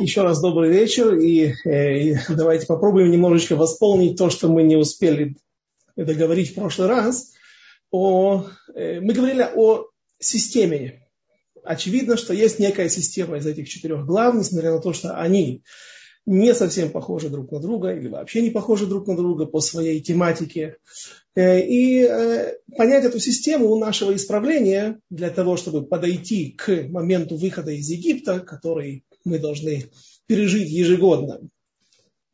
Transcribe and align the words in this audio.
Еще 0.00 0.22
раз 0.22 0.40
добрый 0.40 0.70
вечер. 0.70 1.14
И, 1.16 1.52
э, 1.64 1.98
и 1.98 2.16
давайте 2.30 2.66
попробуем 2.66 3.10
немножечко 3.10 3.54
восполнить 3.54 4.16
то, 4.16 4.30
что 4.30 4.48
мы 4.48 4.62
не 4.62 4.76
успели 4.76 5.36
договорить 5.94 6.52
в 6.52 6.54
прошлый 6.54 6.88
раз. 6.88 7.32
О, 7.90 8.46
э, 8.74 9.00
мы 9.00 9.12
говорили 9.12 9.46
о 9.54 9.88
системе. 10.18 11.06
Очевидно, 11.62 12.16
что 12.16 12.32
есть 12.32 12.58
некая 12.58 12.88
система 12.88 13.36
из 13.36 13.46
этих 13.46 13.68
четырех 13.68 14.06
глав, 14.06 14.34
несмотря 14.34 14.72
на 14.72 14.80
то, 14.80 14.94
что 14.94 15.20
они 15.20 15.62
не 16.24 16.54
совсем 16.54 16.90
похожи 16.90 17.28
друг 17.28 17.52
на 17.52 17.60
друга 17.60 17.92
или 17.92 18.08
вообще 18.08 18.40
не 18.40 18.50
похожи 18.50 18.86
друг 18.86 19.06
на 19.06 19.16
друга 19.16 19.44
по 19.44 19.60
своей 19.60 20.00
тематике. 20.00 20.76
Э, 21.34 21.60
и 21.60 22.08
понять 22.74 23.04
эту 23.04 23.18
систему 23.18 23.68
у 23.68 23.78
нашего 23.78 24.16
исправления 24.16 24.98
для 25.10 25.28
того, 25.28 25.58
чтобы 25.58 25.84
подойти 25.84 26.52
к 26.52 26.88
моменту 26.88 27.36
выхода 27.36 27.72
из 27.72 27.90
Египта, 27.90 28.40
который 28.40 29.04
мы 29.24 29.38
должны 29.38 29.90
пережить 30.26 30.70
ежегодно. 30.70 31.40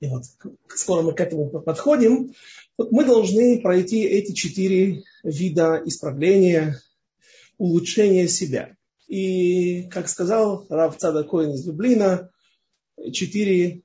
И 0.01 0.09
вот 0.09 0.25
скоро 0.69 1.03
мы 1.03 1.15
к 1.15 1.21
этому 1.21 1.49
подходим. 1.49 2.35
Мы 2.77 3.05
должны 3.05 3.61
пройти 3.61 4.03
эти 4.03 4.33
четыре 4.33 5.03
вида 5.23 5.81
исправления, 5.85 6.81
улучшения 7.57 8.29
себя. 8.29 8.77
И, 9.09 9.85
как 9.85 10.09
сказал 10.09 10.67
Рав 10.69 10.97
Цадакоин 10.99 11.53
из 11.53 11.67
Люблина, 11.67 12.31
четыре 13.13 13.83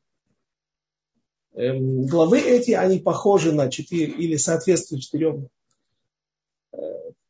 эм, 1.54 2.06
главы 2.08 2.40
эти, 2.40 2.72
они 2.72 3.00
похожи 3.00 3.54
на 3.54 3.70
четыре 3.70 4.12
или 4.12 4.36
соответствуют 4.36 5.04
четырем 5.04 5.48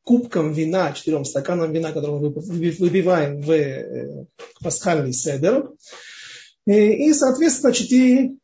кубкам 0.03 0.53
вина, 0.53 0.93
четырем 0.93 1.25
стаканам 1.25 1.71
вина, 1.71 1.91
которые 1.91 2.19
мы 2.19 2.29
выпиваем 2.29 3.41
в 3.41 3.51
э, 3.51 4.25
пасхальный 4.61 5.13
седер. 5.13 5.71
Э, 6.65 6.71
и, 6.71 7.13
соответственно, 7.13 7.73
четыре 7.73 8.35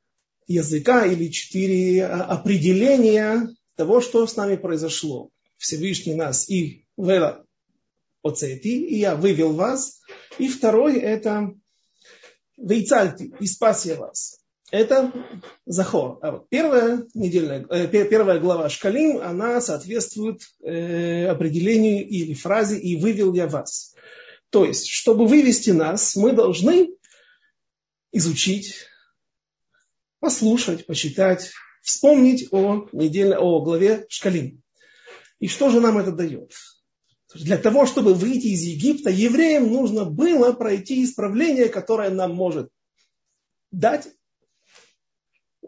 языка 0.48 1.06
или 1.06 1.30
четыре 1.30 2.06
определения 2.06 3.50
того, 3.76 4.02
что 4.02 4.26
с 4.26 4.36
нами 4.36 4.56
произошло. 4.56 5.30
Всевышний 5.58 6.16
нас 6.16 6.50
и 6.50 6.86
вела 6.98 7.44
оцети, 8.24 8.84
и 8.86 9.00
я 9.00 9.16
вывел 9.16 9.53
вас. 9.53 10.00
И 10.38 10.48
второй 10.48 10.98
это 10.98 11.53
вейцальти, 12.58 13.34
и 13.40 13.48
спас 13.48 13.86
я 13.86 13.96
вас. 13.96 14.40
Это 14.70 15.14
захор. 15.66 16.20
А 16.22 16.32
вот 16.32 16.50
первая, 16.50 17.06
недельная, 17.14 17.66
э, 17.70 17.88
первая 17.88 18.38
глава 18.40 18.68
Шкалим, 18.68 19.22
она 19.22 19.62
соответствует 19.62 20.42
э, 20.62 21.28
определению 21.28 22.06
или 22.06 22.34
фразе 22.34 22.78
«и 22.78 23.00
вывел 23.00 23.34
я 23.34 23.48
вас». 23.48 23.96
То 24.50 24.66
есть, 24.66 24.90
чтобы 24.90 25.26
вывести 25.26 25.70
нас, 25.70 26.18
мы 26.18 26.34
должны 26.34 26.90
изучить, 28.12 28.76
послушать, 30.20 30.86
почитать, 30.86 31.52
вспомнить 31.81 32.50
о, 32.52 32.88
недельной, 32.92 33.38
о 33.38 33.62
главе 33.62 34.06
Шкалим. 34.09 34.62
И 35.40 35.48
что 35.48 35.70
же 35.70 35.80
нам 35.80 35.98
это 35.98 36.12
дает? 36.12 36.52
Для 37.34 37.58
того, 37.58 37.86
чтобы 37.86 38.14
выйти 38.14 38.48
из 38.48 38.64
Египта, 38.64 39.09
евреям 39.09 39.72
нужно 39.72 40.04
было 40.04 40.52
пройти 40.52 41.04
исправление, 41.04 41.70
которое 41.70 42.09
нам 42.09 42.34
может 42.34 42.70
дать 43.72 44.08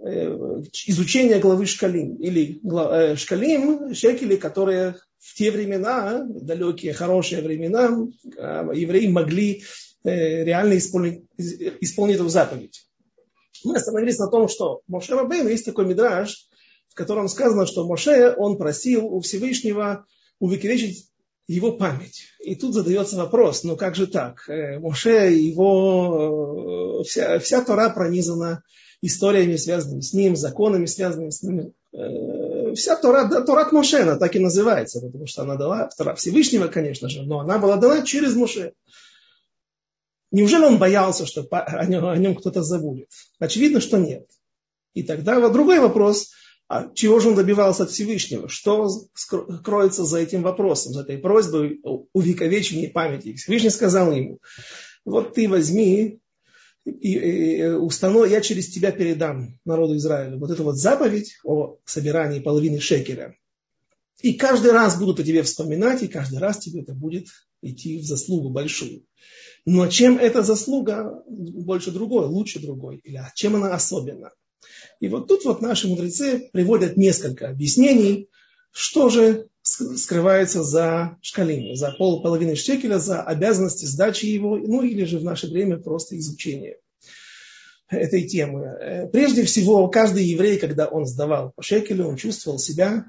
изучение 0.01 1.39
главы 1.39 1.65
Шкалим. 1.65 2.15
Или 2.15 2.59
э, 2.63 3.15
Шкалим, 3.15 3.93
шекели, 3.93 4.35
которые 4.35 4.95
в 5.17 5.35
те 5.35 5.51
времена, 5.51 6.25
далекие, 6.27 6.93
хорошие 6.93 7.41
времена, 7.41 8.07
э, 8.37 8.69
евреи 8.73 9.07
могли 9.07 9.63
реально 10.01 10.77
исполнить, 10.77 11.25
исполнить 11.37 12.15
эту 12.15 12.29
заповедь. 12.29 12.85
Мы 13.65 13.75
остановились 13.75 14.17
на 14.17 14.29
том, 14.29 14.47
что 14.47 14.79
Моше 14.87 15.13
Рабейн, 15.13 15.45
есть 15.49 15.65
такой 15.65 15.85
мидраж, 15.85 16.47
в 16.87 16.95
котором 16.95 17.27
сказано, 17.27 17.65
что 17.65 17.85
Моше, 17.85 18.33
он 18.37 18.57
просил 18.57 19.05
у 19.07 19.19
Всевышнего 19.19 20.05
увековечить 20.39 21.09
его 21.49 21.71
память. 21.73 22.27
И 22.39 22.55
тут 22.55 22.73
задается 22.73 23.17
вопрос, 23.17 23.63
ну 23.63 23.75
как 23.75 23.95
же 23.95 24.05
так? 24.07 24.47
Э, 24.47 24.79
Моше, 24.79 25.33
его, 25.33 27.01
э, 27.01 27.03
вся, 27.03 27.39
вся 27.39 27.63
Тора 27.65 27.89
пронизана 27.89 28.63
историями, 29.01 29.55
связанными 29.55 30.01
с 30.01 30.13
ним, 30.13 30.35
законами, 30.35 30.85
связанными 30.85 31.29
с 31.29 31.41
ним. 31.41 31.73
Э, 31.93 32.73
вся 32.75 32.95
Тора, 32.95 33.27
Торат 33.43 33.71
Моше, 33.71 34.01
она 34.01 34.17
так 34.17 34.35
и 34.35 34.39
называется, 34.39 35.01
потому 35.01 35.25
что 35.27 35.43
она 35.43 35.55
дала, 35.55 35.89
Тора 35.97 36.15
Всевышнего, 36.15 36.67
конечно 36.67 37.09
же, 37.09 37.23
но 37.23 37.39
она 37.39 37.57
была 37.57 37.77
дана 37.77 38.05
через 38.05 38.35
Моше. 38.35 38.73
Неужели 40.31 40.65
он 40.65 40.77
боялся, 40.77 41.25
что 41.25 41.47
о 41.49 41.85
нем, 41.85 42.05
о 42.05 42.17
нем 42.17 42.35
кто-то 42.35 42.61
забудет? 42.61 43.09
Очевидно, 43.39 43.79
что 43.79 43.97
нет. 43.97 44.27
И 44.93 45.03
тогда 45.03 45.39
вот 45.39 45.53
другой 45.53 45.79
вопрос– 45.79 46.31
а 46.69 46.87
чего 46.93 47.19
же 47.19 47.29
он 47.29 47.35
добивался 47.35 47.83
от 47.83 47.89
Всевышнего? 47.89 48.47
Что 48.47 48.87
кроется 49.63 50.05
за 50.05 50.19
этим 50.19 50.43
вопросом, 50.43 50.93
за 50.93 51.01
этой 51.01 51.17
просьбой 51.17 51.81
увековечения 52.13 52.91
памяти? 52.91 53.33
Всевышний 53.33 53.71
сказал 53.71 54.11
ему, 54.11 54.37
вот 55.03 55.33
ты 55.33 55.49
возьми 55.49 56.19
и, 56.85 57.13
и, 57.13 57.65
установ, 57.67 58.29
я 58.29 58.41
через 58.41 58.69
тебя 58.69 58.91
передам 58.91 59.59
народу 59.65 59.95
Израиля 59.97 60.37
вот 60.37 60.51
эту 60.51 60.63
вот 60.63 60.77
заповедь 60.77 61.37
о 61.43 61.77
собирании 61.85 62.39
половины 62.39 62.79
шекеля. 62.79 63.35
И 64.21 64.33
каждый 64.33 64.71
раз 64.71 64.99
будут 64.99 65.19
о 65.19 65.23
тебе 65.23 65.43
вспоминать, 65.43 66.03
и 66.03 66.07
каждый 66.07 66.39
раз 66.39 66.59
тебе 66.59 66.81
это 66.81 66.93
будет 66.93 67.27
идти 67.61 67.99
в 67.99 68.05
заслугу 68.05 68.49
большую. 68.49 69.05
Но 69.65 69.87
чем 69.87 70.17
эта 70.17 70.41
заслуга 70.41 71.23
больше 71.27 71.91
другой, 71.91 72.25
лучше 72.27 72.59
другой? 72.59 72.97
Или 73.03 73.21
чем 73.35 73.55
она 73.55 73.73
особенна? 73.73 74.31
И 74.99 75.07
вот 75.07 75.27
тут 75.27 75.45
вот 75.45 75.61
наши 75.61 75.87
мудрецы 75.87 76.49
приводят 76.51 76.97
несколько 76.97 77.49
объяснений, 77.49 78.29
что 78.71 79.09
же 79.09 79.48
скрывается 79.97 80.63
за 80.63 81.17
шкалим, 81.21 81.75
за 81.75 81.91
пол, 81.91 82.21
половины 82.21 82.55
шекеля, 82.55 82.99
за 82.99 83.21
обязанности 83.21 83.85
сдачи 83.85 84.25
его, 84.25 84.57
ну 84.57 84.81
или 84.81 85.03
же 85.03 85.19
в 85.19 85.23
наше 85.23 85.47
время 85.47 85.77
просто 85.77 86.17
изучения 86.17 86.77
этой 87.89 88.27
темы. 88.27 89.09
Прежде 89.11 89.43
всего, 89.43 89.87
каждый 89.89 90.23
еврей, 90.23 90.57
когда 90.57 90.87
он 90.87 91.05
сдавал 91.05 91.51
по 91.55 91.61
шекелю, 91.61 92.07
он 92.07 92.15
чувствовал 92.15 92.59
себя 92.59 93.05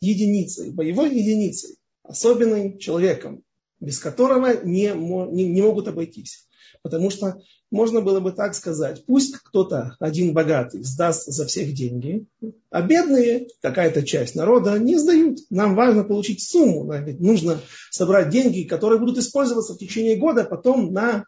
единицей, 0.00 0.72
боевой 0.72 1.14
единицей, 1.14 1.76
особенным 2.02 2.78
человеком, 2.78 3.43
без 3.84 3.98
которого 3.98 4.64
не, 4.64 4.92
не, 4.94 5.44
не 5.46 5.62
могут 5.62 5.88
обойтись. 5.88 6.46
Потому 6.82 7.10
что 7.10 7.40
можно 7.70 8.00
было 8.00 8.20
бы 8.20 8.32
так 8.32 8.54
сказать, 8.54 9.04
пусть 9.06 9.36
кто-то, 9.36 9.96
один 10.00 10.32
богатый, 10.32 10.82
сдаст 10.82 11.26
за 11.26 11.46
всех 11.46 11.72
деньги, 11.72 12.26
а 12.70 12.82
бедные, 12.82 13.48
какая-то 13.62 14.02
часть 14.02 14.34
народа, 14.34 14.78
не 14.78 14.98
сдают. 14.98 15.38
Нам 15.50 15.74
важно 15.74 16.04
получить 16.04 16.42
сумму, 16.42 16.84
нам 16.84 17.04
ведь 17.04 17.20
нужно 17.20 17.60
собрать 17.90 18.30
деньги, 18.30 18.64
которые 18.64 18.98
будут 18.98 19.18
использоваться 19.18 19.74
в 19.74 19.78
течение 19.78 20.16
года 20.16 20.44
потом 20.44 20.92
на 20.92 21.24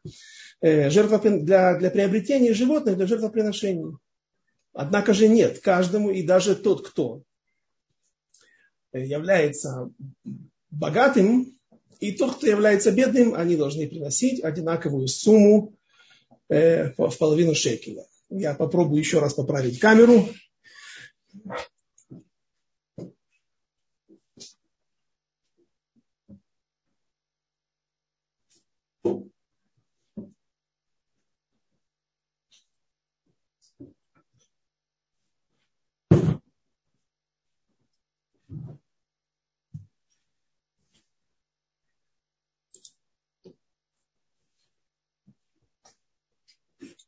э, 0.60 0.90
жертвоприн... 0.90 1.44
для, 1.44 1.78
для 1.78 1.90
приобретения 1.90 2.54
животных, 2.54 2.96
для 2.96 3.06
жертвоприношений. 3.06 3.96
Однако 4.72 5.14
же 5.14 5.28
нет, 5.28 5.60
каждому 5.60 6.10
и 6.10 6.22
даже 6.22 6.54
тот, 6.54 6.86
кто 6.86 7.22
является 8.92 9.90
богатым, 10.70 11.56
и 12.00 12.12
тот, 12.12 12.36
кто 12.36 12.46
является 12.46 12.92
бедным, 12.92 13.34
они 13.34 13.56
должны 13.56 13.88
приносить 13.88 14.42
одинаковую 14.42 15.08
сумму 15.08 15.74
э, 16.48 16.92
в 16.96 17.16
половину 17.18 17.54
шекеля. 17.54 18.06
Я 18.28 18.54
попробую 18.54 18.98
еще 18.98 19.20
раз 19.20 19.34
поправить 19.34 19.78
камеру. 19.78 20.28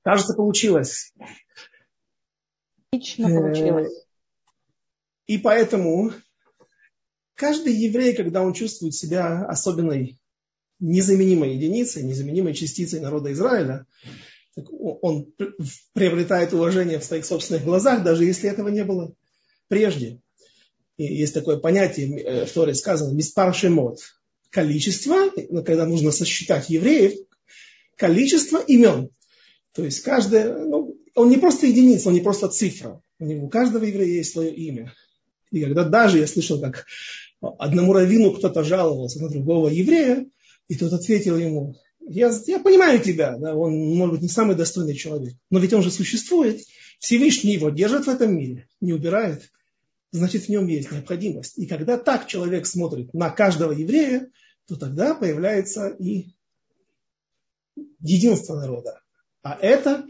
Кажется, 0.02 0.34
получилось. 0.34 1.12
Отлично 2.90 3.28
получилось. 3.28 3.92
Э, 3.92 4.08
и 5.26 5.38
поэтому 5.38 6.12
каждый 7.34 7.74
еврей, 7.74 8.14
когда 8.14 8.42
он 8.42 8.54
чувствует 8.54 8.94
себя 8.94 9.44
особенной, 9.44 10.18
незаменимой 10.80 11.54
единицей, 11.54 12.04
незаменимой 12.04 12.54
частицей 12.54 13.00
народа 13.00 13.32
Израиля, 13.32 13.86
он 14.56 15.32
приобретает 15.92 16.52
уважение 16.52 16.98
в 16.98 17.04
своих 17.04 17.24
собственных 17.24 17.64
глазах, 17.64 18.02
даже 18.02 18.24
если 18.24 18.50
этого 18.50 18.68
не 18.68 18.84
было 18.84 19.12
прежде. 19.68 20.20
И 20.96 21.04
есть 21.04 21.34
такое 21.34 21.58
понятие, 21.58 22.20
э, 22.20 22.44
в 22.46 22.52
Торе 22.52 22.74
сказано, 22.74 23.14
миспар 23.14 23.54
шемот, 23.54 24.00
количество, 24.50 25.30
когда 25.62 25.86
нужно 25.86 26.10
сосчитать 26.10 26.70
евреев, 26.70 27.12
количество 27.96 28.58
имен. 28.58 29.10
То 29.74 29.84
есть 29.84 30.00
каждый, 30.00 30.44
ну, 30.66 30.96
он 31.14 31.28
не 31.28 31.36
просто 31.36 31.66
единица, 31.66 32.08
он 32.08 32.14
не 32.14 32.20
просто 32.20 32.48
цифра. 32.48 33.02
У, 33.18 33.24
него, 33.24 33.46
у 33.46 33.48
каждого 33.48 33.84
еврея 33.84 34.16
есть 34.16 34.32
свое 34.32 34.54
имя. 34.54 34.92
И 35.50 35.62
когда 35.62 35.84
даже 35.84 36.18
я 36.18 36.26
слышал, 36.26 36.60
как 36.60 36.86
одному 37.40 37.92
раввину 37.92 38.32
кто-то 38.32 38.64
жаловался 38.64 39.22
на 39.22 39.28
другого 39.28 39.68
еврея, 39.68 40.26
и 40.68 40.76
тот 40.76 40.92
ответил 40.92 41.36
ему, 41.36 41.76
я, 42.00 42.32
я 42.46 42.58
понимаю 42.58 43.00
тебя, 43.00 43.36
да, 43.36 43.54
он 43.54 43.72
может 43.96 44.14
быть 44.14 44.22
не 44.22 44.28
самый 44.28 44.56
достойный 44.56 44.94
человек, 44.94 45.34
но 45.50 45.58
ведь 45.58 45.72
он 45.72 45.82
же 45.82 45.90
существует, 45.90 46.62
Всевышний 46.98 47.52
его 47.52 47.70
держит 47.70 48.06
в 48.06 48.08
этом 48.08 48.36
мире, 48.36 48.68
не 48.80 48.92
убирает, 48.92 49.50
значит 50.10 50.44
в 50.44 50.48
нем 50.48 50.66
есть 50.66 50.90
необходимость. 50.90 51.58
И 51.58 51.66
когда 51.66 51.96
так 51.98 52.26
человек 52.26 52.66
смотрит 52.66 53.12
на 53.14 53.30
каждого 53.30 53.72
еврея, 53.72 54.30
то 54.66 54.76
тогда 54.76 55.14
появляется 55.14 55.88
и 55.88 56.34
единство 58.00 58.56
народа. 58.56 59.00
А 59.42 59.58
это 59.60 60.06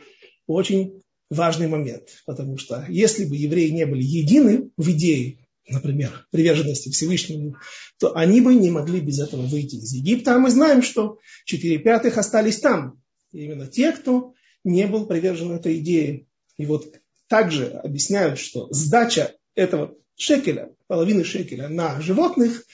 очень 0.46 1.02
важный 1.30 1.69
момент, 1.69 2.22
потому 2.26 2.58
что 2.58 2.86
если 2.88 3.25
бы 3.25 3.36
евреи 3.36 3.69
не 3.70 3.86
были 3.86 4.02
едины 4.02 4.70
в 4.76 4.90
идее, 4.90 5.38
например, 5.69 6.26
приверженности 6.30 6.88
Всевышнему, 6.90 7.56
то 7.98 8.16
они 8.16 8.40
бы 8.40 8.54
не 8.54 8.70
могли 8.70 9.00
без 9.00 9.20
этого 9.20 9.42
выйти 9.42 9.76
из 9.76 9.92
Египта. 9.92 10.34
А 10.34 10.38
мы 10.38 10.50
знаем, 10.50 10.82
что 10.82 11.19
четыре 11.44 11.78
пятых 11.78 12.16
остались 12.16 12.60
там. 12.60 13.00
И 13.32 13.44
именно 13.44 13.66
те, 13.66 13.92
кто 13.92 14.32
не 14.64 14.86
был 14.86 15.06
привержен 15.06 15.52
этой 15.52 15.78
идее. 15.78 16.26
И 16.56 16.66
вот 16.66 16.94
также 17.28 17.69
объясняют, 17.69 18.38
что 18.38 18.72
сдача 18.72 19.34
этого 19.54 19.94
шекеля, 20.16 20.75
половины 20.86 21.25
шекеля 21.25 21.69
на 21.69 22.00
животных, 22.00 22.64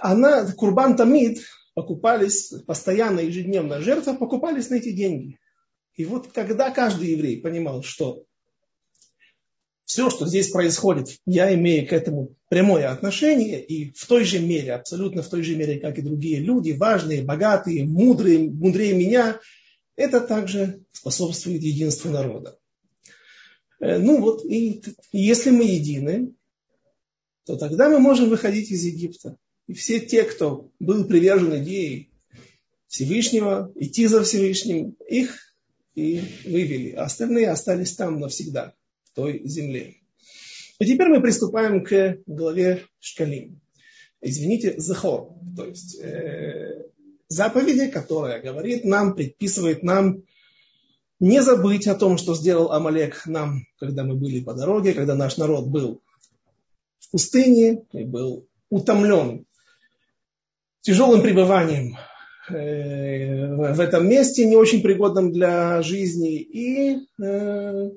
она, 0.00 0.50
курбан 0.52 0.96
тамид, 0.96 1.44
покупались 1.74 2.52
постоянно, 2.66 3.20
ежедневно 3.20 3.80
жертва, 3.80 4.14
покупались 4.14 4.70
на 4.70 4.76
эти 4.76 4.92
деньги. 4.92 5.38
И 5.96 6.04
вот 6.04 6.32
когда 6.32 6.70
каждый 6.70 7.10
еврей 7.10 7.40
понимал, 7.40 7.82
что 7.82 8.24
все, 9.84 10.10
что 10.10 10.26
здесь 10.26 10.50
происходит, 10.50 11.20
я 11.26 11.54
имею 11.54 11.86
к 11.86 11.92
этому 11.92 12.34
прямое 12.48 12.90
отношение, 12.90 13.64
и 13.64 13.92
в 13.92 14.06
той 14.06 14.24
же 14.24 14.40
мере, 14.40 14.72
абсолютно 14.72 15.22
в 15.22 15.28
той 15.28 15.42
же 15.42 15.56
мере, 15.56 15.78
как 15.78 15.98
и 15.98 16.02
другие 16.02 16.40
люди, 16.40 16.72
важные, 16.72 17.22
богатые, 17.22 17.84
мудрые, 17.84 18.50
мудрее 18.50 18.94
меня, 18.94 19.40
это 19.96 20.20
также 20.20 20.84
способствует 20.90 21.62
единству 21.62 22.10
народа. 22.10 22.58
Э, 23.78 23.98
ну 23.98 24.20
вот, 24.20 24.44
и 24.44 24.82
если 25.12 25.50
мы 25.50 25.64
едины, 25.64 26.34
то 27.44 27.56
тогда 27.56 27.90
мы 27.90 27.98
можем 27.98 28.30
выходить 28.30 28.70
из 28.70 28.84
Египта. 28.84 29.36
И 29.66 29.74
все 29.74 30.00
те, 30.00 30.24
кто 30.24 30.70
был 30.80 31.04
привержен 31.04 31.62
идее 31.62 32.08
Всевышнего, 32.88 33.72
идти 33.76 34.06
за 34.06 34.22
Всевышним, 34.22 34.96
их 35.08 35.53
и 35.94 36.20
вывели. 36.44 36.92
А 36.92 37.04
остальные 37.04 37.50
остались 37.50 37.94
там 37.94 38.20
навсегда, 38.20 38.74
в 39.04 39.14
той 39.14 39.42
земле. 39.44 39.96
И 40.78 40.86
теперь 40.86 41.08
мы 41.08 41.20
приступаем 41.20 41.84
к 41.84 42.18
главе 42.26 42.86
Шкалим. 43.00 43.60
Извините, 44.20 44.74
Захор. 44.78 45.34
То 45.56 45.66
есть 45.66 45.98
э, 46.00 46.84
заповеди, 47.28 47.88
которая 47.88 48.42
говорит 48.42 48.84
нам, 48.84 49.14
предписывает 49.14 49.82
нам 49.82 50.22
не 51.20 51.42
забыть 51.42 51.86
о 51.86 51.94
том, 51.94 52.18
что 52.18 52.34
сделал 52.34 52.72
Амалек 52.72 53.26
нам, 53.26 53.66
когда 53.78 54.02
мы 54.02 54.16
были 54.16 54.42
по 54.42 54.54
дороге, 54.54 54.94
когда 54.94 55.14
наш 55.14 55.36
народ 55.36 55.68
был 55.68 56.02
в 56.98 57.10
пустыне 57.10 57.84
и 57.92 58.04
был 58.04 58.48
утомлен 58.68 59.46
тяжелым 60.80 61.22
пребыванием 61.22 61.96
в 62.48 63.80
этом 63.80 64.08
месте, 64.08 64.44
не 64.44 64.56
очень 64.56 64.82
пригодном 64.82 65.32
для 65.32 65.82
жизни. 65.82 66.40
И 66.40 67.06
э, 67.22 67.90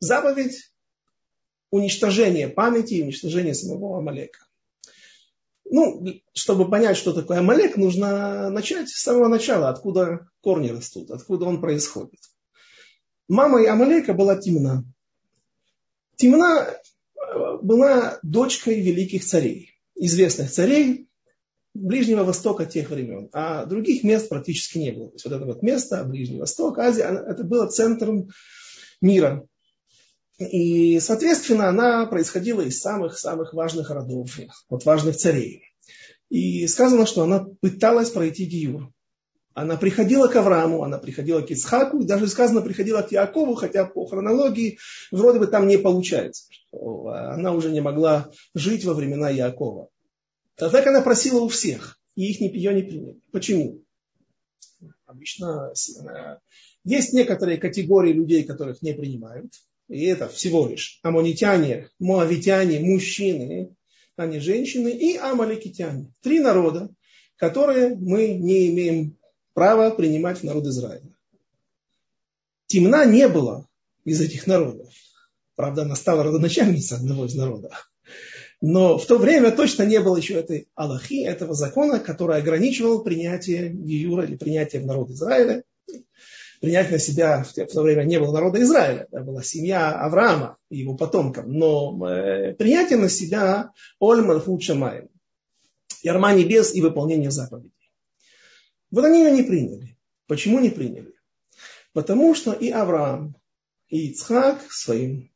заповедь 0.00 0.72
уничтожения 1.70 2.48
памяти 2.48 2.94
и 2.94 3.02
уничтожения 3.02 3.54
самого 3.54 3.98
Амалека. 3.98 4.38
Ну, 5.64 6.06
чтобы 6.34 6.70
понять, 6.70 6.96
что 6.96 7.12
такое 7.12 7.38
Амалек, 7.38 7.76
нужно 7.76 8.50
начать 8.50 8.88
с 8.88 9.02
самого 9.02 9.28
начала, 9.28 9.70
откуда 9.70 10.28
корни 10.40 10.68
растут, 10.68 11.10
откуда 11.10 11.46
он 11.46 11.60
происходит. 11.60 12.20
Мама 13.28 13.68
Амалека 13.70 14.12
была 14.12 14.36
Тимна. 14.36 14.84
Тимна 16.16 16.68
э, 16.68 17.56
была 17.62 18.18
дочкой 18.22 18.80
великих 18.80 19.24
царей, 19.24 19.70
известных 19.94 20.50
царей, 20.50 21.08
Ближнего 21.74 22.22
Востока 22.22 22.66
тех 22.66 22.90
времен, 22.90 23.28
а 23.32 23.66
других 23.66 24.04
мест 24.04 24.28
практически 24.28 24.78
не 24.78 24.92
было. 24.92 25.08
То 25.08 25.14
есть 25.14 25.24
вот 25.24 25.34
это 25.34 25.44
вот 25.44 25.62
место, 25.62 26.04
Ближний 26.04 26.38
Восток, 26.38 26.78
Азия, 26.78 27.02
это 27.02 27.42
было 27.42 27.66
центром 27.66 28.30
мира. 29.00 29.46
И, 30.38 30.98
соответственно, 31.00 31.68
она 31.68 32.06
происходила 32.06 32.60
из 32.60 32.80
самых-самых 32.80 33.54
важных 33.54 33.90
родов, 33.90 34.38
от 34.68 34.84
важных 34.84 35.16
царей. 35.16 35.62
И 36.28 36.66
сказано, 36.66 37.06
что 37.06 37.22
она 37.22 37.46
пыталась 37.60 38.10
пройти 38.10 38.44
Гиюр. 38.44 38.90
Она 39.52 39.76
приходила 39.76 40.26
к 40.26 40.34
Аврааму, 40.34 40.82
она 40.82 40.98
приходила 40.98 41.40
к 41.40 41.50
Исхаку, 41.52 42.00
и 42.00 42.06
даже 42.06 42.26
сказано, 42.26 42.60
приходила 42.60 43.02
к 43.02 43.12
Якову, 43.12 43.54
хотя 43.54 43.84
по 43.84 44.04
хронологии 44.06 44.78
вроде 45.12 45.38
бы 45.38 45.46
там 45.46 45.68
не 45.68 45.78
получается. 45.78 46.46
Что 46.50 47.08
она 47.08 47.52
уже 47.52 47.70
не 47.70 47.80
могла 47.80 48.30
жить 48.54 48.84
во 48.84 48.94
времена 48.94 49.30
Якова. 49.30 49.90
Так 50.56 50.86
она 50.86 51.00
просила 51.00 51.40
у 51.40 51.48
всех, 51.48 51.98
и 52.14 52.30
их 52.30 52.40
ее 52.40 52.74
не 52.74 52.82
приняли. 52.82 53.20
Почему? 53.32 53.82
Обычно 55.06 55.72
э, 55.72 56.36
есть 56.84 57.12
некоторые 57.12 57.58
категории 57.58 58.12
людей, 58.12 58.44
которых 58.44 58.82
не 58.82 58.92
принимают. 58.92 59.52
И 59.88 60.04
это 60.04 60.28
всего 60.28 60.66
лишь 60.66 61.00
амонитяне, 61.02 61.90
моавитяне, 61.98 62.80
мужчины, 62.80 63.74
а 64.16 64.26
не 64.26 64.38
женщины, 64.38 64.88
и 64.88 65.16
амаликитяне. 65.16 66.12
Три 66.22 66.40
народа, 66.40 66.88
которые 67.36 67.94
мы 67.96 68.28
не 68.28 68.70
имеем 68.70 69.18
права 69.52 69.90
принимать 69.90 70.38
в 70.38 70.44
народ 70.44 70.66
Израиля. 70.66 71.14
Темна 72.66 73.04
не 73.04 73.28
было 73.28 73.68
из 74.04 74.20
этих 74.20 74.46
народов. 74.46 74.92
Правда, 75.54 75.82
она 75.82 75.94
стала 75.94 76.24
родоначальницей 76.24 76.96
одного 76.96 77.26
из 77.26 77.34
народов. 77.34 77.92
Но 78.66 78.96
в 78.96 79.04
то 79.04 79.18
время 79.18 79.50
точно 79.50 79.82
не 79.82 80.00
было 80.00 80.16
еще 80.16 80.40
этой 80.40 80.68
Аллахи, 80.74 81.22
этого 81.22 81.52
закона, 81.52 82.00
который 82.00 82.38
ограничивал 82.38 83.04
принятие 83.04 83.68
Гиюра 83.68 84.24
или 84.24 84.36
принятие 84.36 84.80
в 84.80 84.86
народ 84.86 85.10
Израиля. 85.10 85.64
Принять 86.62 86.90
на 86.90 86.98
себя 86.98 87.44
в 87.44 87.52
то 87.52 87.82
время 87.82 88.04
не 88.04 88.18
было 88.18 88.32
народа 88.32 88.62
Израиля, 88.62 89.06
это 89.12 89.20
была 89.20 89.42
семья 89.42 89.92
Авраама 89.92 90.56
и 90.70 90.78
его 90.78 90.96
потомков. 90.96 91.44
Но 91.46 92.08
э, 92.08 92.54
принятие 92.54 92.96
на 92.96 93.10
себя 93.10 93.70
Оль 93.98 94.22
Малхут 94.22 94.62
Шамаем, 94.62 95.10
ярма 96.02 96.32
небес 96.32 96.74
и 96.74 96.80
выполнение 96.80 97.30
заповедей. 97.30 97.70
Вот 98.90 99.04
они 99.04 99.24
ее 99.24 99.32
не 99.32 99.42
приняли. 99.42 99.98
Почему 100.26 100.58
не 100.58 100.70
приняли? 100.70 101.12
Потому 101.92 102.34
что 102.34 102.52
и 102.54 102.70
Авраам, 102.70 103.36
и 103.88 104.06
Ицхак 104.08 104.62
своим 104.72 105.30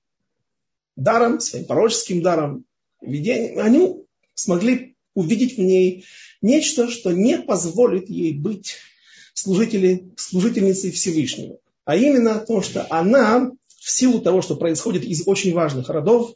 даром, 0.97 1.41
своим 1.41 1.67
пророческим 1.67 2.23
даром 2.23 2.64
видение, 3.00 3.61
они 3.61 4.05
смогли 4.35 4.97
увидеть 5.14 5.57
в 5.57 5.61
ней 5.61 6.05
нечто, 6.43 6.88
что 6.88 7.12
не 7.12 7.38
позволит 7.38 8.09
ей 8.09 8.38
быть 8.38 8.76
служительницей 9.35 10.90
Всевышнего. 10.90 11.59
А 11.85 11.97
именно 11.97 12.38
то, 12.38 12.61
что 12.62 12.87
она, 12.90 13.50
в 13.67 13.90
силу 13.90 14.21
того, 14.21 14.43
что 14.43 14.57
происходит 14.57 15.05
из 15.05 15.26
очень 15.26 15.52
важных 15.52 15.88
родов, 15.88 16.35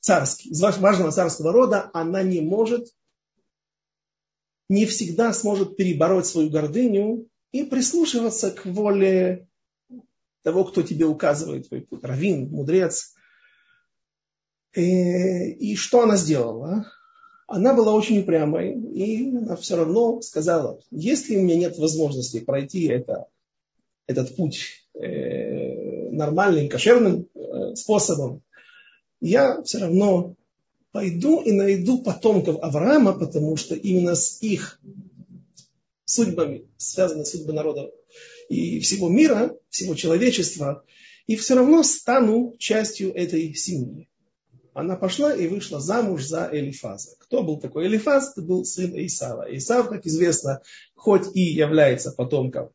царских, 0.00 0.52
из 0.52 0.60
важного 0.60 1.10
царского 1.10 1.52
рода, 1.52 1.90
она 1.92 2.22
не 2.22 2.40
может, 2.40 2.86
не 4.68 4.86
всегда 4.86 5.32
сможет 5.32 5.76
перебороть 5.76 6.26
свою 6.26 6.50
гордыню 6.50 7.28
и 7.52 7.64
прислушиваться 7.64 8.50
к 8.50 8.66
воле 8.66 9.48
того, 10.42 10.64
кто 10.64 10.82
тебе 10.82 11.06
указывает, 11.06 11.68
твой 11.68 11.86
раввин, 12.02 12.50
мудрец, 12.50 13.14
и 14.82 15.74
что 15.76 16.02
она 16.02 16.16
сделала? 16.16 16.90
Она 17.46 17.74
была 17.74 17.94
очень 17.94 18.20
упрямой, 18.20 18.72
и 18.74 19.28
она 19.28 19.56
все 19.56 19.76
равно 19.76 20.20
сказала, 20.20 20.80
если 20.90 21.36
у 21.36 21.42
меня 21.42 21.56
нет 21.56 21.78
возможности 21.78 22.40
пройти 22.40 22.86
это, 22.86 23.26
этот 24.06 24.34
путь 24.34 24.84
э, 24.94 26.10
нормальным, 26.10 26.68
кошерным 26.68 27.28
э, 27.34 27.76
способом, 27.76 28.42
я 29.20 29.62
все 29.62 29.78
равно 29.78 30.34
пойду 30.90 31.40
и 31.40 31.52
найду 31.52 32.02
потомков 32.02 32.58
Авраама, 32.62 33.12
потому 33.12 33.56
что 33.56 33.76
именно 33.76 34.16
с 34.16 34.42
их 34.42 34.80
судьбами 36.04 36.66
связаны 36.76 37.24
судьбы 37.24 37.52
народа 37.52 37.92
и 38.48 38.80
всего 38.80 39.08
мира, 39.08 39.56
всего 39.70 39.94
человечества, 39.94 40.84
и 41.28 41.36
все 41.36 41.54
равно 41.54 41.84
стану 41.84 42.56
частью 42.58 43.14
этой 43.14 43.54
семьи 43.54 44.08
она 44.76 44.94
пошла 44.94 45.34
и 45.34 45.48
вышла 45.48 45.80
замуж 45.80 46.24
за 46.26 46.50
Элифаза. 46.52 47.16
Кто 47.18 47.42
был 47.42 47.58
такой 47.58 47.86
Элифаз? 47.86 48.32
Это 48.32 48.42
был 48.42 48.66
сын 48.66 48.92
Исава. 48.94 49.46
Исав, 49.56 49.88
как 49.88 50.04
известно, 50.04 50.60
хоть 50.94 51.34
и 51.34 51.40
является 51.40 52.12
потомком 52.12 52.68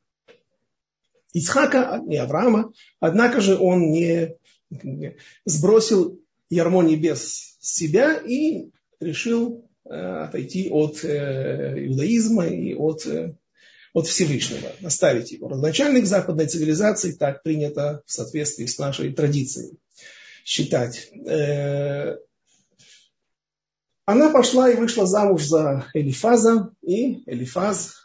Ицхака 1.33 2.01
и 2.09 2.15
Авраама, 2.15 2.73
однако 2.99 3.39
же 3.39 3.55
он 3.55 3.91
не 3.91 4.35
сбросил 5.45 6.19
ярмо 6.49 6.81
небес 6.81 7.57
с 7.59 7.75
себя 7.75 8.17
и 8.17 8.71
решил 8.99 9.69
э, 9.85 9.93
отойти 9.93 10.71
от 10.71 11.05
э, 11.05 11.85
иудаизма 11.85 12.47
и 12.47 12.73
от, 12.73 13.05
э, 13.05 13.35
от 13.93 14.07
Всевышнего, 14.07 14.71
оставить 14.83 15.33
его. 15.33 15.49
Родоначальник 15.49 16.07
западной 16.07 16.47
цивилизации 16.47 17.11
так 17.11 17.43
принято 17.43 18.01
в 18.07 18.11
соответствии 18.11 18.65
с 18.65 18.79
нашей 18.79 19.13
традицией 19.13 19.77
считать. 20.43 21.11
Она 24.05 24.29
пошла 24.31 24.69
и 24.69 24.75
вышла 24.75 25.05
замуж 25.05 25.45
за 25.45 25.85
Элифаза, 25.93 26.73
и 26.81 27.23
Элифаз 27.29 27.95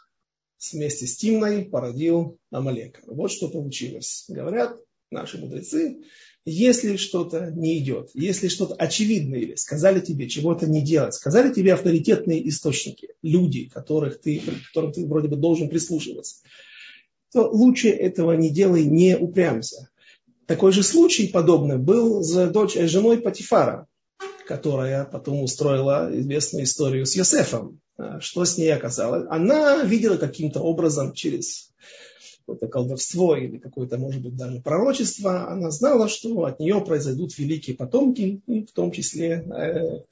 вместе 0.71 1.07
с 1.07 1.17
Тимной 1.17 1.65
породил 1.65 2.37
Амалека. 2.51 3.01
Вот 3.07 3.31
что 3.31 3.49
получилось. 3.49 4.25
Говорят 4.27 4.77
наши 5.11 5.37
мудрецы, 5.37 6.03
если 6.45 6.95
что-то 6.95 7.51
не 7.51 7.77
идет, 7.79 8.09
если 8.13 8.47
что-то 8.47 8.75
очевидное 8.75 9.39
или 9.39 9.55
сказали 9.55 9.99
тебе 9.99 10.29
чего-то 10.29 10.65
не 10.65 10.81
делать, 10.81 11.13
сказали 11.13 11.53
тебе 11.53 11.73
авторитетные 11.73 12.47
источники, 12.47 13.09
люди, 13.21 13.67
которых 13.67 14.21
ты, 14.21 14.41
которым 14.67 14.93
ты 14.93 15.05
вроде 15.05 15.27
бы 15.27 15.35
должен 15.35 15.67
прислушиваться, 15.67 16.37
то 17.33 17.49
лучше 17.49 17.89
этого 17.89 18.31
не 18.31 18.49
делай, 18.49 18.85
не 18.85 19.17
упрямься. 19.17 19.89
Такой 20.47 20.71
же 20.71 20.81
случай 20.81 21.27
подобный 21.27 21.77
был 21.77 22.23
с 22.23 22.49
дочь, 22.49 22.77
с 22.77 22.89
женой 22.89 23.19
Патифара, 23.19 23.85
которая 24.47 25.03
потом 25.03 25.41
устроила 25.41 26.09
известную 26.11 26.63
историю 26.63 27.05
с 27.05 27.15
Йосефом. 27.15 27.81
А, 27.97 28.21
что 28.21 28.45
с 28.45 28.57
ней 28.57 28.73
оказалось? 28.73 29.25
Она 29.29 29.83
видела 29.83 30.15
каким-то 30.15 30.61
образом 30.61 31.13
через 31.13 31.73
какое-то 32.39 32.67
колдовство 32.69 33.35
или 33.35 33.57
какое-то, 33.57 33.97
может 33.97 34.21
быть, 34.21 34.37
даже 34.37 34.61
пророчество, 34.61 35.51
она 35.51 35.69
знала, 35.69 36.07
что 36.07 36.45
от 36.45 36.61
нее 36.61 36.79
произойдут 36.79 37.37
великие 37.37 37.75
потомки, 37.75 38.41
и 38.47 38.65
в 38.65 38.71
том 38.71 38.91
числе 38.91 39.45
э, 39.53 40.03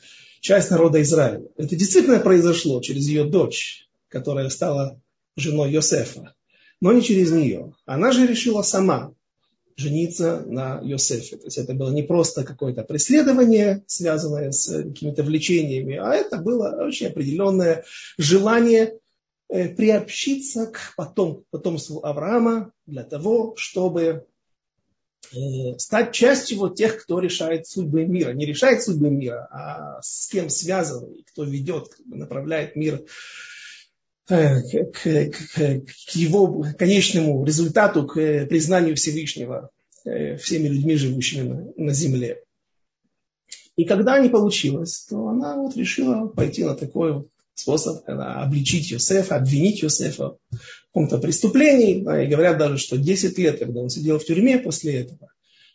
часть 0.42 0.70
народа 0.70 1.02
Израиля. 1.02 1.48
Это 1.56 1.78
действительно 1.78 2.20
произошло 2.20 2.82
через 2.82 3.08
ее 3.08 3.24
дочь, 3.24 3.88
которая 4.10 4.50
стала 4.50 5.00
женой 5.38 5.72
Йосефа, 5.72 6.34
но 6.82 6.92
не 6.92 7.02
через 7.02 7.32
нее. 7.32 7.74
Она 7.86 8.12
же 8.12 8.28
решила 8.28 8.64
сама 8.64 9.14
жениться 9.76 10.44
на 10.46 10.80
Йосефе. 10.82 11.38
То 11.38 11.46
есть 11.46 11.58
это 11.58 11.74
было 11.74 11.92
не 11.92 12.04
просто 12.04 12.44
какое-то 12.44 12.84
преследование, 12.84 13.84
связанное 13.88 14.52
с 14.52 14.84
какими-то 14.84 15.24
влечениями, 15.24 15.96
а 15.96 16.14
это 16.14 16.38
было 16.38 16.86
очень 16.86 17.08
определенное 17.08 17.84
желание 18.18 19.00
Э, 19.48 19.70
приобщиться 19.70 20.66
к 20.66 20.94
потом, 20.98 21.44
потомству 21.52 22.04
Авраама 22.04 22.72
для 22.88 23.04
того, 23.04 23.56
чтобы 23.58 24.26
э, 25.32 25.78
стать 25.78 26.14
частью 26.14 26.58
вот 26.58 26.76
тех, 26.76 27.04
кто 27.04 27.20
решает 27.20 27.68
судьбы 27.68 28.06
мира. 28.06 28.32
Не 28.32 28.48
решает 28.48 28.82
судьбы 28.82 29.12
мира, 29.12 29.48
а 29.52 30.02
с 30.02 30.28
кем 30.30 30.50
связан 30.50 31.24
кто 31.28 31.44
ведет, 31.44 31.96
направляет 32.06 32.76
мир 32.76 32.96
э, 32.96 33.06
к, 34.28 34.64
к, 34.94 35.04
к, 35.04 35.56
к 35.56 36.16
его 36.16 36.66
конечному 36.78 37.46
результату, 37.46 38.06
к 38.06 38.46
признанию 38.48 38.96
Всевышнего 38.96 39.70
всеми 40.40 40.68
людьми, 40.68 40.96
живущими 40.96 41.48
на, 41.48 41.74
на 41.78 41.94
земле. 41.94 42.42
И 43.76 43.86
когда 43.86 44.20
не 44.20 44.30
получилось, 44.30 45.06
то 45.10 45.28
она 45.28 45.58
вот 45.58 45.76
решила 45.76 46.28
пойти 46.28 46.64
на 46.64 46.76
такой 46.76 47.26
способ 47.56 48.08
обличить 48.08 48.92
Йосефа, 48.92 49.36
обвинить 49.36 49.82
Йосефа 49.82 50.38
в 50.52 50.88
каком-то 50.88 51.18
преступлении. 51.18 51.98
И 51.98 52.28
говорят 52.28 52.58
даже, 52.58 52.78
что 52.78 52.98
10 52.98 53.38
лет, 53.38 53.60
когда 53.60 53.82
он 53.82 53.90
сидел 53.90 54.20
в 54.20 54.26
тюрьме 54.26 54.60
после 54.60 55.02
этого, 55.02 55.32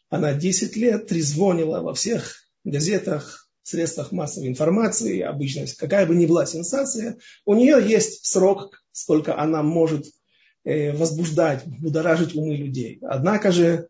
она 0.08 0.32
10 0.32 0.76
лет 0.76 1.08
трезвонила 1.08 1.80
во 1.80 1.94
всех 1.94 2.36
газетах, 2.64 3.39
средствах 3.62 4.12
массовой 4.12 4.48
информации, 4.48 5.20
обычно 5.20 5.64
какая 5.78 6.06
бы 6.06 6.14
ни 6.14 6.26
была 6.26 6.46
сенсация, 6.46 7.18
у 7.44 7.54
нее 7.54 7.82
есть 7.86 8.26
срок, 8.26 8.82
сколько 8.92 9.38
она 9.38 9.62
может 9.62 10.06
э, 10.64 10.92
возбуждать, 10.92 11.64
будоражить 11.66 12.34
умы 12.34 12.56
людей. 12.56 12.98
Однако 13.02 13.52
же 13.52 13.88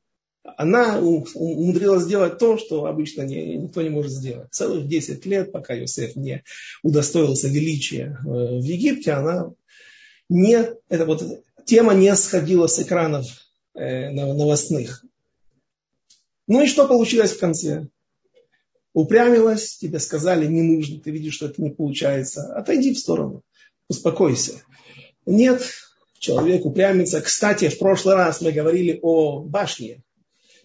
она 0.57 0.99
умудрилась 0.99 2.05
сделать 2.05 2.39
то, 2.39 2.57
что 2.59 2.87
обычно 2.87 3.23
не, 3.23 3.57
никто 3.57 3.83
не 3.83 3.91
может 3.91 4.11
сделать. 4.11 4.53
Целых 4.53 4.89
10 4.89 5.25
лет, 5.27 5.53
пока 5.53 5.79
Иосиф 5.79 6.17
не 6.17 6.43
удостоился 6.83 7.49
величия 7.49 8.19
э, 8.21 8.29
в 8.29 8.62
Египте, 8.62 9.12
она 9.12 9.53
не, 10.29 10.65
эта 10.89 11.05
вот 11.05 11.45
тема 11.67 11.95
не 11.95 12.15
сходила 12.17 12.67
с 12.67 12.79
экранов 12.79 13.27
э, 13.75 14.11
новостных. 14.11 15.05
Ну 16.47 16.62
и 16.62 16.67
что 16.67 16.89
получилось 16.89 17.33
в 17.33 17.39
конце? 17.39 17.87
Упрямилась, 18.92 19.76
тебе 19.76 20.00
сказали, 20.00 20.47
не 20.47 20.62
нужно, 20.62 21.00
ты 21.00 21.11
видишь, 21.11 21.35
что 21.35 21.47
это 21.47 21.62
не 21.62 21.70
получается. 21.70 22.54
Отойди 22.54 22.92
в 22.92 22.99
сторону, 22.99 23.42
успокойся. 23.88 24.62
Нет, 25.26 25.62
человек 26.18 26.64
упрямится. 26.66 27.20
Кстати, 27.20 27.68
в 27.68 27.78
прошлый 27.78 28.16
раз 28.16 28.40
мы 28.40 28.50
говорили 28.50 28.99
о 29.02 29.40
башне, 29.40 30.02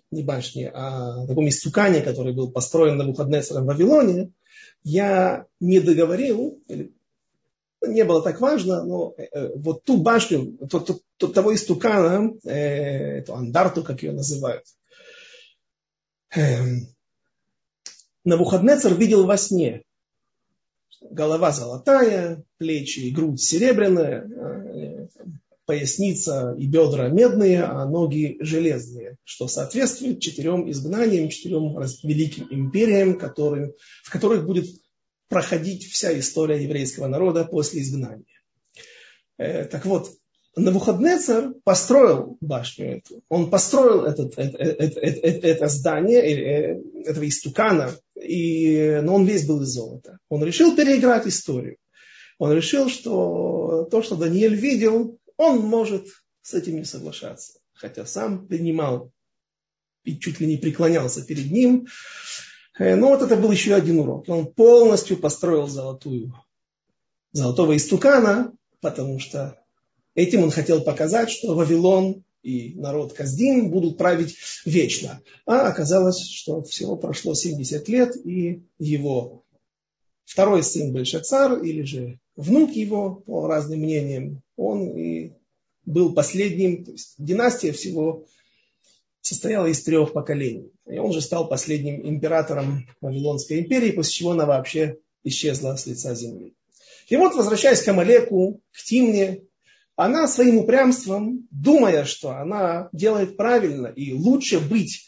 не 0.09 0.23
башни, 0.23 0.71
а 0.73 1.27
таком 1.27 1.47
истукане, 1.49 2.01
который 2.01 2.33
был 2.33 2.51
построен 2.51 2.97
на 2.97 3.05
Бухаднесера 3.05 3.61
в 3.61 3.65
Вавилоне, 3.65 4.31
я 4.83 5.45
не 5.59 5.79
договорил, 5.79 6.63
не 7.87 8.03
было 8.03 8.21
так 8.21 8.39
важно, 8.41 8.83
но 8.83 9.13
э, 9.17 9.49
вот 9.55 9.83
ту 9.83 9.97
башню, 9.97 10.57
то, 10.69 10.79
то, 10.79 10.99
то, 11.17 11.27
того 11.27 11.53
истукана, 11.53 12.31
э, 12.43 13.19
эту 13.19 13.35
андарту, 13.35 13.83
как 13.83 14.03
ее 14.03 14.11
называют, 14.11 14.65
э, 16.35 16.63
Навуходнецер 18.25 18.95
видел 18.95 19.25
во 19.25 19.37
сне. 19.37 19.83
Голова 20.99 21.51
золотая, 21.51 22.43
плечи 22.57 22.99
и 22.99 23.11
грудь 23.11 23.39
серебряная, 23.39 24.27
э, 24.27 25.07
поясница 25.65 26.55
и 26.57 26.65
бедра 26.67 27.09
медные, 27.09 27.63
а 27.63 27.85
ноги 27.85 28.37
железные, 28.39 29.17
что 29.23 29.47
соответствует 29.47 30.19
четырем 30.19 30.69
изгнаниям, 30.69 31.29
четырем 31.29 31.79
великим 32.03 32.47
империям, 32.49 33.17
которые, 33.17 33.73
в 34.03 34.11
которых 34.11 34.45
будет 34.45 34.65
проходить 35.27 35.85
вся 35.85 36.17
история 36.19 36.63
еврейского 36.63 37.07
народа 37.07 37.45
после 37.45 37.81
изгнания. 37.81 38.25
Э, 39.37 39.65
так 39.65 39.85
вот, 39.85 40.09
Навуходнецер 40.55 41.53
построил 41.63 42.37
башню 42.39 42.97
эту. 42.97 43.21
Он 43.27 43.49
построил 43.49 44.05
этот, 44.05 44.37
это, 44.37 44.57
это, 44.57 44.99
это, 44.99 45.47
это 45.47 45.67
здание, 45.67 46.21
э, 46.21 46.81
этого 47.03 47.27
истукана, 47.27 47.91
и, 48.15 48.99
но 49.03 49.15
он 49.15 49.25
весь 49.25 49.45
был 49.45 49.61
из 49.61 49.69
золота. 49.69 50.19
Он 50.29 50.43
решил 50.43 50.75
переиграть 50.75 51.27
историю. 51.27 51.77
Он 52.37 52.53
решил, 52.53 52.89
что 52.89 53.87
то, 53.91 54.01
что 54.01 54.15
Даниэль 54.15 54.55
видел, 54.55 55.19
он 55.37 55.59
может 55.59 56.07
с 56.41 56.53
этим 56.53 56.77
не 56.77 56.85
соглашаться. 56.85 57.59
Хотя 57.73 58.05
сам 58.05 58.47
принимал 58.47 59.11
и 60.05 60.17
чуть 60.17 60.39
ли 60.39 60.47
не 60.47 60.57
преклонялся 60.57 61.21
перед 61.25 61.51
ним. 61.51 61.87
Э, 62.79 62.95
но 62.95 63.09
вот 63.09 63.21
это 63.21 63.35
был 63.35 63.51
еще 63.51 63.73
один 63.73 63.99
урок. 63.99 64.29
Он 64.29 64.47
полностью 64.47 65.17
построил 65.17 65.67
золотую, 65.67 66.33
золотого 67.33 67.75
истукана, 67.75 68.53
потому 68.79 69.19
что 69.19 69.59
этим 70.15 70.43
он 70.43 70.51
хотел 70.51 70.81
показать, 70.81 71.29
что 71.29 71.53
Вавилон 71.53 72.23
и 72.41 72.75
народ 72.75 73.13
Каздин 73.13 73.69
будут 73.69 73.97
править 73.97 74.35
вечно. 74.65 75.21
А 75.45 75.67
оказалось, 75.67 76.21
что 76.21 76.63
всего 76.63 76.95
прошло 76.95 77.33
70 77.33 77.87
лет, 77.89 78.15
и 78.15 78.63
его 78.77 79.43
второй 80.25 80.63
сын 80.63 80.93
Бельшацар, 80.93 81.61
или 81.63 81.81
же 81.83 82.19
внук 82.35 82.71
его, 82.71 83.15
по 83.15 83.47
разным 83.47 83.79
мнениям, 83.79 84.41
он 84.55 84.95
и 84.97 85.33
был 85.85 86.13
последним, 86.13 86.83
то 86.85 86.91
есть 86.91 87.15
династия 87.17 87.71
всего 87.71 88.25
состояла 89.21 89.65
из 89.65 89.83
трех 89.83 90.13
поколений. 90.13 90.71
И 90.87 90.99
он 90.99 91.13
же 91.13 91.21
стал 91.21 91.47
последним 91.47 92.07
императором 92.07 92.87
Вавилонской 93.01 93.61
империи, 93.61 93.91
после 93.91 94.13
чего 94.13 94.31
она 94.31 94.45
вообще 94.45 94.99
исчезла 95.23 95.75
с 95.75 95.87
лица 95.87 96.13
земли. 96.13 96.53
И 97.07 97.15
вот, 97.15 97.35
возвращаясь 97.35 97.81
к 97.81 97.87
Амалеку, 97.87 98.61
к 98.71 98.83
Тимне, 98.83 99.41
она 99.95 100.27
своим 100.27 100.57
упрямством, 100.59 101.47
думая, 101.51 102.05
что 102.05 102.31
она 102.31 102.89
делает 102.91 103.37
правильно 103.37 103.87
и 103.87 104.13
лучше 104.13 104.59
быть 104.59 105.07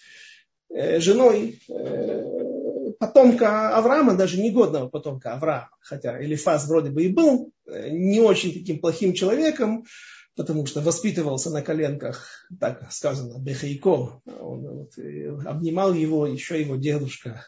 э, 0.70 1.00
женой 1.00 1.60
э, 1.70 2.91
потомка 3.00 3.75
Авраама, 3.77 4.15
даже 4.15 4.39
негодного 4.39 4.88
потомка 4.88 5.34
Авраама, 5.34 5.70
хотя 5.82 6.24
Элифаз 6.24 6.67
вроде 6.67 6.89
бы 6.89 7.03
и 7.03 7.10
был 7.10 7.51
э, 7.65 7.89
не 7.89 8.22
очень 8.22 8.53
таким 8.53 8.79
плохим 8.79 9.13
человеком, 9.13 9.84
потому 10.36 10.65
что 10.65 10.82
воспитывался 10.82 11.50
на 11.50 11.62
коленках, 11.62 12.48
так 12.60 12.91
сказано, 12.91 13.39
Бехайко. 13.39 14.22
Он 14.39 14.62
вот, 14.62 14.91
обнимал 15.46 15.94
его, 15.94 16.27
еще 16.27 16.62
его 16.62 16.75
дедушка. 16.75 17.46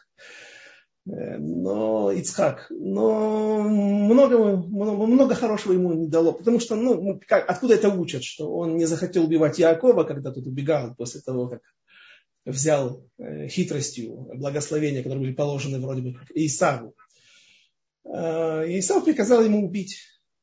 Э, 1.06 1.38
но 1.38 2.12
Ицхак, 2.12 2.66
но 2.70 3.62
много, 3.62 4.56
много, 4.56 5.34
хорошего 5.34 5.72
ему 5.72 5.92
не 5.94 6.08
дало, 6.08 6.32
потому 6.32 6.60
что, 6.60 6.76
ну, 6.76 7.20
как, 7.26 7.48
откуда 7.48 7.74
это 7.74 7.88
учат, 7.88 8.22
что 8.22 8.52
он 8.52 8.76
не 8.76 8.84
захотел 8.84 9.24
убивать 9.24 9.58
Якова, 9.58 10.04
когда 10.04 10.30
тут 10.30 10.46
убегал 10.46 10.94
после 10.94 11.20
того, 11.20 11.48
как 11.48 11.62
взял 12.44 13.04
э, 13.18 13.48
хитростью 13.48 14.28
благословения, 14.34 15.02
которые 15.02 15.22
были 15.22 15.34
положены 15.34 15.80
вроде 15.80 16.02
бы 16.02 16.16
Исаву. 16.34 16.94
Э, 18.04 18.64
Исав 18.78 19.04
приказал 19.04 19.42
ему 19.42 19.64
убить 19.66 19.98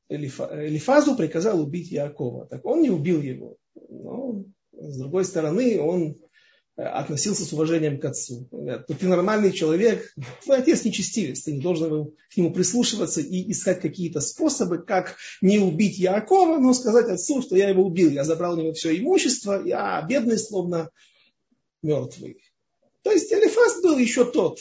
Элифазу, 0.10 1.16
приказал 1.16 1.62
убить 1.62 1.92
Якова. 1.92 2.48
Так 2.48 2.66
он 2.66 2.82
не 2.82 2.90
убил 2.90 3.22
его. 3.22 3.58
Но, 3.90 4.46
с 4.72 4.98
другой 4.98 5.26
стороны, 5.26 5.80
он 5.80 6.16
относился 6.77 7.43
с 7.43 7.51
уважением 7.53 8.00
к 8.00 8.05
отцу. 8.05 8.48
Говорят, 8.51 8.88
ты 8.88 9.07
нормальный 9.07 9.51
человек, 9.51 10.13
твой 10.43 10.60
отец 10.60 10.86
нечестивец, 10.86 11.41
ты 11.41 11.53
не 11.53 11.62
должен 11.62 12.13
к 12.31 12.38
нему 12.38 12.53
прислушиваться 12.53 13.19
и 13.19 13.51
искать 13.51 13.81
какие-то 13.81 14.22
способы, 14.22 14.79
как 14.79 15.15
не 15.41 15.57
убить 15.57 15.98
Якова, 15.98 16.60
но 16.60 16.74
сказать 16.74 17.07
отцу, 17.07 17.41
что 17.41 17.57
я 17.57 17.69
его 17.69 17.84
убил, 17.84 18.12
я 18.12 18.24
забрал 18.24 18.53
у 18.53 18.62
него 18.62 18.74
все 18.74 18.96
имущество, 18.98 19.63
я 19.65 20.01
бедный, 20.07 20.38
словно 20.38 20.91
мертвый. 21.81 22.38
То 23.01 23.12
есть 23.12 23.31
Элифас 23.31 23.81
был 23.81 23.98
еще 23.98 24.29
тот 24.29 24.60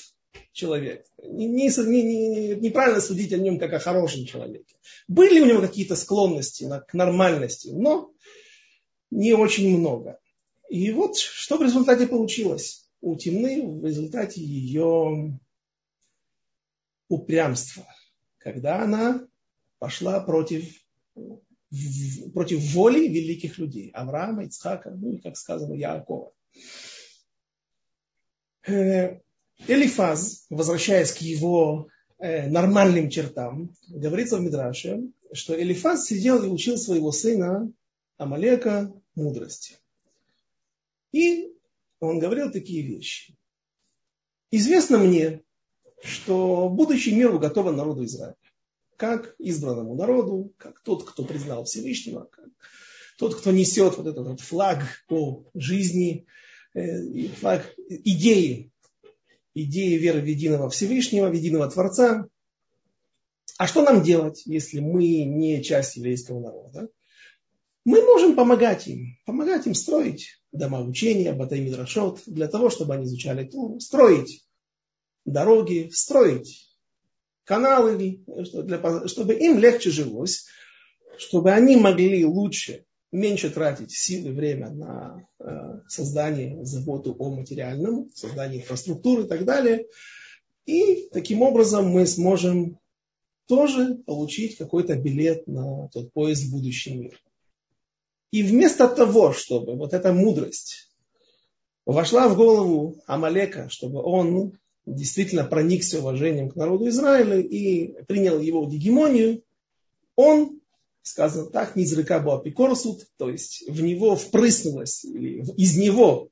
человек. 0.53 1.05
Не, 1.23 1.47
не, 1.49 2.55
неправильно 2.57 3.01
судить 3.01 3.33
о 3.33 3.39
нем 3.39 3.59
как 3.59 3.73
о 3.75 3.79
хорошем 3.79 4.25
человеке. 4.25 4.75
Были 5.07 5.41
у 5.41 5.47
него 5.47 5.61
какие-то 5.61 5.97
склонности 5.97 6.67
к 6.89 6.95
нормальности, 6.95 7.69
но 7.69 8.11
не 9.11 9.35
очень 9.35 9.77
много. 9.77 10.19
И 10.69 10.91
вот 10.93 11.17
что 11.17 11.59
в 11.59 11.63
результате 11.63 12.07
получилось 12.07 12.89
у 13.01 13.17
Темны 13.17 13.81
в 13.81 13.85
результате 13.85 14.41
ее 14.41 15.39
упрямства, 17.09 17.87
когда 18.39 18.83
она 18.83 19.27
пошла 19.79 20.21
против, 20.21 20.65
против 22.33 22.75
воли 22.75 23.07
великих 23.07 23.59
людей, 23.59 23.91
Авраама, 23.91 24.45
Ицхака, 24.45 24.91
ну 24.91 25.13
и, 25.13 25.19
как 25.19 25.37
сказано, 25.37 25.75
Яакова. 25.75 26.33
Э, 28.67 29.21
Элифаз, 29.69 30.47
возвращаясь 30.51 31.13
к 31.13 31.19
его 31.19 31.89
э, 32.19 32.49
нормальным 32.49 33.09
чертам, 33.09 33.75
говорится 33.89 34.39
в 34.39 34.41
Мидраше, 34.41 35.03
что 35.33 35.61
Элифаз 35.61 36.07
сидел 36.07 36.43
и 36.43 36.49
учил 36.49 36.77
своего 36.77 37.13
сына 37.13 37.71
Амалека 38.17 38.93
мудрости. 39.15 39.77
И 41.17 41.57
он 41.99 42.19
говорил 42.19 42.53
такие 42.53 42.83
вещи. 42.83 43.35
Известно 44.51 44.99
мне, 44.99 45.43
что 46.03 46.69
будущий 46.69 47.15
мир 47.15 47.35
уготован 47.35 47.75
народу 47.75 48.05
Израиля. 48.05 48.37
Как 48.99 49.35
избранному 49.39 49.95
народу, 49.95 50.53
как 50.59 50.81
тот, 50.83 51.05
кто 51.09 51.25
признал 51.25 51.65
Всевышнего, 51.65 52.25
как 52.31 52.49
тот, 53.19 53.35
кто 53.35 53.51
несет 53.51 53.97
вот 53.97 54.07
этот 54.07 54.27
вот 54.27 54.41
флаг 54.41 54.85
по 55.09 55.47
жизни, 55.55 56.27
э, 56.75 57.29
флаг 57.41 57.75
идеи, 57.89 58.71
идеи 59.55 59.97
веры 59.97 60.21
в 60.21 60.27
единого 60.27 60.69
Всевышнего, 60.69 61.29
в 61.29 61.33
единого 61.33 61.71
Творца. 61.71 62.29
А 63.57 63.67
что 63.67 63.83
нам 63.83 64.03
делать, 64.03 64.43
если 64.45 64.81
мы 64.81 65.25
не 65.25 65.63
часть 65.63 65.97
еврейского 65.97 66.41
народа? 66.41 66.91
Мы 67.87 68.03
можем 68.03 68.35
помогать 68.35 68.89
им, 68.89 69.17
помогать 69.27 69.69
им 69.69 69.75
строить 69.75 70.41
дома 70.51 70.81
учения, 70.81 71.33
Батай 71.33 71.61
Мидрашот, 71.61 72.21
для 72.27 72.49
того, 72.49 72.69
чтобы 72.69 72.95
они 72.95 73.05
изучали 73.05 73.45
Туру, 73.47 73.79
строить 73.79 74.45
дороги, 75.25 75.89
строить 75.93 76.69
каналы, 77.45 78.25
чтобы 79.07 79.35
им 79.35 79.61
легче 79.61 79.91
жилось, 79.91 80.47
чтобы 81.17 81.53
они 81.53 81.77
могли 81.77 82.25
лучше, 82.25 82.87
меньше 83.13 83.51
тратить 83.51 83.93
силы, 83.93 84.33
время 84.33 84.71
на 84.71 85.25
э, 85.39 85.81
создание, 85.87 86.65
заботу 86.65 87.15
о 87.17 87.31
материальном, 87.31 88.11
создание 88.17 88.63
инфраструктуры 88.63 89.27
и 89.27 89.29
так 89.29 89.45
далее. 89.45 89.87
И 90.65 91.09
таким 91.13 91.41
образом 91.43 91.87
мы 91.87 92.05
сможем 92.09 92.81
тоже 93.47 93.95
получить 93.95 94.59
какой-то 94.59 94.97
билет 94.97 95.47
на 95.47 95.89
тот 95.91 96.13
поезд 96.13 96.47
в 96.47 96.51
будущий 96.51 96.97
мир. 96.97 97.21
И 98.37 98.43
вместо 98.43 98.87
того, 98.87 99.33
чтобы 99.33 99.77
вот 99.77 99.95
эта 99.95 100.13
мудрость 100.13 100.93
вошла 101.87 102.29
в 102.29 102.37
голову 102.37 103.01
Амалека, 103.07 103.71
чтобы 103.71 104.03
он 104.03 104.59
действительно 104.85 105.45
проникся 105.45 106.01
уважением 106.01 106.51
к 106.51 106.57
народу 106.57 106.87
Израиля 106.89 107.41
и 107.41 107.95
принял 108.05 108.39
его 108.39 108.67
гегемонию, 108.67 109.43
он, 110.17 110.61
сказано 111.01 111.47
так, 111.47 111.77
низрыка 111.77 112.17
апикорсут, 112.17 113.07
то 113.17 113.31
есть 113.31 113.65
в 113.71 113.81
него 113.81 114.17
впрыснулось, 114.17 115.07
или 115.07 115.43
из 115.57 115.79
него 115.79 116.29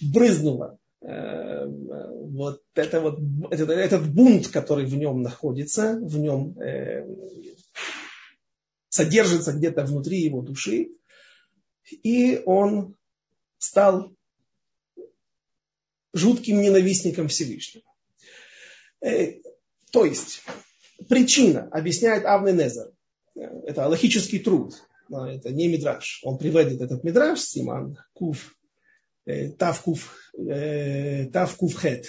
брызнуло 0.00 0.78
э, 1.00 1.66
вот, 1.66 2.62
это 2.76 3.00
вот 3.00 3.18
этот, 3.50 3.68
этот 3.68 4.14
бунт, 4.14 4.46
который 4.46 4.86
в 4.86 4.94
нем 4.94 5.22
находится, 5.22 5.98
в 6.00 6.16
нем 6.20 6.56
э, 6.60 7.04
содержится 8.90 9.52
где-то 9.52 9.84
внутри 9.84 10.20
его 10.20 10.40
души, 10.40 10.90
и 11.90 12.42
он 12.46 12.96
стал 13.58 14.12
жутким 16.12 16.60
ненавистником 16.60 17.28
Всевышнего. 17.28 17.84
Э, 19.00 19.40
то 19.90 20.04
есть, 20.04 20.42
причина, 21.08 21.68
объясняет 21.70 22.24
Авный 22.24 22.52
Незер, 22.52 22.92
это 23.34 23.88
логический 23.88 24.38
труд, 24.38 24.74
это 25.08 25.50
не 25.50 25.68
мидраж. 25.68 26.20
Он 26.24 26.38
приводит 26.38 26.80
этот 26.80 27.02
мидраж, 27.04 27.40
Симан 27.40 27.98
Куф, 28.12 28.56
э, 29.26 29.50
Тав 29.50 29.80
Куф, 29.82 30.32
э, 30.38 31.26
Тав 31.26 31.54
Куф 31.56 31.80
Хет, 31.80 32.06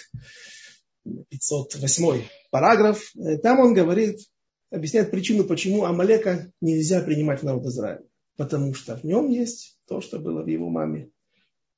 508 1.30 2.24
параграф. 2.50 3.14
Там 3.42 3.60
он 3.60 3.74
говорит, 3.74 4.20
объясняет 4.70 5.12
причину, 5.12 5.44
почему 5.44 5.86
Амалека 5.86 6.52
нельзя 6.62 7.02
принимать 7.02 7.44
народ 7.44 7.66
Израиля 7.66 8.04
потому 8.38 8.74
что 8.74 8.96
в 8.96 9.04
нем 9.04 9.30
есть 9.30 9.78
то, 9.88 10.02
что 10.02 10.20
было 10.20 10.42
в 10.42 10.48
его 10.48 10.70
маме. 10.70 11.12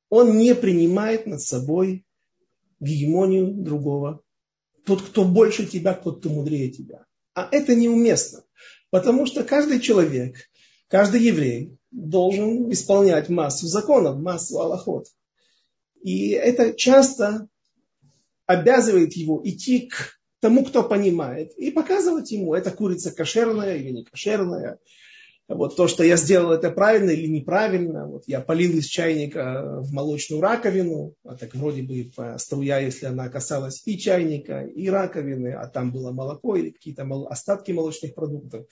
Он 0.09 0.37
не 0.37 0.55
принимает 0.55 1.25
над 1.25 1.41
собой 1.41 2.05
гегемонию 2.79 3.53
другого. 3.53 4.21
Тот, 4.85 5.01
кто 5.01 5.25
больше 5.25 5.65
тебя, 5.65 5.93
тот, 5.93 6.19
кто 6.19 6.29
мудрее 6.29 6.69
тебя. 6.69 7.05
А 7.33 7.49
это 7.51 7.75
неуместно, 7.75 8.43
потому 8.91 9.25
что 9.25 9.43
каждый 9.43 9.79
человек, 9.81 10.37
каждый 10.87 11.21
еврей 11.21 11.77
должен 11.91 12.71
исполнять 12.71 13.29
массу 13.29 13.67
законов, 13.67 14.17
массу 14.17 14.59
аллахот. 14.59 15.07
И 16.01 16.29
это 16.29 16.73
часто 16.73 17.49
обязывает 18.45 19.13
его 19.13 19.41
идти 19.43 19.87
к 19.87 20.19
тому, 20.39 20.63
кто 20.63 20.83
понимает, 20.83 21.57
и 21.57 21.71
показывать 21.71 22.31
ему, 22.31 22.53
эта 22.53 22.69
курица 22.69 23.11
кошерная 23.11 23.77
или 23.77 23.89
не 23.89 24.03
кошерная, 24.05 24.79
вот 25.47 25.75
то, 25.75 25.87
что 25.87 26.03
я 26.03 26.17
сделал, 26.17 26.51
это 26.51 26.71
правильно 26.71 27.11
или 27.11 27.27
неправильно. 27.27 28.07
Вот 28.07 28.23
я 28.25 28.41
полил 28.41 28.77
из 28.77 28.85
чайника 28.85 29.79
в 29.81 29.91
молочную 29.91 30.41
раковину, 30.41 31.13
а 31.23 31.35
так 31.35 31.53
вроде 31.53 31.83
бы 31.83 32.11
струя, 32.37 32.79
если 32.79 33.05
она 33.05 33.29
касалась 33.29 33.83
и 33.85 33.97
чайника, 33.97 34.61
и 34.61 34.89
раковины, 34.89 35.53
а 35.53 35.67
там 35.67 35.91
было 35.91 36.11
молоко 36.11 36.55
или 36.55 36.71
какие-то 36.71 37.07
остатки 37.29 37.71
молочных 37.71 38.15
продуктов. 38.15 38.65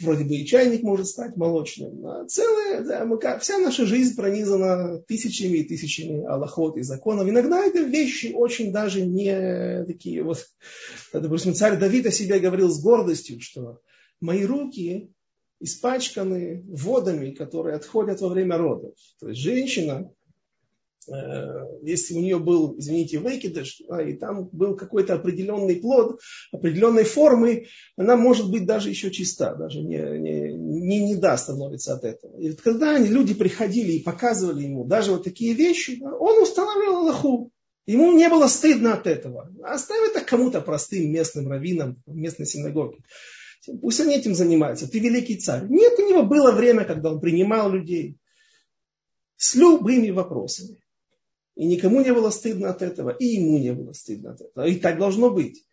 Вроде 0.00 0.24
бы 0.24 0.36
и 0.36 0.46
чайник 0.46 0.82
может 0.82 1.08
стать 1.08 1.36
молочным. 1.36 2.06
А 2.06 2.24
целая, 2.26 2.84
да, 2.84 3.04
мы, 3.04 3.18
вся 3.40 3.58
наша 3.58 3.84
жизнь 3.84 4.14
пронизана 4.14 5.00
тысячами 5.00 5.58
и 5.58 5.64
тысячами 5.64 6.24
аллахот 6.24 6.76
и 6.76 6.82
законов. 6.82 7.28
Иногда 7.28 7.64
это 7.64 7.80
вещи 7.80 8.32
очень 8.32 8.72
даже 8.72 9.04
не 9.04 9.84
такие 9.86 10.22
вот. 10.22 10.46
Допустим, 11.12 11.52
царь 11.52 11.78
Давид 11.78 12.06
о 12.06 12.12
себе 12.12 12.38
говорил 12.38 12.70
с 12.70 12.80
гордостью, 12.80 13.40
что 13.40 13.80
мои 14.20 14.44
руки 14.44 15.10
испачканы 15.60 16.64
водами, 16.68 17.32
которые 17.32 17.76
отходят 17.76 18.20
во 18.20 18.28
время 18.28 18.56
родов. 18.56 18.94
То 19.20 19.28
есть 19.28 19.40
женщина, 19.40 20.10
э, 21.08 21.12
если 21.82 22.14
у 22.14 22.20
нее 22.20 22.38
был, 22.38 22.78
извините, 22.78 23.18
выкидыш, 23.18 23.80
и 24.06 24.12
там 24.14 24.48
был 24.52 24.76
какой-то 24.76 25.14
определенный 25.14 25.76
плод, 25.76 26.20
определенной 26.52 27.04
формы, 27.04 27.66
она 27.96 28.16
может 28.16 28.50
быть 28.50 28.66
даже 28.66 28.90
еще 28.90 29.10
чиста, 29.10 29.54
даже 29.56 29.80
не, 29.80 29.96
не, 29.96 30.52
не, 30.54 31.00
не 31.06 31.16
да 31.16 31.36
становится 31.36 31.94
от 31.94 32.04
этого. 32.04 32.38
И 32.38 32.50
вот 32.50 32.60
когда 32.60 32.94
они, 32.94 33.08
люди 33.08 33.34
приходили 33.34 33.92
и 33.92 34.02
показывали 34.02 34.62
ему 34.62 34.84
даже 34.84 35.12
вот 35.12 35.24
такие 35.24 35.54
вещи, 35.54 36.00
он 36.02 36.42
устанавливал 36.42 36.98
Аллаху. 36.98 37.50
Ему 37.86 38.12
не 38.12 38.28
было 38.28 38.48
стыдно 38.48 38.92
от 38.92 39.06
этого. 39.06 39.50
Оставь 39.62 40.10
это 40.10 40.20
кому-то 40.22 40.60
простым 40.60 41.10
местным 41.10 41.48
раввинам 41.48 42.02
местной 42.06 42.44
синагоге. 42.44 42.98
Пусть 43.76 44.00
они 44.00 44.16
этим 44.16 44.34
занимаются. 44.34 44.90
Ты 44.90 44.98
великий 44.98 45.36
царь. 45.36 45.66
Нет, 45.68 45.98
у 45.98 46.08
него 46.08 46.22
было 46.22 46.52
время, 46.52 46.84
когда 46.84 47.12
он 47.12 47.20
принимал 47.20 47.70
людей 47.70 48.16
с 49.36 49.54
любыми 49.54 50.10
вопросами. 50.10 50.78
И 51.54 51.66
никому 51.66 52.00
не 52.00 52.12
было 52.12 52.30
стыдно 52.30 52.70
от 52.70 52.82
этого, 52.82 53.10
и 53.10 53.24
ему 53.24 53.58
не 53.58 53.72
было 53.72 53.92
стыдно 53.92 54.32
от 54.32 54.40
этого. 54.40 54.66
И 54.66 54.76
так 54.76 54.98
должно 54.98 55.30
быть. 55.30 55.66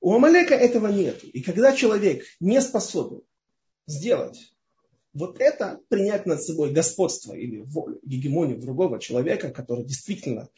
У 0.00 0.14
Амалека 0.14 0.54
этого 0.54 0.88
нет. 0.88 1.22
И 1.24 1.42
когда 1.42 1.74
человек 1.74 2.24
не 2.40 2.60
способен 2.60 3.22
сделать 3.86 4.54
вот 5.12 5.40
это, 5.40 5.80
принять 5.88 6.26
над 6.26 6.42
собой 6.42 6.72
господство 6.72 7.34
или 7.34 7.60
волю, 7.60 8.00
гегемонию 8.02 8.58
другого 8.58 8.98
человека, 8.98 9.50
который 9.50 9.84
действительно 9.84 10.48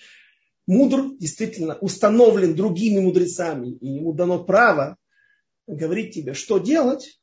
мудр, 0.66 1.16
действительно 1.18 1.76
установлен 1.76 2.54
другими 2.54 3.00
мудрецами, 3.00 3.70
и 3.72 3.86
ему 3.86 4.12
дано 4.12 4.42
право 4.44 4.96
говорить 5.66 6.14
тебе, 6.14 6.34
что 6.34 6.58
делать, 6.58 7.20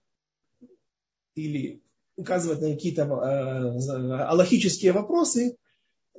или 1.35 1.81
указывать 2.15 2.61
на 2.61 2.71
какие-то 2.71 3.03
э, 3.03 4.23
аллахические 4.25 4.91
вопросы, 4.91 5.57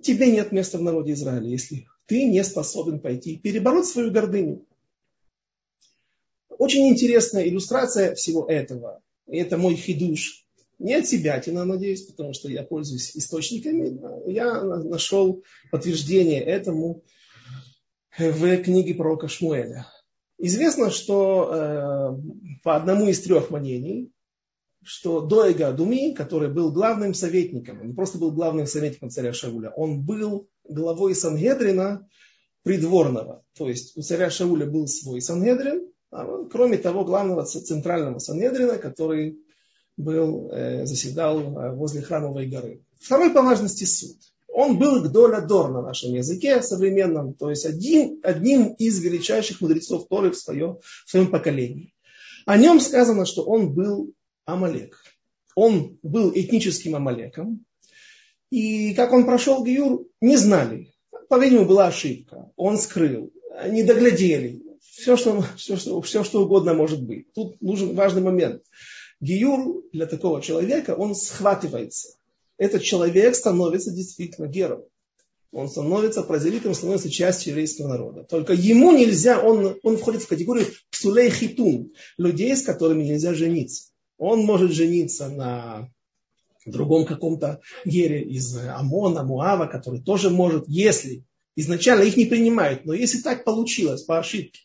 тебе 0.03 0.31
нет 0.31 0.53
места 0.53 0.79
в 0.79 0.83
народе 0.83 1.13
Израиля, 1.13 1.49
если 1.49 1.87
ты 2.07 2.25
не 2.25 2.43
способен 2.45 3.01
пойти 3.01 3.39
перебороть 3.39 3.87
свою 3.87 4.11
гордыню. 4.11 4.67
Очень 6.59 6.89
интересная 6.89 7.47
иллюстрация 7.49 8.15
всего 8.15 8.47
этого. 8.47 9.03
И 9.27 9.37
это 9.39 9.57
мой 9.57 9.75
хидуш. 9.75 10.45
Не 10.79 10.95
от 10.95 11.07
себя, 11.07 11.43
я 11.45 11.65
надеюсь, 11.65 12.03
потому 12.03 12.33
что 12.35 12.49
я 12.49 12.63
пользуюсь 12.63 13.17
источниками. 13.17 13.99
Я 14.31 14.63
нашел 14.63 15.43
подтверждение 15.71 16.43
этому 16.43 17.03
в 18.19 18.57
книге 18.59 18.95
пророка 18.95 19.29
Шмуэля. 19.29 19.87
Известно, 20.39 20.91
что 20.91 21.51
э, 21.53 22.61
по 22.63 22.77
одному 22.77 23.09
из 23.09 23.21
трех 23.23 23.51
мнений, 23.51 24.11
что 24.83 25.21
Доега 25.21 25.73
Думи, 25.73 26.13
который 26.13 26.49
был 26.49 26.73
главным 26.73 27.15
советником, 27.15 27.81
он 27.81 27.89
не 27.89 27.95
просто 27.95 28.19
был 28.19 28.33
главным 28.33 28.67
советником 28.67 29.11
царя 29.11 29.33
Шауля, 29.33 29.71
он 29.71 30.03
был 30.03 30.49
главой 30.69 31.15
Сангедрина 31.15 32.07
придворного. 32.63 33.45
То 33.57 33.69
есть 33.69 33.97
у 33.97 34.03
царя 34.03 34.31
Шауля 34.31 34.67
был 34.67 34.87
свой 34.87 35.21
Сангедрин, 35.21 35.89
а 36.11 36.45
кроме 36.51 36.79
того 36.79 37.05
главного 37.05 37.45
центрального 37.45 38.19
Сангедрина, 38.19 38.79
который 38.79 39.39
был, 39.97 40.51
э, 40.51 40.85
заседал 40.87 41.41
э, 41.41 41.73
возле 41.75 42.03
храмовой 42.03 42.47
горы. 42.47 42.83
Второй 43.01 43.31
по 43.31 43.43
важности 43.43 43.85
суд. 43.85 44.17
Он 44.57 44.79
был 44.79 45.03
Гдоля 45.03 45.41
Дор 45.41 45.73
на 45.73 45.83
нашем 45.83 46.15
языке 46.15 46.63
современном, 46.63 47.35
то 47.35 47.51
есть 47.51 47.67
один, 47.67 48.21
одним 48.23 48.69
из 48.75 49.01
величайших 49.01 49.61
мудрецов 49.61 50.07
Торы 50.07 50.31
в 50.31 50.37
своем, 50.37 50.79
в 51.05 51.11
своем 51.11 51.29
поколении. 51.33 51.93
О 52.47 52.57
нем 52.57 52.79
сказано, 52.79 53.27
что 53.27 53.43
он 53.43 53.75
был 53.75 54.13
Амалек. 54.45 55.03
Он 55.57 55.99
был 56.05 56.31
этническим 56.33 56.95
Амалеком. 56.95 57.65
И 58.51 58.95
как 58.95 59.13
он 59.13 59.25
прошел 59.25 59.65
Гиюр, 59.65 60.07
не 60.21 60.37
знали. 60.37 60.95
По-видимому, 61.29 61.67
была 61.67 61.89
ошибка. 61.89 62.53
Он 62.55 62.79
скрыл. 62.79 63.33
Не 63.67 63.83
доглядели. 63.83 64.63
Все 64.81 65.17
что, 65.17 65.45
все, 65.57 65.77
что, 65.77 66.01
все, 66.01 66.23
что 66.23 66.45
угодно 66.45 66.75
может 66.75 67.03
быть. 67.03 67.33
Тут 67.33 67.61
нужен 67.61 67.97
важный 67.97 68.23
момент. 68.23 68.63
Гиюр 69.21 69.83
для 69.93 70.07
такого 70.07 70.41
человека, 70.41 70.95
он 70.95 71.17
схватывается 71.17 72.19
этот 72.59 72.83
человек 72.83 73.35
становится 73.35 73.91
действительно 73.91 74.47
героем. 74.47 74.85
Он 75.53 75.69
становится 75.69 76.23
прозелитом, 76.23 76.75
становится 76.75 77.11
частью 77.11 77.53
еврейского 77.53 77.89
народа. 77.89 78.25
Только 78.25 78.55
ему 78.55 78.91
нельзя, 78.91 79.41
он, 79.41 79.79
он 79.85 79.97
входит 79.97 80.23
в 80.23 80.29
категорию 80.29 80.67
псулей 80.91 81.31
хитун, 81.31 81.93
людей, 82.19 82.57
с 82.57 82.63
которыми 82.63 83.05
нельзя 83.05 83.35
жениться. 83.35 83.91
Он 84.19 84.41
может 84.41 84.73
жениться 84.73 85.29
на 85.29 85.89
другом 86.67 87.07
каком-то 87.07 87.61
гере 87.85 88.23
из 88.23 88.57
Амона, 88.57 89.23
Муава, 89.23 89.67
который 89.67 90.03
тоже 90.03 90.31
может, 90.31 90.65
если 90.67 91.25
изначально 91.57 92.03
их 92.03 92.17
не 92.17 92.27
принимают, 92.27 92.85
но 92.85 92.93
если 92.93 93.21
так 93.21 93.45
получилось 93.45 94.03
по 94.03 94.19
ошибке, 94.19 94.61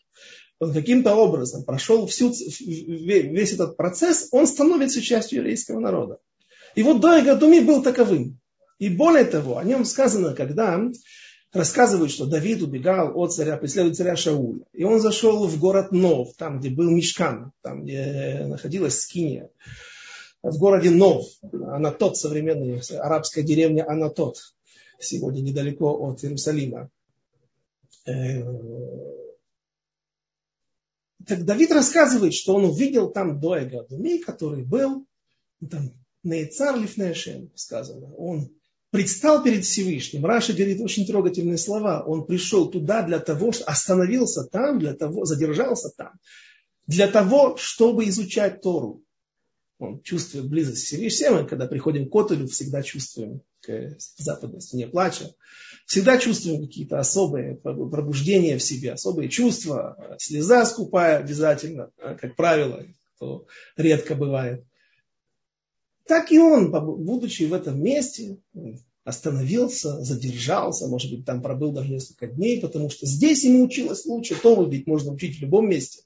он 0.58 0.72
каким-то 0.72 1.14
образом 1.14 1.64
прошел 1.64 2.06
всю, 2.06 2.32
весь 2.32 3.52
этот 3.52 3.76
процесс, 3.76 4.28
он 4.32 4.46
становится 4.46 5.00
частью 5.00 5.38
еврейского 5.38 5.80
народа. 5.80 6.18
Вот 6.76 7.00
Доeg 7.00 7.28
Адуми 7.28 7.60
был 7.60 7.82
таковым. 7.82 8.38
И 8.78 8.88
более 8.88 9.24
того, 9.24 9.58
о 9.58 9.64
нем 9.64 9.84
сказано, 9.84 10.34
когда 10.34 10.80
рассказывают, 11.52 12.10
что 12.10 12.26
Давид 12.26 12.62
убегал 12.62 13.18
от 13.18 13.32
царя, 13.32 13.56
преследует 13.56 13.96
царя 13.96 14.16
Шауля. 14.16 14.64
И 14.72 14.84
он 14.84 15.00
зашел 15.00 15.46
в 15.46 15.58
город 15.58 15.92
Нов, 15.92 16.34
там, 16.36 16.60
где 16.60 16.70
был 16.70 16.90
Мишкан, 16.90 17.52
там, 17.62 17.82
где 17.82 18.44
находилась 18.46 19.00
Скиния. 19.00 19.50
В 20.42 20.56
городе 20.58 20.90
Нов, 20.90 21.26
Анатот, 21.52 22.16
современная 22.16 22.80
арабская 22.98 23.42
деревня 23.42 23.86
Анатот, 23.86 24.38
сегодня 24.98 25.40
недалеко 25.42 25.92
от 26.08 26.24
Иерусалима. 26.24 26.88
Э, 28.06 28.42
так 31.26 31.44
Давид 31.44 31.70
рассказывает, 31.72 32.32
что 32.32 32.54
он 32.54 32.64
увидел 32.64 33.10
там 33.10 33.38
Доега 33.38 33.84
Думи, 33.88 34.18
который 34.18 34.64
был 34.64 35.04
там, 35.70 35.92
Нейцар 36.22 36.78
Лифнешем 36.78 37.50
сказано. 37.54 38.14
Он 38.14 38.50
предстал 38.90 39.42
перед 39.42 39.64
Всевышним. 39.64 40.26
Раша 40.26 40.52
говорит 40.52 40.80
очень 40.80 41.06
трогательные 41.06 41.58
слова. 41.58 42.02
Он 42.04 42.26
пришел 42.26 42.70
туда 42.70 43.02
для 43.02 43.20
того, 43.20 43.52
что 43.52 43.64
остановился 43.64 44.44
там, 44.44 44.78
для 44.78 44.94
того, 44.94 45.24
задержался 45.24 45.90
там, 45.96 46.12
для 46.86 47.06
того, 47.06 47.56
чтобы 47.56 48.08
изучать 48.08 48.60
Тору. 48.60 49.02
Он 49.78 50.02
чувствует 50.02 50.48
близость 50.48 50.84
Всевышнего. 50.84 51.40
Мы, 51.40 51.48
когда 51.48 51.66
приходим 51.66 52.08
к 52.08 52.12
Котелю, 52.12 52.46
всегда 52.46 52.82
чувствуем 52.82 53.40
к 53.62 53.96
западной 54.18 54.60
стене 54.60 54.88
плача. 54.88 55.34
Всегда 55.86 56.18
чувствуем 56.18 56.60
какие-то 56.60 56.98
особые 56.98 57.56
пробуждения 57.56 58.58
в 58.58 58.62
себе, 58.62 58.92
особые 58.92 59.30
чувства. 59.30 60.16
Слеза 60.18 60.66
скупая 60.66 61.18
обязательно, 61.18 61.90
как 61.96 62.36
правило, 62.36 62.84
то 63.18 63.46
редко 63.76 64.14
бывает. 64.14 64.64
Так 66.10 66.32
и 66.32 66.40
он, 66.40 66.72
будучи 66.72 67.44
в 67.44 67.54
этом 67.54 67.80
месте, 67.80 68.38
остановился, 69.04 70.02
задержался, 70.02 70.88
может 70.88 71.08
быть, 71.12 71.24
там 71.24 71.40
пробыл 71.40 71.70
даже 71.70 71.92
несколько 71.92 72.26
дней, 72.26 72.60
потому 72.60 72.90
что 72.90 73.06
здесь 73.06 73.44
ему 73.44 73.62
училось 73.62 74.04
лучше, 74.06 74.34
то 74.34 74.60
ведь 74.64 74.88
можно 74.88 75.12
учить 75.12 75.38
в 75.38 75.42
любом 75.42 75.68
месте. 75.68 76.02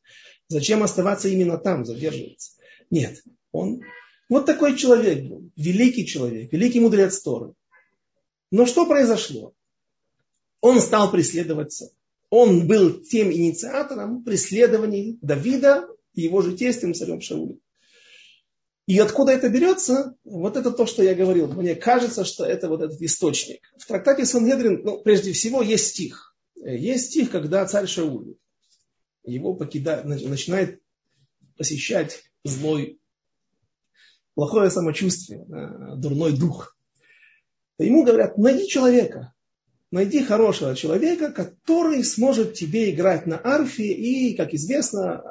Зачем 0.49 0.83
оставаться 0.83 1.29
именно 1.29 1.57
там, 1.57 1.87
задерживаться? 1.87 2.51
Нет, 2.91 3.23
он 3.51 3.81
вот 4.29 4.45
такой 4.45 4.77
человек 4.77 5.25
был, 5.27 5.51
великий 5.57 6.05
человек, 6.05 6.53
великий 6.53 6.81
мудрец 6.81 7.23
Торы. 7.23 7.55
Но 8.51 8.67
что 8.67 8.85
произошло? 8.85 9.55
Он 10.61 10.83
стал 10.83 11.11
преследоваться. 11.13 11.93
Он 12.29 12.67
был 12.67 13.01
тем 13.01 13.33
инициатором 13.33 14.23
преследований 14.23 15.19
Давида 15.23 15.89
и 16.13 16.21
его 16.21 16.43
же 16.43 16.55
тестем 16.55 16.93
царем 16.93 17.23
Шаулем. 17.23 17.59
И 18.87 18.99
откуда 18.99 19.33
это 19.33 19.49
берется? 19.49 20.15
Вот 20.25 20.57
это 20.57 20.71
то, 20.71 20.87
что 20.87 21.03
я 21.03 21.15
говорил. 21.15 21.49
Мне 21.49 21.75
кажется, 21.75 22.25
что 22.25 22.45
это 22.45 22.69
вот 22.69 22.83
этот 22.83 23.01
источник. 23.01 23.61
В 23.79 23.87
трактате 23.87 24.27
Сангедрин, 24.27 24.83
ну, 24.85 25.03
прежде 25.03 25.33
всего, 25.33 25.63
есть 25.63 25.89
стих. 25.89 26.37
Есть 26.57 27.07
стих, 27.07 27.31
когда 27.31 27.65
царь 27.67 27.87
Шауль 27.87 28.37
его 29.25 29.55
покидает, 29.55 30.05
начинает 30.05 30.83
посещать 31.57 32.23
злой, 32.45 33.01
плохое 34.35 34.71
самочувствие, 34.71 35.47
дурной 35.97 36.37
дух. 36.37 36.77
Ему 37.79 38.05
говорят, 38.05 38.37
найди 38.39 38.69
человека, 38.69 39.35
найди 39.91 40.23
хорошего 40.23 40.77
человека, 40.77 41.33
который 41.33 42.05
сможет 42.05 42.55
тебе 42.55 42.91
играть 42.91 43.27
на 43.27 43.39
арфе. 43.39 43.93
И, 43.93 44.37
как 44.37 44.53
известно, 44.55 45.23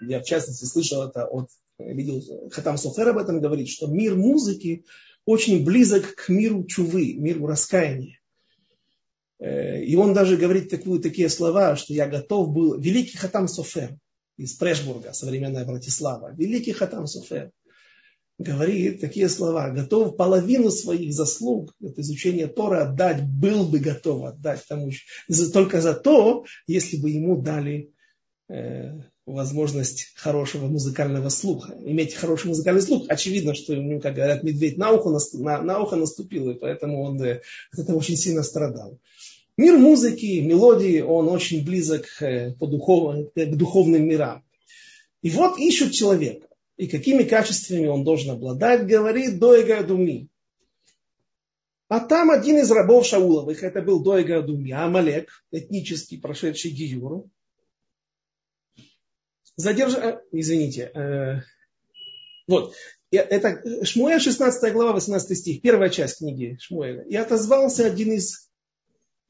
э, 0.00 0.06
я 0.06 0.20
в 0.20 0.24
частности 0.24 0.64
слышал 0.64 1.02
это 1.02 1.26
от 1.26 1.50
видел, 1.78 2.50
Хатам 2.50 2.78
Софер 2.78 3.08
об 3.08 3.18
этом 3.18 3.40
говорит, 3.40 3.68
что 3.68 3.86
мир 3.86 4.16
музыки 4.16 4.84
очень 5.24 5.64
близок 5.64 6.14
к 6.14 6.28
миру 6.28 6.64
чувы, 6.64 7.14
миру 7.14 7.46
раскаяния. 7.46 8.18
Э, 9.38 9.82
и 9.82 9.94
он 9.96 10.14
даже 10.14 10.36
говорит 10.36 10.70
такую, 10.70 11.00
такие 11.00 11.28
слова, 11.28 11.76
что 11.76 11.92
я 11.92 12.06
готов 12.08 12.50
был, 12.50 12.78
великий 12.78 13.16
Хатам 13.16 13.48
Софер 13.48 13.96
из 14.36 14.54
Прешбурга, 14.54 15.12
современная 15.12 15.64
Братислава, 15.64 16.34
великий 16.34 16.72
Хатам 16.72 17.06
Софер, 17.06 17.50
говорит 18.38 19.00
такие 19.00 19.28
слова, 19.28 19.70
готов 19.70 20.16
половину 20.16 20.70
своих 20.70 21.12
заслуг 21.12 21.74
от 21.82 21.98
изучения 21.98 22.46
Тора 22.46 22.82
отдать, 22.82 23.22
был 23.24 23.66
бы 23.66 23.78
готов 23.78 24.24
отдать 24.24 24.62
тому, 24.68 24.90
только 25.52 25.80
за 25.80 25.94
то, 25.94 26.44
если 26.66 26.98
бы 26.98 27.10
ему 27.10 27.40
дали 27.40 27.92
э, 28.48 29.00
возможность 29.26 30.12
хорошего 30.14 30.66
музыкального 30.66 31.28
слуха. 31.28 31.76
Иметь 31.84 32.14
хороший 32.14 32.46
музыкальный 32.46 32.80
слух, 32.80 33.06
очевидно, 33.08 33.54
что 33.54 33.74
ему, 33.74 34.00
как 34.00 34.14
говорят, 34.14 34.44
медведь 34.44 34.78
на 34.78 34.92
ухо, 34.92 35.10
на, 35.34 35.62
на 35.62 35.80
ухо 35.80 35.96
наступил, 35.96 36.50
и 36.50 36.54
поэтому 36.54 37.02
он 37.02 37.20
от 37.20 37.42
этого 37.76 37.96
очень 37.96 38.16
сильно 38.16 38.44
страдал. 38.44 38.98
Мир 39.56 39.78
музыки, 39.78 40.40
мелодии, 40.40 41.00
он 41.00 41.28
очень 41.28 41.64
близок 41.64 42.06
э, 42.20 42.52
по 42.52 42.66
духов, 42.66 43.32
к 43.34 43.56
духовным 43.56 44.06
мирам. 44.06 44.44
И 45.22 45.30
вот 45.30 45.58
ищут 45.58 45.92
человека. 45.92 46.46
И 46.76 46.86
какими 46.86 47.24
качествами 47.24 47.86
он 47.86 48.04
должен 48.04 48.32
обладать, 48.32 48.86
говорит 48.86 49.38
Дойга 49.38 49.82
Думи. 49.82 50.28
А 51.88 52.00
там 52.00 52.30
один 52.30 52.58
из 52.58 52.70
рабов 52.70 53.06
Шауловых, 53.06 53.62
это 53.62 53.80
был 53.80 54.02
Дойга 54.02 54.42
Думи, 54.42 54.72
Амалек, 54.72 55.30
этнический, 55.50 56.20
прошедший 56.20 56.70
Гиюру, 56.70 57.30
задерж... 59.56 59.94
Э, 59.94 60.20
извините. 60.32 60.90
Э, 60.94 61.40
вот. 62.46 62.74
Это 63.10 63.84
Шмуэль, 63.84 64.20
16 64.20 64.72
глава, 64.72 64.92
18 64.92 65.38
стих, 65.38 65.62
первая 65.62 65.90
часть 65.90 66.18
книги 66.18 66.58
Шмуэля. 66.60 67.02
И 67.04 67.14
отозвался 67.16 67.86
один 67.86 68.12
из 68.12 68.50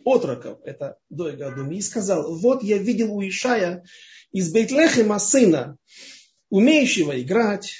отроков, 0.04 0.58
это 0.64 0.98
Дойга 1.10 1.48
Адуми, 1.48 1.76
и 1.76 1.82
сказал, 1.82 2.36
вот 2.36 2.62
я 2.62 2.78
видел 2.78 3.12
у 3.12 3.22
Ишая 3.22 3.84
из 4.32 4.52
Бейтлехема 4.52 5.18
сына, 5.18 5.76
умеющего 6.48 7.20
играть, 7.20 7.74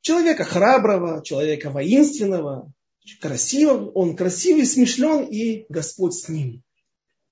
человека 0.00 0.44
храброго, 0.44 1.22
человека 1.24 1.70
воинственного, 1.70 2.72
красивого, 3.20 3.90
он 3.92 4.16
красивый, 4.16 4.66
смешлен, 4.66 5.24
и 5.24 5.66
Господь 5.68 6.14
с 6.14 6.28
ним. 6.28 6.62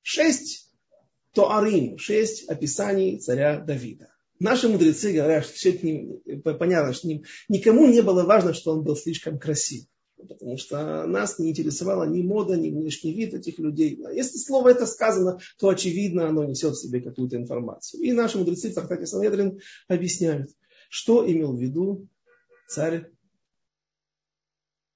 Шесть 0.02 0.67
тоарим, 1.38 1.98
шесть 1.98 2.48
описаний 2.48 3.16
царя 3.20 3.60
Давида. 3.60 4.08
Наши 4.40 4.68
мудрецы 4.68 5.12
говорят, 5.12 5.44
что 5.44 5.54
все 5.54 5.70
это 5.70 5.86
не, 5.86 6.20
понятно, 6.40 6.92
что 6.92 7.08
никому 7.48 7.86
не 7.86 8.00
было 8.00 8.24
важно, 8.24 8.52
что 8.54 8.72
он 8.72 8.82
был 8.82 8.96
слишком 8.96 9.38
красив. 9.38 9.84
Потому 10.16 10.56
что 10.56 11.06
нас 11.06 11.38
не 11.38 11.50
интересовала 11.50 12.02
ни 12.02 12.22
мода, 12.22 12.56
ни 12.56 12.70
внешний 12.70 13.14
вид 13.14 13.34
этих 13.34 13.60
людей. 13.60 14.00
Если 14.12 14.36
слово 14.38 14.70
это 14.70 14.84
сказано, 14.84 15.38
то 15.60 15.68
очевидно 15.68 16.28
оно 16.28 16.42
несет 16.42 16.74
в 16.74 16.82
себе 16.82 17.00
какую-то 17.00 17.36
информацию. 17.36 18.02
И 18.02 18.10
наши 18.10 18.36
мудрецы 18.36 18.70
в 18.70 18.74
трактате 18.74 19.06
Санедрин 19.06 19.60
объясняют, 19.86 20.50
что 20.90 21.24
имел 21.24 21.52
в 21.52 21.60
виду 21.60 22.08
царь 22.66 23.12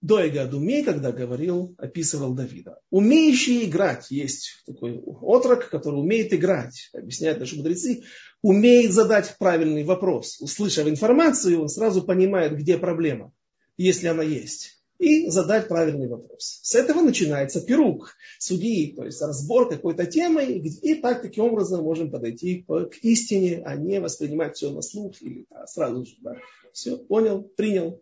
Доега 0.03 0.47
Думей, 0.47 0.83
когда 0.83 1.13
говорил, 1.13 1.75
описывал 1.79 2.35
Давида. 2.35 2.81
Умеющий 2.91 3.65
играть. 3.65 4.11
Есть 4.11 4.63
такой 4.67 4.99
отрок, 4.99 5.71
который 5.71 6.01
умеет 6.01 6.35
играть. 6.35 6.91
Объясняют 6.93 7.39
наши 7.39 7.57
мудрецы. 7.57 8.03
Умеет 8.43 8.93
задать 8.93 9.37
правильный 9.39 9.85
вопрос. 9.85 10.41
Услышав 10.41 10.89
информацию, 10.89 11.63
он 11.63 11.69
сразу 11.69 12.03
понимает, 12.03 12.57
где 12.59 12.79
проблема, 12.79 13.33
если 13.77 14.09
она 14.09 14.25
есть 14.25 14.83
и 15.03 15.29
задать 15.29 15.67
правильный 15.67 16.07
вопрос. 16.07 16.61
С 16.63 16.77
этого 16.77 17.01
начинается 17.01 17.61
пирук 17.61 18.15
судьи, 18.39 18.95
то 18.95 19.05
есть 19.05 19.21
разбор 19.21 19.69
какой-то 19.69 20.07
темы, 20.07 20.45
и 20.45 20.95
так 20.95 21.23
таким 21.23 21.45
образом 21.45 21.83
можем 21.83 22.11
подойти 22.11 22.65
к 22.69 22.99
истине, 23.03 23.63
а 23.65 23.75
не 23.75 24.01
воспринимать 24.01 24.57
все 24.57 24.71
на 24.71 24.81
слух 24.81 25.21
или 25.21 25.47
да, 25.51 25.67
сразу 25.67 26.05
же. 26.05 26.15
Да. 26.21 26.37
Все, 26.73 26.97
понял, 26.97 27.43
принял. 27.43 28.01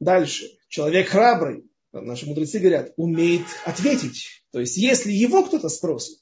Дальше. 0.00 0.46
Человек 0.68 1.08
храбрый, 1.08 1.70
наши 1.92 2.26
мудрецы 2.26 2.58
говорят, 2.58 2.92
умеет 2.96 3.46
ответить. 3.66 4.42
То 4.50 4.60
есть, 4.60 4.76
если 4.76 5.12
его 5.12 5.44
кто-то 5.44 5.68
спросит, 5.68 6.18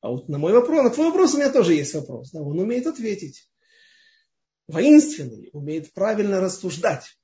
а 0.00 0.10
вот 0.10 0.28
на 0.28 0.38
мой 0.38 0.52
вопрос, 0.52 0.84
на 0.84 0.90
твой 0.90 1.08
вопрос 1.08 1.34
у 1.34 1.38
меня 1.38 1.50
тоже 1.50 1.74
есть 1.74 1.94
вопрос, 1.94 2.30
да, 2.30 2.40
он 2.40 2.58
умеет 2.58 2.86
ответить. 2.86 3.50
Воинственный, 4.68 5.50
умеет 5.52 5.92
правильно 5.92 6.40
рассуждать. 6.40 7.18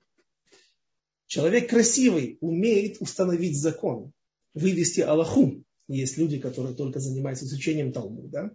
Человек 1.27 1.71
красивый 1.71 2.39
умеет 2.41 2.97
установить 3.01 3.59
закон, 3.59 4.13
вывести 4.53 5.01
Аллаху. 5.01 5.63
Есть 5.89 6.17
люди, 6.17 6.39
которые 6.39 6.75
только 6.75 7.01
занимаются 7.01 7.45
изучением 7.45 7.93
Талмуда, 7.93 8.51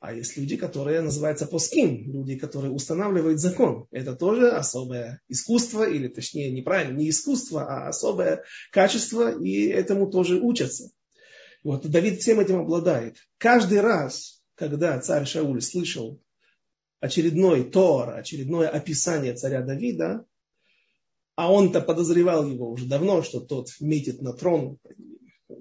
а 0.00 0.14
есть 0.14 0.38
люди, 0.38 0.56
которые 0.56 1.02
называются 1.02 1.46
поским, 1.46 2.10
люди, 2.10 2.36
которые 2.36 2.72
устанавливают 2.72 3.38
закон. 3.38 3.86
Это 3.90 4.16
тоже 4.16 4.50
особое 4.50 5.20
искусство, 5.28 5.88
или 5.88 6.08
точнее 6.08 6.50
неправильно, 6.50 6.96
не 6.96 7.10
искусство, 7.10 7.66
а 7.66 7.88
особое 7.88 8.42
качество, 8.72 9.30
и 9.30 9.66
этому 9.66 10.10
тоже 10.10 10.40
учатся. 10.40 10.90
Вот 11.62 11.86
Давид 11.86 12.20
всем 12.20 12.40
этим 12.40 12.60
обладает. 12.60 13.18
Каждый 13.36 13.82
раз, 13.82 14.42
когда 14.54 14.98
царь 15.00 15.26
Шауль 15.26 15.60
слышал 15.60 16.18
очередной 17.00 17.70
Тор, 17.70 18.14
очередное 18.14 18.68
описание 18.68 19.34
царя 19.34 19.60
Давида, 19.60 20.24
а 21.36 21.52
он-то 21.52 21.82
подозревал 21.82 22.46
его 22.46 22.70
уже 22.70 22.86
давно, 22.86 23.22
что 23.22 23.40
тот 23.40 23.68
метит 23.80 24.22
на 24.22 24.32
трон. 24.32 24.78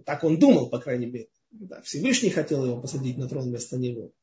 Так 0.06 0.23
он 0.23 0.39
думал, 0.39 0.69
по 0.69 0.80
крайней 0.80 1.08
мере. 1.08 1.28
Да, 1.52 1.82
Всевышний 1.82 2.30
хотел 2.30 2.63
его 2.63 2.80
посадить 2.80 3.17
на 3.17 3.28
трон 3.28 3.49
вместо 3.49 3.78
него. 3.78 4.13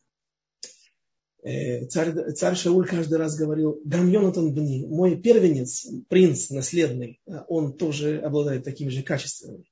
Э, 1.46 1.86
царь, 1.86 2.32
царь 2.32 2.56
Шауль 2.56 2.88
каждый 2.88 3.18
раз 3.18 3.36
говорил, 3.36 3.80
Гам 3.84 4.10
Йонатан 4.10 4.52
Бни, 4.52 4.84
мой 4.84 5.16
первенец, 5.16 5.86
принц 6.08 6.50
наследный, 6.50 7.20
э, 7.24 7.44
он 7.46 7.76
тоже 7.76 8.18
обладает 8.18 8.64
такими 8.64 8.88
же 8.88 9.04
качествами. 9.04 9.64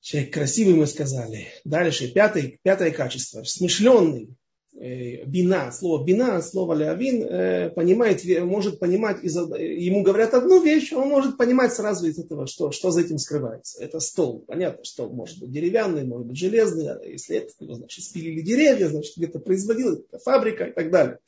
Человек 0.00 0.32
красивый, 0.32 0.74
мы 0.74 0.86
сказали. 0.86 1.48
Дальше, 1.64 2.06
пятое, 2.12 2.60
пятое 2.62 2.92
качество, 2.92 3.42
смышленный, 3.42 4.28
Э, 4.28 4.45
бина, 4.78 5.72
слово 5.72 6.04
бина, 6.04 6.42
слово 6.42 6.74
леовин, 6.74 7.22
э, 7.22 7.70
понимает, 7.70 8.22
может 8.44 8.78
понимать, 8.78 9.22
ему 9.22 10.02
говорят 10.02 10.34
одну 10.34 10.62
вещь, 10.62 10.92
он 10.92 11.08
может 11.08 11.38
понимать 11.38 11.72
сразу 11.72 12.06
из 12.06 12.18
этого, 12.18 12.46
что, 12.46 12.70
что 12.72 12.90
за 12.90 13.00
этим 13.00 13.18
скрывается. 13.18 13.82
Это 13.82 14.00
стол. 14.00 14.44
Понятно, 14.46 14.84
что 14.84 15.08
может 15.08 15.38
быть 15.38 15.50
деревянный, 15.50 16.04
может 16.04 16.26
быть 16.26 16.36
железный, 16.36 16.88
а 16.88 17.02
если 17.02 17.36
это, 17.36 17.52
значит, 17.60 18.04
спилили 18.04 18.42
деревья, 18.42 18.88
значит, 18.88 19.16
где-то 19.16 19.38
производил, 19.38 19.94
это 19.94 20.18
фабрика 20.18 20.64
и 20.64 20.72
так 20.72 20.90
далее. 20.90 21.18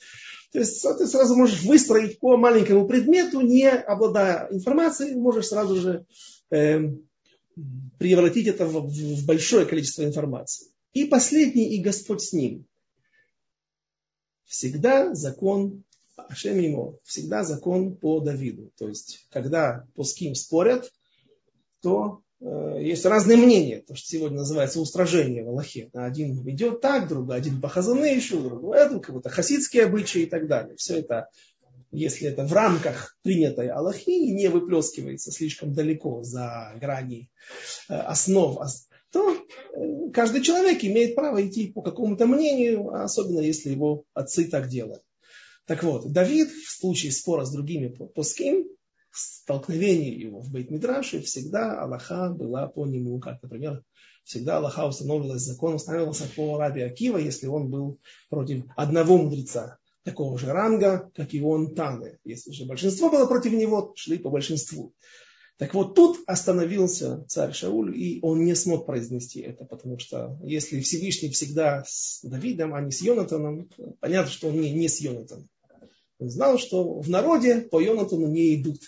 То 0.52 0.58
есть 0.58 0.82
ты 0.82 1.06
сразу 1.06 1.34
можешь 1.34 1.62
выстроить 1.62 2.18
по 2.20 2.36
маленькому 2.36 2.86
предмету, 2.86 3.40
не 3.40 3.68
обладая 3.68 4.48
информацией, 4.50 5.14
можешь 5.14 5.48
сразу 5.48 5.76
же 5.76 6.06
э, 6.50 6.80
превратить 7.98 8.46
это 8.46 8.66
в, 8.66 8.88
в 8.88 9.26
большое 9.26 9.64
количество 9.64 10.04
информации. 10.04 10.68
И 10.92 11.04
последний, 11.04 11.76
и 11.76 11.82
Господь 11.82 12.22
с 12.22 12.32
ним 12.32 12.66
всегда 14.48 15.14
закон 15.14 15.84
Ашем 16.16 16.58
ему, 16.58 16.98
всегда 17.04 17.44
закон 17.44 17.94
по 17.94 18.20
Давиду. 18.20 18.72
То 18.76 18.88
есть, 18.88 19.26
когда 19.30 19.86
по 19.94 20.02
с 20.02 20.12
кем 20.12 20.34
спорят, 20.34 20.92
то 21.80 22.22
э, 22.40 22.78
есть 22.80 23.06
разные 23.06 23.36
мнения, 23.36 23.82
то, 23.86 23.94
что 23.94 24.08
сегодня 24.08 24.38
называется 24.38 24.80
устражение 24.80 25.44
в 25.44 25.48
Аллахе. 25.48 25.90
Один 25.94 26.46
идет 26.48 26.80
так, 26.80 27.08
другой, 27.08 27.36
один 27.36 27.60
по 27.60 27.68
хазанейшу, 27.68 28.42
другой 28.42 28.78
это, 28.78 28.98
как 28.98 29.14
будто 29.14 29.30
хасидские 29.30 29.84
обычаи 29.84 30.22
и 30.22 30.26
так 30.26 30.48
далее. 30.48 30.76
Все 30.76 30.98
это, 30.98 31.28
если 31.92 32.28
это 32.28 32.44
в 32.44 32.52
рамках 32.52 33.16
принятой 33.22 33.68
Аллахи 33.68 34.10
не 34.10 34.48
выплескивается 34.48 35.30
слишком 35.30 35.72
далеко 35.72 36.24
за 36.24 36.74
грани 36.80 37.30
э, 37.88 37.94
основ 37.94 38.58
то 39.10 39.32
э, 39.32 40.10
каждый 40.12 40.42
человек 40.42 40.84
имеет 40.84 41.14
право 41.14 41.46
идти 41.46 41.72
по 41.72 41.82
какому-то 41.82 42.26
мнению, 42.26 42.94
особенно 42.94 43.40
если 43.40 43.70
его 43.70 44.04
отцы 44.14 44.48
так 44.48 44.68
делают. 44.68 45.02
Так 45.66 45.82
вот, 45.82 46.10
Давид 46.10 46.48
в 46.50 46.80
случае 46.80 47.12
спора 47.12 47.44
с 47.44 47.52
другими 47.52 47.88
плоским, 47.88 48.66
столкновение 49.10 50.18
его 50.18 50.40
в 50.40 50.52
Бейт-Мидраше, 50.52 51.22
всегда 51.22 51.82
Аллаха 51.82 52.30
была 52.30 52.66
по 52.68 52.86
нему, 52.86 53.18
как, 53.20 53.42
например, 53.42 53.82
всегда 54.24 54.58
Аллаха 54.58 54.86
устанавливалась, 54.86 55.42
закон 55.42 55.74
устанавливался 55.74 56.24
по 56.36 56.58
Раби 56.58 56.82
Акива, 56.82 57.18
если 57.18 57.46
он 57.46 57.70
был 57.70 57.98
против 58.28 58.64
одного 58.76 59.18
мудреца 59.18 59.78
такого 60.04 60.38
же 60.38 60.46
ранга, 60.52 61.10
как 61.14 61.34
и 61.34 61.42
он 61.42 61.74
Таны. 61.74 62.18
Если 62.24 62.52
же 62.52 62.64
большинство 62.64 63.10
было 63.10 63.26
против 63.26 63.52
него, 63.52 63.92
шли 63.96 64.18
по 64.18 64.30
большинству. 64.30 64.94
Так 65.58 65.74
вот, 65.74 65.96
тут 65.96 66.20
остановился 66.26 67.24
царь 67.26 67.52
Шауль, 67.52 67.96
и 67.96 68.20
он 68.22 68.44
не 68.44 68.54
смог 68.54 68.86
произнести 68.86 69.40
это, 69.40 69.64
потому 69.64 69.98
что 69.98 70.38
если 70.44 70.80
Всевышний 70.80 71.30
всегда 71.30 71.82
с 71.84 72.20
Давидом, 72.22 72.74
а 72.74 72.80
не 72.80 72.92
с 72.92 73.02
Йонатаном, 73.02 73.68
понятно, 73.98 74.30
что 74.30 74.48
он 74.48 74.60
не, 74.60 74.70
не 74.70 74.88
с 74.88 75.00
Йонатаном. 75.00 75.48
Он 76.20 76.30
знал, 76.30 76.58
что 76.58 77.00
в 77.00 77.10
народе 77.10 77.62
по 77.62 77.80
Йонатану 77.80 78.28
не 78.28 78.54
идут, 78.54 78.80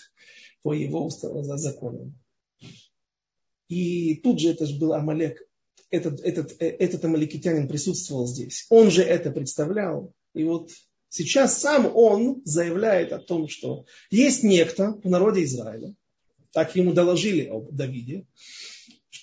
по 0.61 0.73
его 0.73 1.09
законам. 1.09 2.17
И 3.67 4.15
тут 4.15 4.39
же 4.39 4.49
это 4.49 4.65
же 4.65 4.79
был 4.79 4.93
Амалек, 4.93 5.45
этот, 5.89 6.21
этот, 6.21 6.55
этот 6.59 7.03
амаликитянин 7.03 7.67
присутствовал 7.67 8.25
здесь. 8.25 8.65
Он 8.69 8.89
же 8.89 9.03
это 9.03 9.29
представлял. 9.29 10.13
И 10.33 10.45
вот 10.45 10.71
сейчас 11.09 11.59
сам 11.59 11.91
он 11.93 12.41
заявляет 12.45 13.11
о 13.11 13.19
том, 13.19 13.49
что 13.49 13.85
есть 14.09 14.43
некто 14.43 14.99
в 15.03 15.09
народе 15.09 15.43
Израиля, 15.43 15.93
так 16.51 16.75
ему 16.75 16.93
доложили 16.93 17.45
об 17.45 17.71
Давиде, 17.71 18.25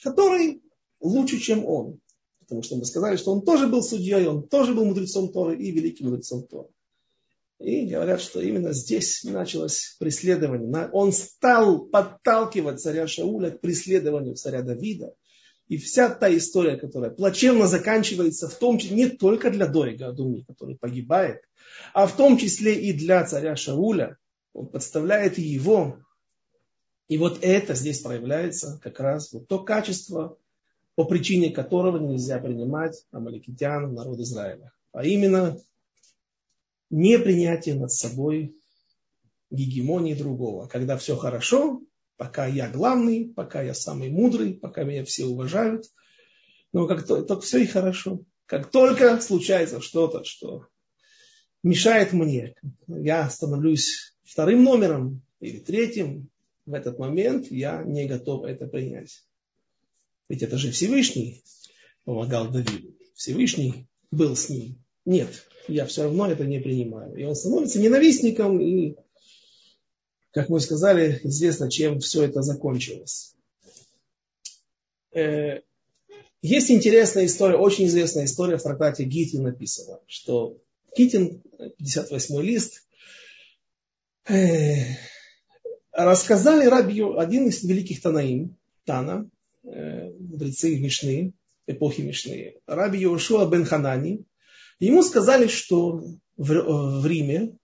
который 0.02 0.62
лучше, 1.00 1.38
чем 1.38 1.64
он. 1.64 2.00
Потому 2.40 2.62
что 2.62 2.76
мы 2.76 2.84
сказали, 2.86 3.16
что 3.16 3.32
он 3.32 3.42
тоже 3.42 3.66
был 3.66 3.82
судьей, 3.82 4.26
он 4.26 4.48
тоже 4.48 4.74
был 4.74 4.86
мудрецом 4.86 5.30
Торы 5.30 5.56
и 5.56 5.70
великим 5.70 6.06
мудрецом 6.06 6.46
Торы. 6.46 6.68
И 7.60 7.86
говорят, 7.86 8.20
что 8.20 8.40
именно 8.40 8.72
здесь 8.72 9.24
началось 9.24 9.96
преследование. 9.98 10.88
Он 10.92 11.12
стал 11.12 11.86
подталкивать 11.86 12.80
царя 12.80 13.06
Шауля 13.06 13.50
к 13.50 13.60
преследованию 13.60 14.36
царя 14.36 14.62
Давида. 14.62 15.12
И 15.66 15.76
вся 15.76 16.08
та 16.08 16.34
история, 16.34 16.76
которая 16.76 17.10
плачевно 17.10 17.66
заканчивается, 17.66 18.48
в 18.48 18.54
том 18.54 18.78
числе 18.78 18.96
не 18.96 19.08
только 19.08 19.50
для 19.50 19.66
Дорига 19.66 20.08
Адуми, 20.08 20.44
который 20.48 20.76
погибает, 20.76 21.42
а 21.92 22.06
в 22.06 22.16
том 22.16 22.38
числе 22.38 22.80
и 22.80 22.92
для 22.92 23.26
царя 23.26 23.54
Шауля, 23.56 24.16
он 24.54 24.68
подставляет 24.68 25.36
его 25.36 25.98
и 27.08 27.16
вот 27.16 27.38
это 27.42 27.74
здесь 27.74 28.00
проявляется 28.00 28.78
как 28.82 29.00
раз 29.00 29.32
вот 29.32 29.48
то 29.48 29.60
качество, 29.60 30.36
по 30.94 31.04
причине 31.04 31.50
которого 31.50 31.98
нельзя 31.98 32.38
принимать 32.38 33.04
амаликитян 33.10 33.94
народ 33.94 34.20
Израиля. 34.20 34.72
а 34.92 35.04
именно 35.04 35.58
непринятие 36.90 37.74
над 37.74 37.92
собой 37.92 38.56
гегемонии 39.50 40.14
другого. 40.14 40.66
Когда 40.66 40.96
все 40.96 41.16
хорошо, 41.16 41.82
пока 42.16 42.46
я 42.46 42.68
главный, 42.68 43.32
пока 43.34 43.62
я 43.62 43.74
самый 43.74 44.10
мудрый, 44.10 44.54
пока 44.54 44.84
меня 44.84 45.04
все 45.04 45.26
уважают, 45.26 45.86
но 46.72 46.86
как 46.86 47.06
только 47.06 47.40
все 47.40 47.58
и 47.58 47.66
хорошо. 47.66 48.20
Как 48.46 48.70
только 48.70 49.20
случается 49.20 49.80
что-то, 49.80 50.24
что 50.24 50.66
мешает 51.62 52.12
мне, 52.12 52.54
я 52.86 53.28
становлюсь 53.28 54.14
вторым 54.24 54.64
номером 54.64 55.22
или 55.40 55.58
третьим, 55.58 56.30
в 56.68 56.74
этот 56.74 56.98
момент 56.98 57.50
я 57.50 57.82
не 57.82 58.06
готов 58.06 58.44
это 58.44 58.66
принять. 58.66 59.24
Ведь 60.28 60.42
это 60.42 60.58
же 60.58 60.70
Всевышний 60.70 61.42
помогал 62.04 62.50
Давиду. 62.50 62.94
Всевышний 63.14 63.88
был 64.10 64.36
с 64.36 64.50
ним. 64.50 64.84
Нет, 65.06 65.46
я 65.66 65.86
все 65.86 66.04
равно 66.04 66.30
это 66.30 66.44
не 66.44 66.60
принимаю. 66.60 67.16
И 67.16 67.24
он 67.24 67.34
становится 67.34 67.80
ненавистником, 67.80 68.60
и, 68.60 68.96
как 70.32 70.50
мы 70.50 70.60
сказали, 70.60 71.20
известно, 71.24 71.70
чем 71.70 72.00
все 72.00 72.24
это 72.24 72.42
закончилось. 72.42 73.34
Э, 75.12 75.60
есть 76.42 76.70
интересная 76.70 77.24
история, 77.24 77.56
очень 77.56 77.86
известная 77.86 78.26
история 78.26 78.58
в 78.58 78.62
трактате 78.62 79.04
Гитин 79.04 79.44
написана, 79.44 80.00
что 80.06 80.58
Гитин, 80.94 81.42
58 81.78 82.42
лист, 82.42 82.82
э, 84.28 84.96
рассказали 86.04 86.66
Рабию, 86.66 87.18
один 87.18 87.48
из 87.48 87.64
великих 87.64 88.00
Танаим, 88.00 88.56
Тана, 88.84 89.28
э, 89.64 90.10
мудрецы 90.12 90.78
Мишны, 90.78 91.32
эпохи 91.66 92.02
Мишны, 92.02 92.54
Раби 92.66 93.00
Йошуа 93.00 93.50
бен 93.50 93.64
Ханани, 93.64 94.24
ему 94.78 95.02
сказали, 95.02 95.48
что 95.48 96.04
в, 96.36 97.00
в 97.00 97.06
Риме 97.06 97.58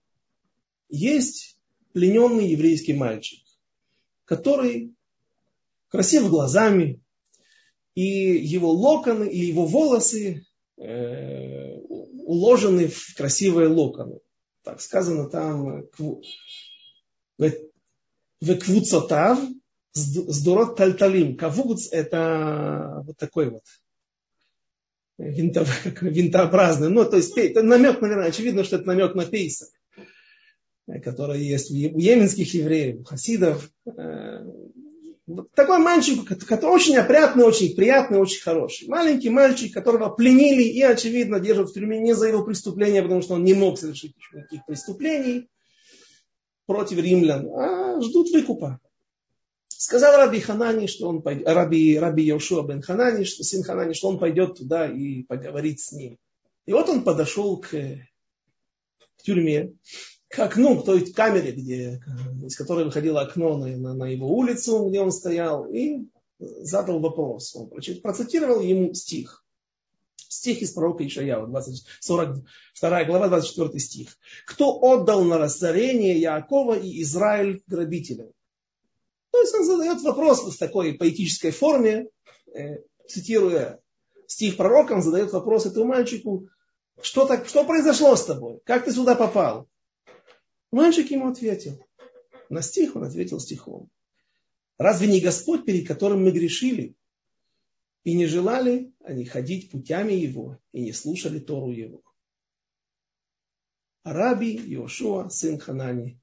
есть 0.89 1.57
плененный 1.93 2.49
еврейский 2.49 2.93
мальчик, 2.93 3.39
который 4.25 4.93
красив 5.87 6.29
глазами, 6.29 7.01
и 7.93 8.03
его 8.03 8.69
локоны, 8.69 9.29
и 9.29 9.39
его 9.39 9.65
волосы 9.65 10.45
э, 10.75 11.71
уложены 11.77 12.89
в 12.89 13.15
красивые 13.15 13.69
локоны. 13.69 14.19
Так 14.63 14.81
сказано 14.81 15.29
там 15.29 15.85
Веквуцотав 17.37 17.74
с 19.95 20.43
дурот 20.43 20.75
тальталим. 20.75 21.37
Кавуц 21.37 21.87
это 21.91 23.01
вот 23.05 23.17
такой 23.17 23.49
вот 23.49 23.63
винтообразный. 25.17 26.89
Ну, 26.89 27.05
то 27.05 27.17
есть 27.17 27.37
это 27.37 27.63
намек, 27.63 28.01
наверное, 28.01 28.27
очевидно, 28.27 28.63
что 28.63 28.75
это 28.75 28.87
намек 28.87 29.15
на 29.15 29.25
пейсак, 29.25 29.69
который 31.03 31.41
есть 31.41 31.71
у 31.71 31.75
йеменских 31.75 32.53
евреев, 32.53 32.99
у 32.99 33.03
хасидов. 33.05 33.69
Э, 33.85 34.43
такой 35.55 35.79
мальчик, 35.79 36.27
который 36.45 36.71
очень 36.71 36.97
опрятный, 36.97 37.45
очень 37.45 37.73
приятный, 37.75 38.19
очень 38.19 38.41
хороший. 38.41 38.89
Маленький 38.89 39.29
мальчик, 39.29 39.73
которого 39.73 40.09
пленили 40.09 40.63
и, 40.63 40.81
очевидно, 40.81 41.39
держат 41.39 41.69
в 41.69 41.73
тюрьме 41.73 41.99
не 41.99 42.13
за 42.13 42.27
его 42.27 42.43
преступление, 42.43 43.01
потому 43.01 43.21
что 43.21 43.35
он 43.35 43.45
не 43.45 43.53
мог 43.53 43.79
совершить 43.79 44.13
никаких 44.33 44.65
преступлений 44.65 45.47
против 46.65 46.99
римлян, 46.99 47.47
а 47.55 48.01
ждут 48.01 48.31
выкупа. 48.31 48.79
Сказал 49.67 50.17
Раби 50.17 50.39
Ханани, 50.39 50.87
что 50.87 51.07
он 51.07 51.21
пойдет, 51.21 51.47
Раби, 51.47 51.99
Раби 51.99 52.23
Йошуа 52.23 52.63
бен 52.63 52.81
Ханани, 52.81 53.23
что 53.23 53.43
сын 53.43 53.63
Ханани, 53.63 53.93
что 53.93 54.07
он 54.07 54.19
пойдет 54.19 54.57
туда 54.57 54.89
и 54.89 55.23
поговорит 55.23 55.79
с 55.79 55.91
ним. 55.91 56.17
И 56.65 56.73
вот 56.73 56.89
он 56.89 57.03
подошел 57.03 57.59
к, 57.59 57.69
к 57.69 59.21
тюрьме, 59.23 59.73
к 60.27 60.39
окну, 60.39 60.81
к 60.81 60.85
той 60.85 61.11
камере, 61.11 61.51
где, 61.51 62.01
из 62.43 62.55
которой 62.55 62.85
выходило 62.85 63.21
окно 63.21 63.57
на, 63.57 63.67
на, 63.77 63.93
на 63.93 64.05
его 64.05 64.27
улицу, 64.27 64.89
где 64.89 65.01
он 65.01 65.11
стоял, 65.11 65.65
и 65.65 66.07
задал 66.39 66.99
вопрос. 66.99 67.55
Он 67.55 67.69
процитировал 68.01 68.61
ему 68.61 68.93
стих. 68.93 69.44
Стих 70.35 70.61
из 70.61 70.71
пророка 70.71 71.07
Ишаява, 71.07 71.47
20, 71.47 71.85
42 72.01 73.03
глава, 73.05 73.29
24 73.29 73.79
стих. 73.79 74.17
«Кто 74.45 74.77
отдал 74.81 75.23
на 75.23 75.37
разорение 75.37 76.19
Яакова 76.19 76.77
и 76.77 77.01
Израиль 77.03 77.63
грабителям?» 77.67 78.31
То 79.31 79.39
есть 79.39 79.55
он 79.55 79.65
задает 79.65 80.01
вопрос 80.01 80.43
в 80.43 80.57
такой 80.57 80.93
поэтической 80.93 81.51
форме, 81.51 82.07
э, 82.53 82.79
цитируя 83.07 83.79
стих 84.27 84.57
пророка, 84.57 84.93
он 84.93 85.01
задает 85.01 85.31
вопрос 85.31 85.65
этому 85.65 85.85
мальчику, 85.85 86.49
что, 87.01 87.25
так, 87.25 87.47
что 87.47 87.63
произошло 87.63 88.15
с 88.15 88.25
тобой? 88.25 88.59
Как 88.65 88.85
ты 88.85 88.91
сюда 88.91 89.15
попал? 89.15 89.69
Мальчик 90.71 91.11
ему 91.11 91.29
ответил. 91.29 91.79
На 92.49 92.61
стих 92.61 92.95
он 92.95 93.03
ответил 93.03 93.39
стихом. 93.39 93.89
Разве 94.77 95.07
не 95.07 95.21
Господь, 95.21 95.65
перед 95.65 95.87
которым 95.87 96.23
мы 96.23 96.31
грешили, 96.31 96.95
и 98.05 98.13
не 98.13 98.27
желали 98.27 98.93
они 99.03 99.25
ходить 99.25 99.71
путями 99.71 100.13
Его, 100.13 100.59
и 100.71 100.81
не 100.81 100.93
слушали 100.93 101.39
Тору 101.39 101.71
Его? 101.71 102.03
Раби 104.03 104.55
Йошуа, 104.55 105.29
сын 105.29 105.59
Ханани, 105.59 106.21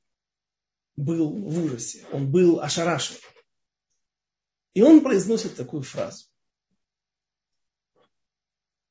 был 0.97 1.31
в 1.33 1.65
ужасе, 1.65 2.07
он 2.13 2.31
был 2.31 2.61
ошарашен. 2.61 3.17
И 4.75 4.83
он 4.83 5.03
произносит 5.03 5.57
такую 5.57 5.83
фразу. 5.83 6.27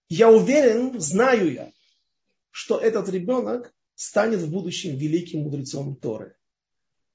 Я 0.09 0.29
уверен, 0.29 0.99
знаю 0.99 1.51
я, 1.53 1.71
что 2.49 2.77
этот 2.77 3.07
ребенок 3.07 3.73
станет 3.95 4.41
в 4.41 4.51
будущем 4.51 4.97
великим 4.97 5.43
мудрецом 5.43 5.95
Торы. 5.95 6.37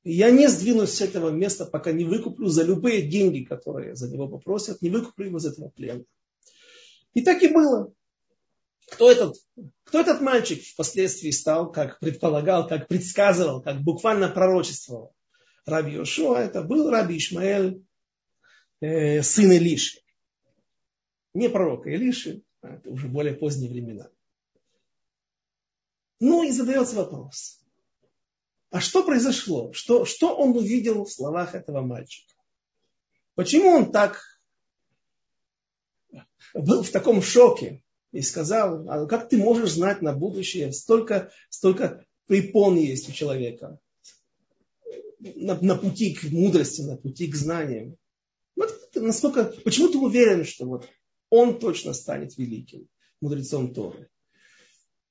Я 0.09 0.31
не 0.31 0.47
сдвинусь 0.47 0.93
с 0.93 1.01
этого 1.01 1.31
места, 1.31 1.67
пока 1.67 1.91
не 1.91 2.05
выкуплю 2.05 2.47
за 2.47 2.63
любые 2.63 3.03
деньги, 3.03 3.43
которые 3.43 3.97
за 3.97 4.09
него 4.09 4.29
попросят, 4.29 4.81
не 4.81 4.89
выкуплю 4.89 5.27
его 5.27 5.39
из 5.39 5.47
этого 5.47 5.71
плена. 5.71 6.05
И 7.15 7.23
так 7.23 7.43
и 7.43 7.49
было. 7.49 7.93
Кто 8.89 9.11
этот, 9.11 9.35
кто 9.83 9.99
этот 9.99 10.21
мальчик 10.21 10.63
впоследствии 10.63 11.33
стал, 11.33 11.73
как 11.73 11.99
предполагал, 11.99 12.69
как 12.69 12.87
предсказывал, 12.87 13.61
как 13.61 13.83
буквально 13.83 14.29
пророчествовал? 14.29 15.13
Раби 15.65 15.95
Йошуа, 15.95 16.37
это 16.37 16.63
был 16.63 16.89
Раби 16.89 17.17
Ишмаэль, 17.17 17.83
э, 18.81 19.23
сын 19.25 19.51
Илиши. 19.51 19.99
Не 21.35 21.49
пророка 21.49 21.91
Илиши, 21.91 22.45
а 22.61 22.77
это 22.77 22.91
уже 22.91 23.09
более 23.09 23.35
поздние 23.35 23.73
времена. 23.73 24.09
Ну 26.21 26.45
и 26.45 26.53
задается 26.53 26.95
вопрос. 26.95 27.66
А 28.71 28.81
что 28.81 29.05
произошло? 29.05 29.73
Что, 29.73 30.05
что 30.05 30.37
он 30.37 30.57
увидел 30.57 31.05
в 31.05 31.13
словах 31.13 31.55
этого 31.55 31.83
мальчика? 31.83 32.35
Почему 33.35 33.71
он 33.71 33.93
так 33.93 34.21
был 36.55 36.83
в 36.83 36.91
таком 36.91 37.23
шоке? 37.23 37.83
и 38.17 38.23
сказал, 38.23 38.89
а 38.89 39.07
как 39.07 39.29
ты 39.29 39.37
можешь 39.37 39.73
знать 39.73 40.01
на 40.01 40.15
будущее, 40.15 40.73
столько, 40.73 41.31
столько 41.51 42.07
препон 42.27 42.77
есть 42.77 43.09
у 43.11 43.13
человека 43.13 43.79
на, 45.19 45.61
на 45.61 45.77
пути 45.77 46.15
к 46.15 46.25
мудрости, 46.25 46.81
на 46.81 46.97
пути 46.97 47.27
к 47.27 47.35
знаниям. 47.35 47.97
Вот 48.55 48.73
насколько, 48.95 49.45
почему 49.65 49.89
ты 49.89 49.99
уверен, 49.99 50.47
что 50.47 50.65
вот 50.65 50.89
он 51.29 51.59
точно 51.59 51.93
станет 51.93 52.39
великим 52.39 52.89
мудрецом 53.21 53.75
Торы? 53.75 54.09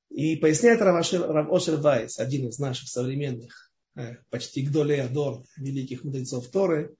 И 0.09 0.35
поясняет 0.35 0.81
Равошер 0.81 1.77
Вайс, 1.77 2.19
один 2.19 2.47
из 2.47 2.59
наших 2.59 2.87
современных, 2.87 3.71
э, 3.95 4.15
почти 4.29 4.61
Гдолей 4.61 5.01
Адор, 5.01 5.43
великих 5.57 6.03
мудрецов 6.03 6.47
Торы, 6.47 6.95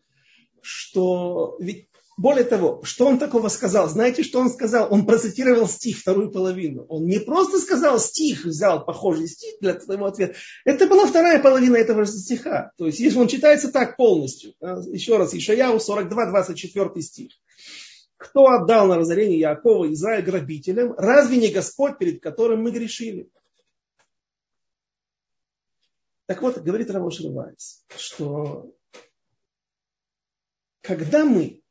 что 0.61 1.57
ведь 1.59 1.87
более 2.17 2.45
того, 2.45 2.81
что 2.83 3.07
он 3.07 3.19
такого 3.19 3.49
сказал? 3.49 3.89
Знаете, 3.89 4.23
что 4.23 4.39
он 4.39 4.49
сказал? 4.49 4.87
Он 4.89 5.05
процитировал 5.05 5.67
стих, 5.67 5.97
вторую 5.97 6.31
половину. 6.31 6.85
Он 6.87 7.05
не 7.05 7.19
просто 7.19 7.59
сказал 7.59 7.99
стих, 7.99 8.45
взял 8.45 8.85
похожий 8.85 9.27
стих 9.27 9.55
для 9.59 9.80
своего 9.80 10.05
ответа. 10.05 10.36
Это 10.63 10.88
была 10.88 11.05
вторая 11.05 11.41
половина 11.41 11.75
этого 11.75 12.05
же 12.05 12.13
стиха. 12.13 12.71
То 12.77 12.86
есть, 12.86 12.99
если 12.99 13.19
он 13.19 13.27
читается 13.27 13.69
так 13.69 13.97
полностью. 13.97 14.53
Еще 14.61 15.17
раз, 15.17 15.34
Ишаяу 15.34 15.77
42, 15.77 16.27
24 16.27 17.01
стих. 17.01 17.32
Кто 18.18 18.47
отдал 18.47 18.88
на 18.88 18.97
разорение 18.97 19.39
Якова 19.39 19.86
и 19.86 19.93
Израиль 19.93 20.24
грабителям? 20.24 20.93
Разве 20.93 21.38
не 21.38 21.51
Господь, 21.51 21.97
перед 21.97 22.22
которым 22.22 22.63
мы 22.63 22.72
грешили? 22.72 23.30
Так 26.26 26.41
вот, 26.41 26.57
говорит 26.57 26.89
Равош 26.89 27.20
Рывайс, 27.20 27.86
что 27.97 28.74
когда 30.82 31.24
мы 31.26 31.61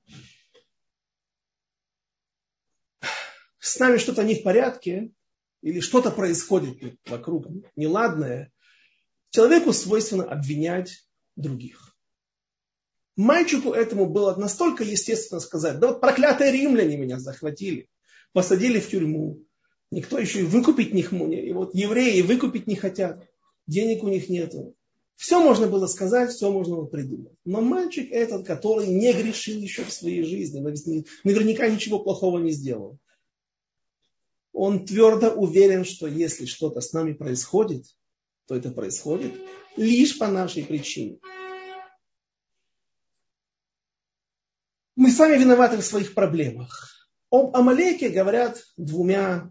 с 3.59 3.78
нами 3.78 3.97
что-то 3.97 4.22
не 4.22 4.36
в 4.36 4.42
порядке, 4.42 5.12
или 5.62 5.80
что-то 5.80 6.11
происходит 6.11 7.01
вокруг 7.07 7.47
неладное, 7.74 8.53
человеку 9.30 9.72
свойственно 9.72 10.24
обвинять 10.24 11.09
других. 11.36 11.93
Мальчику 13.16 13.72
этому 13.72 14.06
было 14.06 14.34
настолько 14.34 14.84
естественно 14.84 15.40
сказать, 15.40 15.78
да 15.78 15.88
вот 15.88 16.00
проклятые 16.00 16.52
римляне 16.52 16.96
меня 16.96 17.20
захватили, 17.20 17.88
посадили 18.32 18.80
в 18.80 18.88
тюрьму, 18.88 19.44
Никто 19.94 20.18
еще 20.18 20.40
и 20.40 20.44
выкупить 20.44 20.92
не 20.92 21.02
И 21.02 21.52
вот 21.52 21.72
евреи 21.72 22.20
выкупить 22.22 22.66
не 22.66 22.74
хотят. 22.74 23.28
Денег 23.68 24.02
у 24.02 24.08
них 24.08 24.28
нету. 24.28 24.74
Все 25.14 25.40
можно 25.40 25.68
было 25.68 25.86
сказать, 25.86 26.32
все 26.32 26.50
можно 26.50 26.74
было 26.74 26.86
придумать. 26.86 27.34
Но 27.44 27.60
мальчик 27.60 28.10
этот, 28.10 28.44
который 28.44 28.88
не 28.88 29.12
грешил 29.12 29.60
еще 29.60 29.84
в 29.84 29.92
своей 29.92 30.24
жизни, 30.24 30.58
наверняка 31.22 31.68
ничего 31.68 32.00
плохого 32.00 32.40
не 32.40 32.50
сделал. 32.50 32.98
Он 34.52 34.84
твердо 34.84 35.30
уверен, 35.30 35.84
что 35.84 36.08
если 36.08 36.46
что-то 36.46 36.80
с 36.80 36.92
нами 36.92 37.12
происходит, 37.12 37.84
то 38.46 38.56
это 38.56 38.72
происходит 38.72 39.32
лишь 39.76 40.18
по 40.18 40.26
нашей 40.26 40.64
причине. 40.64 41.20
Мы 44.97 45.11
сами 45.11 45.38
виноваты 45.38 45.76
в 45.76 45.84
своих 45.84 46.14
проблемах. 46.14 47.09
Об 47.30 47.57
Амалеке 47.57 48.11
говорят 48.11 48.62
двумя 48.76 49.51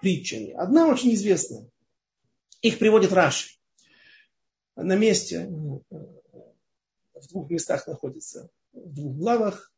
притчами. 0.00 0.52
Одна 0.52 0.86
очень 0.86 1.14
известная. 1.14 1.68
Их 2.62 2.78
приводит 2.78 3.12
Раши. 3.12 3.56
На 4.76 4.94
месте, 4.96 5.46
в 5.48 7.28
двух 7.28 7.50
местах 7.50 7.88
находится, 7.88 8.48
в 8.72 8.94
двух 8.94 9.16
главах. 9.16 9.72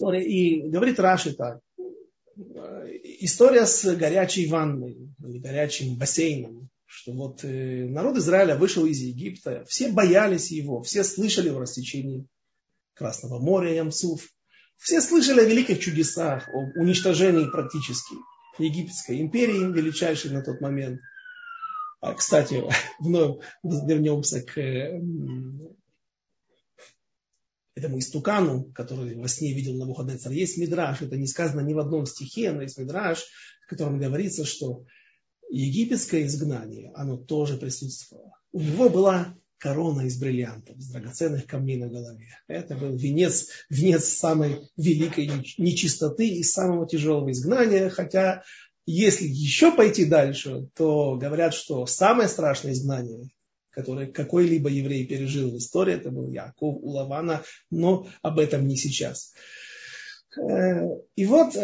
И 0.00 0.62
говорит 0.68 1.00
Раши 1.00 1.34
так. 1.34 1.60
История 2.36 3.66
с 3.66 3.94
горячей 3.96 4.46
ванной 4.46 5.10
или 5.18 5.38
горячим 5.38 5.96
бассейном. 5.96 6.68
Что 6.86 7.12
вот 7.12 7.42
э, 7.42 7.86
народ 7.88 8.18
Израиля 8.18 8.54
вышел 8.56 8.84
из 8.84 9.00
Египта, 9.00 9.64
все 9.66 9.90
боялись 9.90 10.50
его, 10.50 10.82
все 10.82 11.02
слышали 11.04 11.48
о 11.48 11.58
рассечении 11.58 12.26
Красного 12.94 13.38
моря, 13.38 13.74
Ямсуф. 13.74 14.28
Все 14.76 15.00
слышали 15.00 15.40
о 15.40 15.44
великих 15.44 15.80
чудесах, 15.80 16.48
о 16.48 16.58
уничтожении 16.80 17.48
практически 17.50 18.14
египетской 18.58 19.20
империи, 19.20 19.72
величайшей 19.72 20.30
на 20.30 20.42
тот 20.42 20.60
момент. 20.60 21.00
А, 22.00 22.14
кстати, 22.14 22.64
вновь 22.98 23.44
вернемся 23.62 24.42
к 24.42 24.58
этому 27.74 27.98
истукану, 27.98 28.64
который 28.74 29.14
во 29.16 29.28
сне 29.28 29.54
видел 29.54 29.72
на 29.74 29.80
Навуходоносор. 29.80 30.32
Есть 30.32 30.58
мидраж, 30.58 31.00
это 31.00 31.16
не 31.16 31.26
сказано 31.26 31.60
ни 31.60 31.72
в 31.72 31.78
одном 31.78 32.06
стихе, 32.06 32.52
но 32.52 32.62
есть 32.62 32.78
мидраж, 32.78 33.24
в 33.64 33.70
котором 33.70 33.98
говорится, 33.98 34.44
что 34.44 34.84
египетское 35.50 36.26
изгнание, 36.26 36.92
оно 36.94 37.16
тоже 37.16 37.56
присутствовало. 37.56 38.36
У 38.52 38.60
него 38.60 38.88
была 38.88 39.34
корона 39.62 40.02
из 40.02 40.18
бриллиантов, 40.18 40.76
из 40.76 40.88
драгоценных 40.88 41.46
камней 41.46 41.76
на 41.76 41.88
голове. 41.88 42.26
Это 42.48 42.74
был 42.74 42.96
венец, 42.96 43.48
венец 43.70 44.08
самой 44.08 44.68
великой 44.76 45.30
нечистоты 45.56 46.26
и 46.26 46.42
самого 46.42 46.88
тяжелого 46.88 47.30
изгнания, 47.30 47.88
хотя 47.88 48.42
если 48.86 49.24
еще 49.24 49.70
пойти 49.70 50.04
дальше, 50.04 50.68
то 50.74 51.14
говорят, 51.14 51.54
что 51.54 51.86
самое 51.86 52.28
страшное 52.28 52.72
изгнание, 52.72 53.30
которое 53.70 54.08
какой-либо 54.08 54.68
еврей 54.68 55.06
пережил 55.06 55.52
в 55.52 55.58
истории, 55.58 55.94
это 55.94 56.10
был 56.10 56.28
Яков 56.28 56.78
у 56.82 56.92
но 57.70 58.08
об 58.20 58.40
этом 58.40 58.66
не 58.66 58.76
сейчас. 58.76 59.32
Э, 60.36 60.88
и 61.14 61.24
вот 61.24 61.54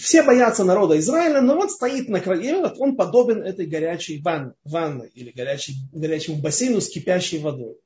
Все 0.00 0.22
боятся 0.22 0.64
народа 0.64 0.98
Израиля, 0.98 1.42
но 1.42 1.56
вот 1.56 1.70
стоит 1.70 2.08
на 2.08 2.20
краю, 2.20 2.60
вот 2.60 2.76
он 2.78 2.96
подобен 2.96 3.42
этой 3.42 3.66
горячей 3.66 4.20
ван, 4.22 4.54
ванной 4.64 5.10
или 5.14 5.30
горячей, 5.30 5.74
горячему 5.92 6.40
бассейну 6.40 6.80
с 6.80 6.88
кипящей 6.88 7.38
водой. 7.38 7.76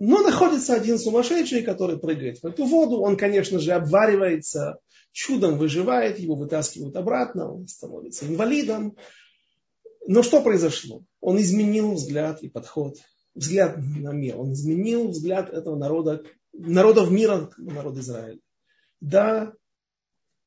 Но 0.00 0.20
находится 0.20 0.74
один 0.74 0.98
сумасшедший, 0.98 1.62
который 1.62 1.98
прыгает 1.98 2.42
в 2.42 2.46
эту 2.46 2.64
воду. 2.64 3.00
Он, 3.02 3.16
конечно 3.16 3.60
же, 3.60 3.72
обваривается, 3.72 4.78
чудом 5.12 5.58
выживает, 5.58 6.18
его 6.18 6.34
вытаскивают 6.34 6.96
обратно, 6.96 7.52
он 7.52 7.68
становится 7.68 8.26
инвалидом. 8.26 8.96
Но 10.06 10.22
что 10.22 10.40
произошло? 10.40 11.04
Он 11.20 11.38
изменил 11.38 11.92
взгляд 11.92 12.42
и 12.42 12.48
подход, 12.48 12.96
взгляд 13.34 13.76
на 13.76 14.12
мир. 14.12 14.38
Он 14.38 14.54
изменил 14.54 15.08
взгляд 15.08 15.50
этого 15.50 15.76
народа, 15.76 16.24
народов 16.52 17.10
мира, 17.10 17.50
народа 17.58 18.00
Израиля. 18.00 18.40
Да, 19.00 19.52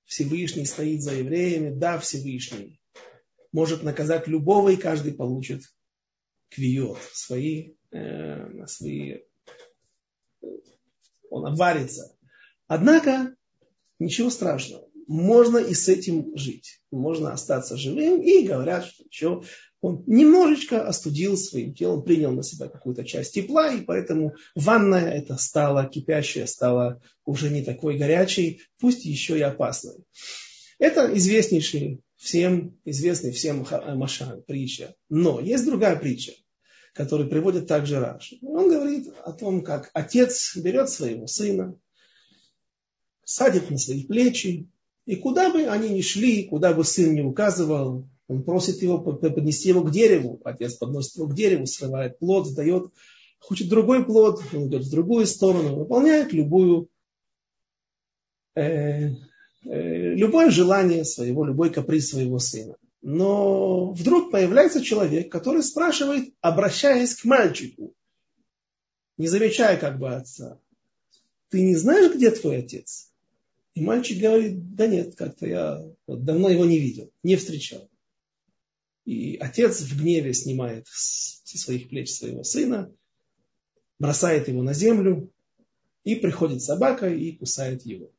Всевышний 0.06 0.66
стоит 0.66 1.01
за 1.01 1.14
евреями, 1.16 1.74
да, 1.74 1.97
Всевышний 1.99 2.80
может 3.54 3.84
наказать 3.84 4.28
любого, 4.28 4.70
и 4.70 4.76
каждый 4.76 5.14
получит 5.14 5.62
квиот, 6.49 6.99
свои, 7.14 7.76
э, 7.91 8.66
свои 8.68 9.20
он 11.30 11.47
обварится. 11.47 12.16
Однако, 12.68 13.36
ничего 13.99 14.30
страшного. 14.30 14.89
Можно 15.08 15.58
и 15.58 15.74
с 15.74 15.89
этим 15.89 16.38
жить. 16.38 16.82
Можно 16.91 17.34
остаться 17.34 17.76
живым. 17.76 18.22
И 18.22 18.45
говорят, 18.45 18.86
что 18.86 19.04
еще 19.04 19.43
он 19.84 20.02
немножечко 20.08 20.88
остудил 20.88 21.36
своим 21.36 21.74
телом, 21.74 22.04
принял 22.04 22.32
на 22.32 22.42
себя 22.42 22.70
какую-то 22.70 23.04
часть 23.04 23.34
тепла, 23.34 23.68
и 23.68 23.82
поэтому 23.82 24.34
ванная 24.56 25.12
это 25.12 25.36
стала 25.36 25.86
кипящая, 25.86 26.46
стала 26.46 27.02
уже 27.26 27.50
не 27.50 27.64
такой 27.64 27.98
горячей, 27.98 28.62
пусть 28.80 29.04
еще 29.04 29.38
и 29.38 29.42
опасной. 29.42 30.06
Это 30.80 31.12
известнейший 31.18 32.00
всем, 32.16 32.80
известный 32.86 33.34
всем 33.34 33.68
Машан, 33.96 34.42
притча. 34.44 34.96
Но 35.10 35.42
есть 35.42 35.66
другая 35.66 35.98
притча, 35.98 36.32
которую 36.94 37.30
приводит 37.30 37.68
также 37.68 38.00
Раш. 38.00 38.36
Он 38.42 38.70
говорит 38.70 39.10
о 39.26 39.34
том, 39.34 39.64
как 39.64 39.90
отец 39.94 40.56
берет 40.56 40.90
своего 40.90 41.28
сына, 41.28 41.78
садит 43.26 43.70
на 43.70 43.78
свои 43.78 44.06
плечи, 44.06 44.70
и 45.06 45.18
куда 45.18 45.52
бы 45.52 45.64
они 45.64 45.90
ни 45.90 46.00
шли, 46.00 46.46
куда 46.46 46.74
бы 46.74 46.86
сын 46.86 47.14
не 47.14 47.22
указывал, 47.22 48.08
он 48.28 48.44
просит 48.44 48.82
его 48.82 49.00
поднести 49.00 49.70
его 49.70 49.84
к 49.84 49.92
дереву. 49.92 50.40
Отец 50.44 50.76
подносит 50.76 51.16
его 51.16 51.28
к 51.28 51.36
дереву, 51.36 51.66
срывает 51.66 52.20
плод, 52.20 52.48
сдает. 52.48 52.92
Хочет 53.40 53.68
другой 53.68 54.06
плод, 54.06 54.42
он 54.54 54.68
идет 54.68 54.84
в 54.84 54.92
другую 54.92 55.26
сторону, 55.26 55.76
выполняет 55.76 56.32
любую, 56.32 56.90
э, 58.56 59.10
э, 59.66 60.14
любое 60.16 60.50
желание 60.50 61.04
своего, 61.04 61.44
любой 61.44 61.70
каприз 61.70 62.10
своего 62.10 62.40
сына. 62.40 62.78
Но 63.02 63.92
вдруг 63.92 64.32
появляется 64.32 64.82
человек, 64.82 65.30
который 65.30 65.62
спрашивает, 65.62 66.34
обращаясь 66.40 67.16
к 67.16 67.26
мальчику, 67.26 67.94
не 69.18 69.28
замечая 69.28 69.78
как 69.78 70.00
бы 70.00 70.16
отца, 70.16 70.58
ты 71.50 71.62
не 71.62 71.76
знаешь, 71.76 72.16
где 72.16 72.32
твой 72.32 72.60
отец? 72.60 73.12
И 73.76 73.84
мальчик 73.84 74.20
говорит, 74.22 74.76
да 74.76 74.88
нет, 74.88 75.16
как-то 75.16 75.48
я 75.48 75.84
давно 76.08 76.50
его 76.50 76.66
не 76.66 76.80
видел, 76.80 77.12
не 77.24 77.36
встречал. 77.36 77.90
И 79.06 79.36
отец 79.38 79.82
в 79.82 80.01
гневе 80.01 80.34
снимает 80.34 80.88
со 80.88 81.58
своих 81.58 81.89
плеч 81.89 82.12
своего 82.12 82.43
сына, 82.43 82.91
бросает 83.99 84.47
его 84.47 84.64
на 84.64 84.74
землю, 84.74 85.30
и 86.04 86.16
приходит 86.16 86.62
собака 86.62 87.08
и 87.08 87.32
кусает 87.34 87.86
его. 87.86 88.12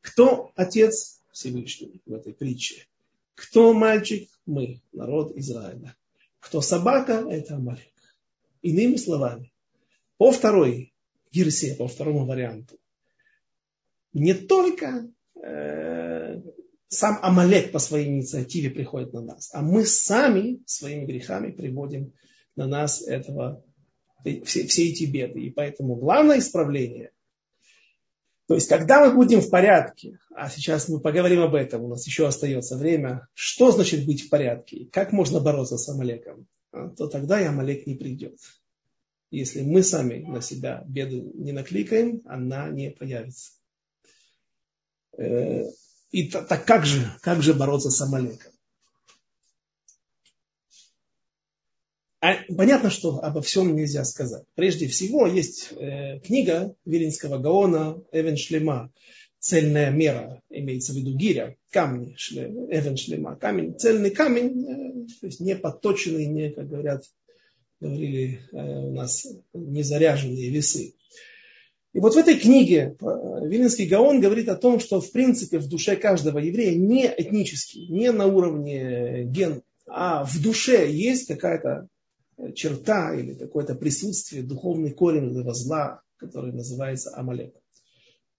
Кто 0.00 0.52
отец 0.54 1.22
Всевышний 1.32 2.02
в 2.04 2.12
этой 2.12 2.34
притче? 2.34 2.86
Кто 3.34 3.72
мальчик? 3.72 4.28
Мы, 4.46 4.82
народ 4.92 5.36
Израиля. 5.36 5.96
Кто 6.40 6.60
собака? 6.60 7.26
Это 7.28 7.56
Амалек. 7.56 7.92
Иными 8.62 8.96
словами, 8.96 9.52
по 10.18 10.30
второй 10.30 10.92
версии, 11.32 11.74
по 11.74 11.88
второму 11.88 12.26
варианту, 12.26 12.78
не 14.12 14.34
только 14.34 15.10
э, 15.34 16.13
сам 16.94 17.18
Амалек 17.22 17.72
по 17.72 17.78
своей 17.78 18.08
инициативе 18.08 18.70
приходит 18.70 19.12
на 19.12 19.22
нас, 19.22 19.50
а 19.52 19.62
мы 19.62 19.84
сами 19.84 20.62
своими 20.66 21.04
грехами 21.04 21.50
приводим 21.50 22.12
на 22.56 22.66
нас 22.66 23.02
этого, 23.02 23.64
все, 24.44 24.66
все 24.66 24.88
эти 24.88 25.04
беды. 25.04 25.40
И 25.40 25.50
поэтому 25.50 25.96
главное 25.96 26.38
исправление, 26.38 27.10
то 28.46 28.54
есть 28.54 28.68
когда 28.68 29.04
мы 29.04 29.14
будем 29.14 29.40
в 29.40 29.48
порядке, 29.48 30.18
а 30.34 30.50
сейчас 30.50 30.88
мы 30.88 31.00
поговорим 31.00 31.40
об 31.40 31.54
этом, 31.54 31.82
у 31.84 31.88
нас 31.88 32.06
еще 32.06 32.26
остается 32.26 32.76
время, 32.76 33.26
что 33.32 33.70
значит 33.70 34.04
быть 34.06 34.22
в 34.22 34.28
порядке, 34.28 34.88
как 34.92 35.12
можно 35.12 35.40
бороться 35.40 35.78
с 35.78 35.88
Амалеком, 35.88 36.46
а, 36.70 36.90
то 36.90 37.06
тогда 37.06 37.40
и 37.40 37.44
Амалек 37.44 37.86
не 37.86 37.94
придет. 37.94 38.38
Если 39.30 39.62
мы 39.62 39.82
сами 39.82 40.18
на 40.18 40.42
себя 40.42 40.84
беду 40.86 41.32
не 41.34 41.52
накликаем, 41.52 42.22
она 42.26 42.68
не 42.68 42.90
появится. 42.90 43.52
И 46.14 46.28
так 46.28 46.64
как 46.64 46.86
же, 46.86 47.10
как 47.22 47.42
же 47.42 47.54
бороться 47.54 47.90
с 47.90 48.00
Амалеком? 48.00 48.52
А 52.20 52.36
понятно, 52.56 52.88
что 52.88 53.18
обо 53.18 53.42
всем 53.42 53.74
нельзя 53.74 54.04
сказать. 54.04 54.44
Прежде 54.54 54.86
всего, 54.86 55.26
есть 55.26 55.72
э, 55.72 56.20
книга 56.20 56.76
Вилинского 56.84 57.38
Гаона 57.38 58.00
Эвен 58.12 58.36
Шлема 58.36 58.92
«Цельная 59.40 59.90
мера», 59.90 60.40
имеется 60.50 60.92
в 60.92 60.96
виду 60.96 61.16
гиря, 61.16 61.56
камни, 61.72 62.14
шле, 62.16 62.44
Эвен 62.70 62.96
Шлема, 62.96 63.34
камень, 63.34 63.76
цельный 63.76 64.10
камень, 64.10 64.64
э, 64.68 65.06
то 65.20 65.26
есть 65.26 65.40
не 65.40 65.56
подточенный, 65.56 66.26
не, 66.26 66.52
как 66.52 66.68
говорят, 66.68 67.02
говорили 67.80 68.40
э, 68.52 68.56
у 68.56 68.92
нас, 68.92 69.26
не 69.52 69.82
заряженные 69.82 70.48
весы. 70.50 70.94
И 71.94 72.00
вот 72.00 72.14
в 72.14 72.18
этой 72.18 72.36
книге 72.36 72.96
э, 73.00 73.04
Вилинский 73.46 73.86
Гаон 73.86 74.20
говорит 74.20 74.48
о 74.48 74.56
том, 74.56 74.80
что 74.80 75.00
в 75.00 75.12
принципе 75.12 75.58
в 75.58 75.68
душе 75.68 75.94
каждого 75.94 76.38
еврея 76.38 76.76
не 76.76 77.06
этнически, 77.06 77.78
не 77.88 78.10
на 78.10 78.26
уровне 78.26 79.24
ген, 79.24 79.62
а 79.86 80.24
в 80.24 80.42
душе 80.42 80.90
есть 80.90 81.28
какая-то 81.28 81.88
черта 82.54 83.14
или 83.14 83.34
какое-то 83.34 83.76
присутствие, 83.76 84.42
духовный 84.42 84.90
корень 84.90 85.30
этого 85.30 85.54
зла, 85.54 86.02
который 86.16 86.52
называется 86.52 87.12
Амалек. 87.14 87.54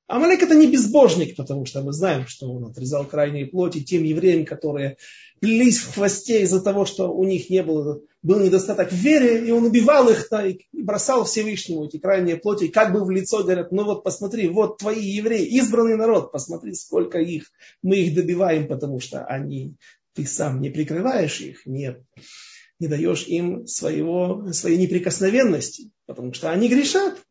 Амалек 0.07 0.43
это 0.43 0.53
не 0.53 0.69
безбожник, 0.69 1.37
потому 1.37 1.65
что 1.65 1.81
мы 1.81 1.93
знаем, 1.93 2.27
что 2.27 2.51
он 2.51 2.65
отрезал 2.65 3.05
крайние 3.05 3.45
плоти 3.45 3.81
тем 3.83 4.03
евреям, 4.03 4.45
которые 4.45 4.97
плелись 5.45 5.77
в 5.77 5.93
хвосте 5.93 6.41
из-за 6.41 6.59
того, 6.59 6.85
что 6.85 7.13
у 7.13 7.23
них 7.23 7.51
не 7.51 7.61
было, 7.61 8.01
был 8.23 8.39
недостаток 8.39 8.91
в 8.91 8.95
вере, 8.95 9.47
и 9.47 9.51
он 9.51 9.65
убивал 9.65 10.09
их 10.09 10.27
да, 10.31 10.43
и 10.43 10.57
бросал 10.73 11.23
Всевышнему 11.23 11.85
эти 11.85 11.97
крайние 11.97 12.37
плоти, 12.37 12.63
и 12.63 12.69
как 12.69 12.91
бы 12.91 13.05
в 13.05 13.11
лицо 13.11 13.43
говорят, 13.43 13.71
ну 13.71 13.83
вот 13.83 14.03
посмотри, 14.03 14.47
вот 14.47 14.79
твои 14.79 15.05
евреи, 15.05 15.45
избранный 15.59 15.97
народ, 15.97 16.31
посмотри, 16.31 16.73
сколько 16.73 17.19
их, 17.19 17.51
мы 17.83 17.97
их 17.97 18.15
добиваем, 18.15 18.67
потому 18.67 18.99
что 18.99 19.23
они, 19.23 19.75
ты 20.15 20.25
сам 20.25 20.61
не 20.61 20.71
прикрываешь 20.71 21.39
их, 21.41 21.63
не, 21.67 21.95
не 22.79 22.87
даешь 22.87 23.27
им 23.27 23.67
своего, 23.67 24.51
своей 24.51 24.79
неприкосновенности, 24.79 25.91
потому 26.07 26.33
что 26.33 26.49
они 26.49 26.69
грешат. 26.69 27.21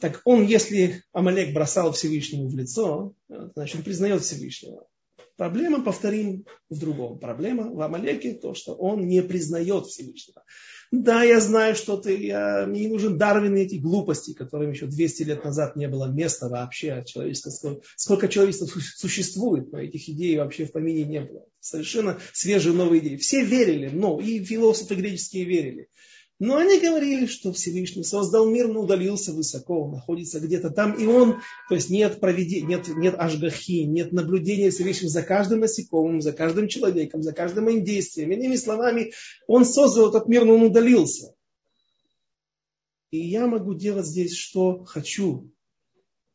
Так 0.00 0.22
он, 0.24 0.46
если 0.46 1.02
Амалек 1.10 1.52
бросал 1.52 1.90
Всевышнему 1.90 2.48
в 2.48 2.54
лицо, 2.54 3.16
значит, 3.28 3.82
признает 3.82 4.22
Всевышнего. 4.22 4.86
Проблема, 5.36 5.82
повторим, 5.82 6.44
в 6.68 6.78
другом. 6.78 7.18
Проблема 7.18 7.70
в 7.70 7.80
Амалеке 7.80 8.34
то, 8.34 8.54
что 8.54 8.74
он 8.74 9.06
не 9.06 9.22
признает 9.22 9.86
Всевышнего. 9.86 10.42
Да, 10.92 11.22
я 11.22 11.40
знаю, 11.40 11.74
что 11.74 11.96
ты, 11.96 12.22
я, 12.22 12.66
мне 12.66 12.82
не 12.82 12.88
нужен 12.88 13.16
Дарвин 13.16 13.56
и 13.56 13.62
эти 13.62 13.76
глупости, 13.76 14.34
которым 14.34 14.72
еще 14.72 14.86
200 14.86 15.22
лет 15.22 15.42
назад 15.42 15.74
не 15.74 15.88
было 15.88 16.12
места 16.12 16.50
вообще. 16.50 17.02
Человечество, 17.06 17.80
сколько 17.96 18.28
человечества 18.28 18.66
существует, 18.96 19.72
но 19.72 19.78
этих 19.78 20.06
идей 20.10 20.36
вообще 20.36 20.66
в 20.66 20.72
помине 20.72 21.04
не 21.04 21.22
было. 21.22 21.46
Совершенно 21.60 22.18
свежие 22.34 22.74
новые 22.74 23.00
идеи. 23.00 23.16
Все 23.16 23.42
верили, 23.42 23.88
но 23.88 24.20
и 24.20 24.44
философы 24.44 24.94
греческие 24.94 25.44
верили. 25.44 25.88
Но 26.44 26.56
они 26.56 26.80
говорили, 26.80 27.26
что 27.26 27.52
Всевышний 27.52 28.02
создал 28.02 28.50
мир, 28.50 28.66
но 28.66 28.80
удалился 28.80 29.32
высоко, 29.32 29.88
находится 29.88 30.40
где-то 30.40 30.70
там, 30.70 30.92
и 30.94 31.06
он, 31.06 31.36
то 31.68 31.76
есть 31.76 31.88
нет 31.88 32.18
проведения, 32.18 32.66
нет, 32.66 32.88
нет 32.88 33.14
ажгахи, 33.16 33.84
нет 33.84 34.10
наблюдения 34.10 34.70
Всевышнего 34.70 35.08
за 35.08 35.22
каждым 35.22 35.60
насекомым, 35.60 36.20
за 36.20 36.32
каждым 36.32 36.66
человеком, 36.66 37.22
за 37.22 37.32
каждым 37.32 37.66
моим 37.66 37.84
действием. 37.84 38.32
Иными 38.32 38.56
словами, 38.56 39.12
он 39.46 39.64
создал 39.64 40.08
этот 40.08 40.26
мир, 40.26 40.44
но 40.44 40.56
он 40.56 40.64
удалился. 40.64 41.32
И 43.12 43.18
я 43.18 43.46
могу 43.46 43.74
делать 43.74 44.06
здесь, 44.06 44.34
что 44.34 44.82
хочу. 44.82 45.48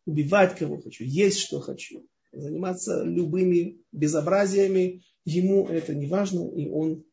Убивать 0.06 0.58
кого 0.58 0.80
хочу, 0.80 1.04
есть 1.04 1.40
что 1.40 1.60
хочу. 1.60 2.08
Заниматься 2.32 3.04
любыми 3.04 3.82
безобразиями. 3.92 5.04
Ему 5.26 5.68
это 5.68 5.94
не 5.94 6.08
важно, 6.08 6.50
и 6.56 6.70
он 6.70 7.04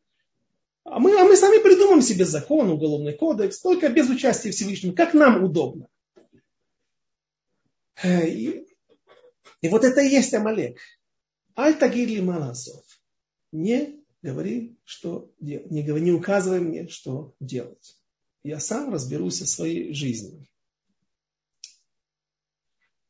а 0.85 0.99
мы, 0.99 1.19
а 1.19 1.25
мы 1.25 1.35
сами 1.35 1.61
придумаем 1.61 2.01
себе 2.01 2.25
закон, 2.25 2.69
уголовный 2.69 3.13
кодекс, 3.13 3.59
только 3.59 3.89
без 3.89 4.07
участия 4.07 4.51
Всевышнего, 4.51 4.93
как 4.93 5.15
нам 5.15 5.43
удобно. 5.43 5.89
Э, 8.03 8.27
и, 8.27 8.67
и 9.61 9.69
вот 9.69 9.83
это 9.83 10.01
и 10.01 10.09
есть 10.09 10.33
Амалек. 10.35 10.77
Аль-Тагирли 11.57 12.21
Маласов. 12.21 12.83
Не 13.51 13.99
говори, 14.21 14.77
что 14.83 15.31
делать. 15.39 15.71
Не, 15.71 15.81
говори, 15.81 16.03
не 16.03 16.11
указывай 16.11 16.59
мне, 16.59 16.87
что 16.87 17.33
делать. 17.39 17.97
Я 18.43 18.59
сам 18.59 18.93
разберусь 18.93 19.39
со 19.39 19.47
своей 19.47 19.91
жизнью. 19.91 20.45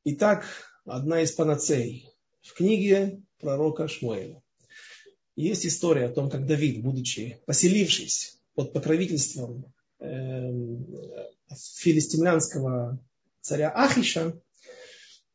Итак, 0.05 0.45
одна 0.85 1.21
из 1.21 1.33
панацей 1.33 2.09
в 2.41 2.53
книге 2.53 3.21
пророка 3.39 3.89
Шмуэля. 3.89 4.41
Есть 5.35 5.65
история 5.65 6.05
о 6.05 6.11
том, 6.11 6.29
как 6.29 6.45
Давид, 6.45 6.81
будучи 6.81 7.39
поселившись 7.45 8.37
под 8.55 8.71
покровительством 8.71 9.65
э, 9.99 10.51
филистимлянского 11.75 12.99
царя 13.41 13.69
Ахиша, 13.75 14.39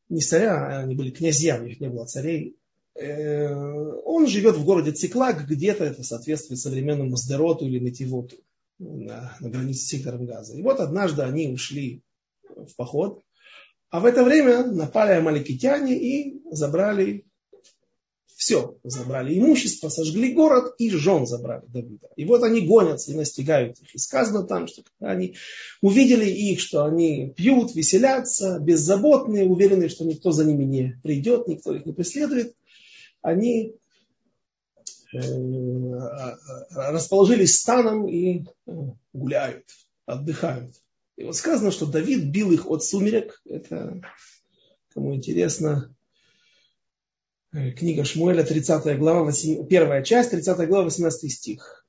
не 0.09 0.20
царя, 0.22 0.55
а 0.55 0.78
они 0.80 0.94
были 0.94 1.11
князья, 1.11 1.61
у 1.61 1.66
них 1.66 1.80
не 1.80 1.88
было 1.88 2.07
царей, 2.07 2.57
э, 2.94 3.53
он 4.05 4.26
живет 4.26 4.57
в 4.57 4.64
городе 4.64 4.92
Циклак, 4.92 5.46
где-то 5.46 5.84
это 5.84 6.03
соответствует 6.03 6.61
современному 6.61 7.16
Сдероту 7.16 7.66
или 7.66 7.78
Нативоту 7.78 8.36
на, 8.78 9.36
на 9.38 9.51
границе 9.51 9.80
с 9.80 9.88
сектором 9.88 10.24
Газа. 10.24 10.57
И 10.57 10.62
вот 10.62 10.80
однажды 10.80 11.22
они 11.22 11.48
ушли 11.48 12.03
в 12.42 12.74
поход, 12.76 13.22
а 13.90 14.01
в 14.01 14.07
это 14.07 14.24
время 14.24 14.64
напали 14.64 15.12
амаликитяне 15.12 15.98
и 15.98 16.42
забрали 16.51 17.26
все 18.41 18.74
забрали 18.84 19.38
имущество, 19.38 19.91
сожгли 19.91 20.32
город 20.32 20.74
и 20.78 20.88
жен 20.88 21.26
забрали 21.26 21.66
Давида. 21.66 22.09
И 22.16 22.24
вот 22.24 22.43
они 22.43 22.62
гонятся 22.62 23.12
и 23.12 23.14
настигают 23.14 23.78
их. 23.80 23.95
И 23.95 23.99
сказано 23.99 24.45
там, 24.45 24.66
что 24.66 24.82
когда 24.82 25.12
они 25.12 25.36
увидели 25.82 26.24
их, 26.24 26.59
что 26.59 26.86
они 26.86 27.34
пьют, 27.36 27.74
веселятся, 27.74 28.59
беззаботные, 28.59 29.45
уверены, 29.45 29.91
что 29.91 30.07
никто 30.07 30.32
за 30.32 30.47
ними 30.47 30.64
не 30.64 30.99
придет, 31.03 31.49
никто 31.49 31.74
их 31.74 31.84
не 31.84 31.93
преследует, 31.93 32.57
они 33.20 33.74
э, 35.12 35.18
расположились 36.70 37.59
станом 37.59 38.09
и 38.09 38.47
э, 38.66 38.72
гуляют, 39.12 39.66
отдыхают. 40.07 40.74
И 41.16 41.24
вот 41.24 41.36
сказано, 41.36 41.70
что 41.72 41.84
Давид 41.84 42.30
бил 42.30 42.53
их 42.53 42.70
от 42.70 42.82
сумерек. 42.82 43.43
Это, 43.45 44.01
кому 44.95 45.14
интересно, 45.14 45.95
книга 47.53 48.05
Шмуэля, 48.05 48.44
30 48.44 48.98
глава, 48.98 49.24
8, 49.24 49.66
первая 49.66 50.03
часть, 50.03 50.30
30 50.30 50.68
глава, 50.68 50.84
18 50.84 51.32
стих. 51.32 51.86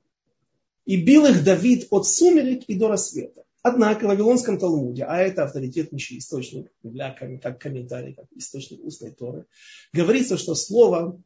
«И 0.84 0.96
бил 0.96 1.26
их 1.26 1.44
Давид 1.44 1.86
от 1.90 2.06
сумерек 2.06 2.64
и 2.64 2.74
до 2.74 2.88
рассвета». 2.88 3.44
Однако 3.62 4.06
в 4.06 4.08
Вавилонском 4.08 4.58
Талмуде, 4.58 5.04
а 5.04 5.18
это 5.18 5.44
авторитетнейший 5.44 6.18
источник 6.18 6.72
для 6.82 7.12
как 7.12 7.60
комментарий, 7.60 8.12
как 8.12 8.26
источник 8.34 8.82
устной 8.82 9.12
Торы, 9.12 9.46
говорится, 9.92 10.36
что 10.36 10.56
слово 10.56 11.22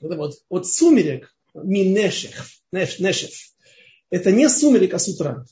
вот, 0.00 0.16
вот, 0.16 0.34
от 0.48 0.66
сумерек, 0.68 1.34
минешев, 1.54 2.60
нешев, 2.70 3.32
это 4.10 4.30
не 4.30 4.48
сумерек, 4.48 4.94
а 4.94 5.00
с 5.00 5.08
утра. 5.08 5.44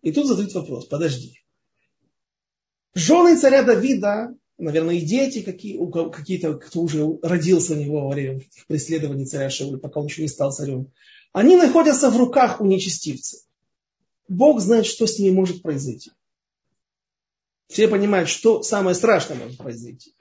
И 0.00 0.12
тут 0.12 0.26
задают 0.26 0.54
вопрос, 0.54 0.86
подожди. 0.86 1.40
Жены 2.94 3.36
царя 3.38 3.62
Давида 3.62 4.34
наверное, 4.58 4.96
и 4.96 5.00
дети 5.00 5.42
какие, 5.42 5.78
какие-то, 6.10 6.54
кто 6.54 6.82
уже 6.82 7.18
родился 7.22 7.74
у 7.74 7.76
него 7.76 8.02
во 8.02 8.14
время 8.14 8.40
преследований 8.68 9.26
царя 9.26 9.50
Шауля, 9.50 9.78
пока 9.78 10.00
он 10.00 10.06
еще 10.06 10.22
не 10.22 10.28
стал 10.28 10.52
царем, 10.52 10.92
они 11.32 11.56
находятся 11.56 12.10
в 12.10 12.16
руках 12.16 12.60
у 12.60 12.66
нечестивцев. 12.66 13.40
Бог 14.28 14.60
знает, 14.60 14.86
что 14.86 15.06
с 15.06 15.18
ними 15.18 15.34
может 15.34 15.62
произойти. 15.62 16.12
Все 17.68 17.88
понимают, 17.88 18.28
что 18.28 18.62
самое 18.62 18.94
страшное 18.94 19.36
может 19.36 19.58
произойти. 19.58 20.14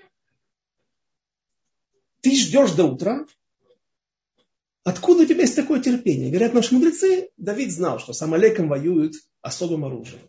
Ты 2.21 2.35
ждешь 2.35 2.71
до 2.71 2.85
утра. 2.85 3.25
Откуда 4.83 5.23
у 5.23 5.25
тебя 5.25 5.41
есть 5.41 5.55
такое 5.55 5.81
терпение? 5.81 6.29
Говорят 6.29 6.53
наши 6.53 6.73
мудрецы, 6.73 7.29
Давид 7.37 7.71
знал, 7.71 7.99
что 7.99 8.13
с 8.13 8.21
Амалеком 8.21 8.67
воюют 8.67 9.13
особым 9.41 9.85
оружием. 9.85 10.21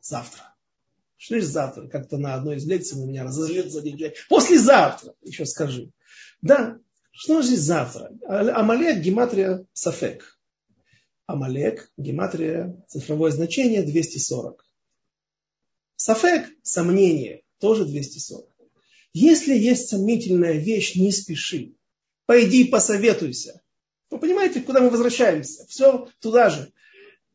Завтра. 0.00 0.49
Что 1.20 1.34
значит 1.34 1.50
завтра? 1.50 1.86
Как-то 1.86 2.16
на 2.16 2.34
одной 2.34 2.56
из 2.56 2.66
лекций 2.66 2.98
у 2.98 3.04
меня 3.04 3.24
разозлил 3.24 3.68
за 3.68 3.82
день. 3.82 4.14
Послезавтра, 4.30 5.14
еще 5.20 5.44
скажи. 5.44 5.92
Да, 6.40 6.78
что 7.12 7.42
значит 7.42 7.60
завтра? 7.60 8.10
Амалек, 8.26 9.02
гематрия, 9.02 9.66
сафек. 9.74 10.40
Амалек, 11.26 11.92
гематрия, 11.98 12.82
цифровое 12.88 13.32
значение 13.32 13.82
240. 13.82 14.64
Сафек, 15.96 16.48
сомнение, 16.62 17.42
тоже 17.58 17.84
240. 17.84 18.48
Если 19.12 19.54
есть 19.54 19.90
сомнительная 19.90 20.54
вещь, 20.54 20.94
не 20.94 21.12
спеши. 21.12 21.74
Пойди 22.24 22.64
посоветуйся. 22.64 23.60
Вы 24.08 24.20
понимаете, 24.20 24.62
куда 24.62 24.80
мы 24.80 24.88
возвращаемся? 24.88 25.66
Все 25.66 26.08
туда 26.20 26.48
же. 26.48 26.72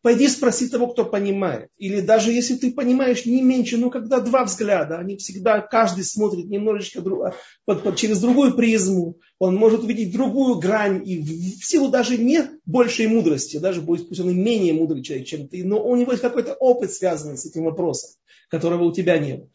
Пойди 0.05 0.27
спроси 0.27 0.67
того, 0.67 0.85
кто 0.85 1.03
понимает. 1.03 1.71
Или 1.79 1.99
даже 1.99 2.31
если 2.31 2.53
ты 2.57 2.71
понимаешь 2.71 3.25
не 3.25 3.41
меньше, 3.41 3.77
но 3.77 3.89
когда 3.89 4.19
два 4.19 4.45
взгляда, 4.45 4.99
они 4.99 5.17
всегда, 5.17 5.61
каждый 5.61 6.03
смотрит 6.03 6.45
немножечко 6.45 7.01
друг, 7.01 7.33
под, 7.65 7.81
под, 7.81 7.95
через 7.95 8.21
другую 8.21 8.55
призму, 8.55 9.17
он 9.39 9.55
может 9.55 9.79
увидеть 9.81 10.13
другую 10.13 10.59
грань, 10.59 11.01
и 11.03 11.17
в, 11.17 11.59
в 11.59 11.65
силу 11.65 11.89
даже 11.89 12.19
не 12.19 12.43
большей 12.67 13.07
мудрости, 13.07 13.57
даже 13.57 13.81
будет, 13.81 14.07
пусть 14.07 14.21
он 14.21 14.29
и 14.29 14.35
менее 14.35 14.73
мудрый 14.73 15.01
человек, 15.01 15.25
чем 15.25 15.47
ты, 15.47 15.63
но 15.63 15.83
у 15.83 15.95
него 15.95 16.11
есть 16.11 16.21
какой-то 16.21 16.53
опыт, 16.53 16.93
связанный 16.93 17.35
с 17.35 17.47
этим 17.47 17.63
вопросом, 17.63 18.11
которого 18.51 18.83
у 18.83 18.93
тебя 18.93 19.17
нет. 19.17 19.47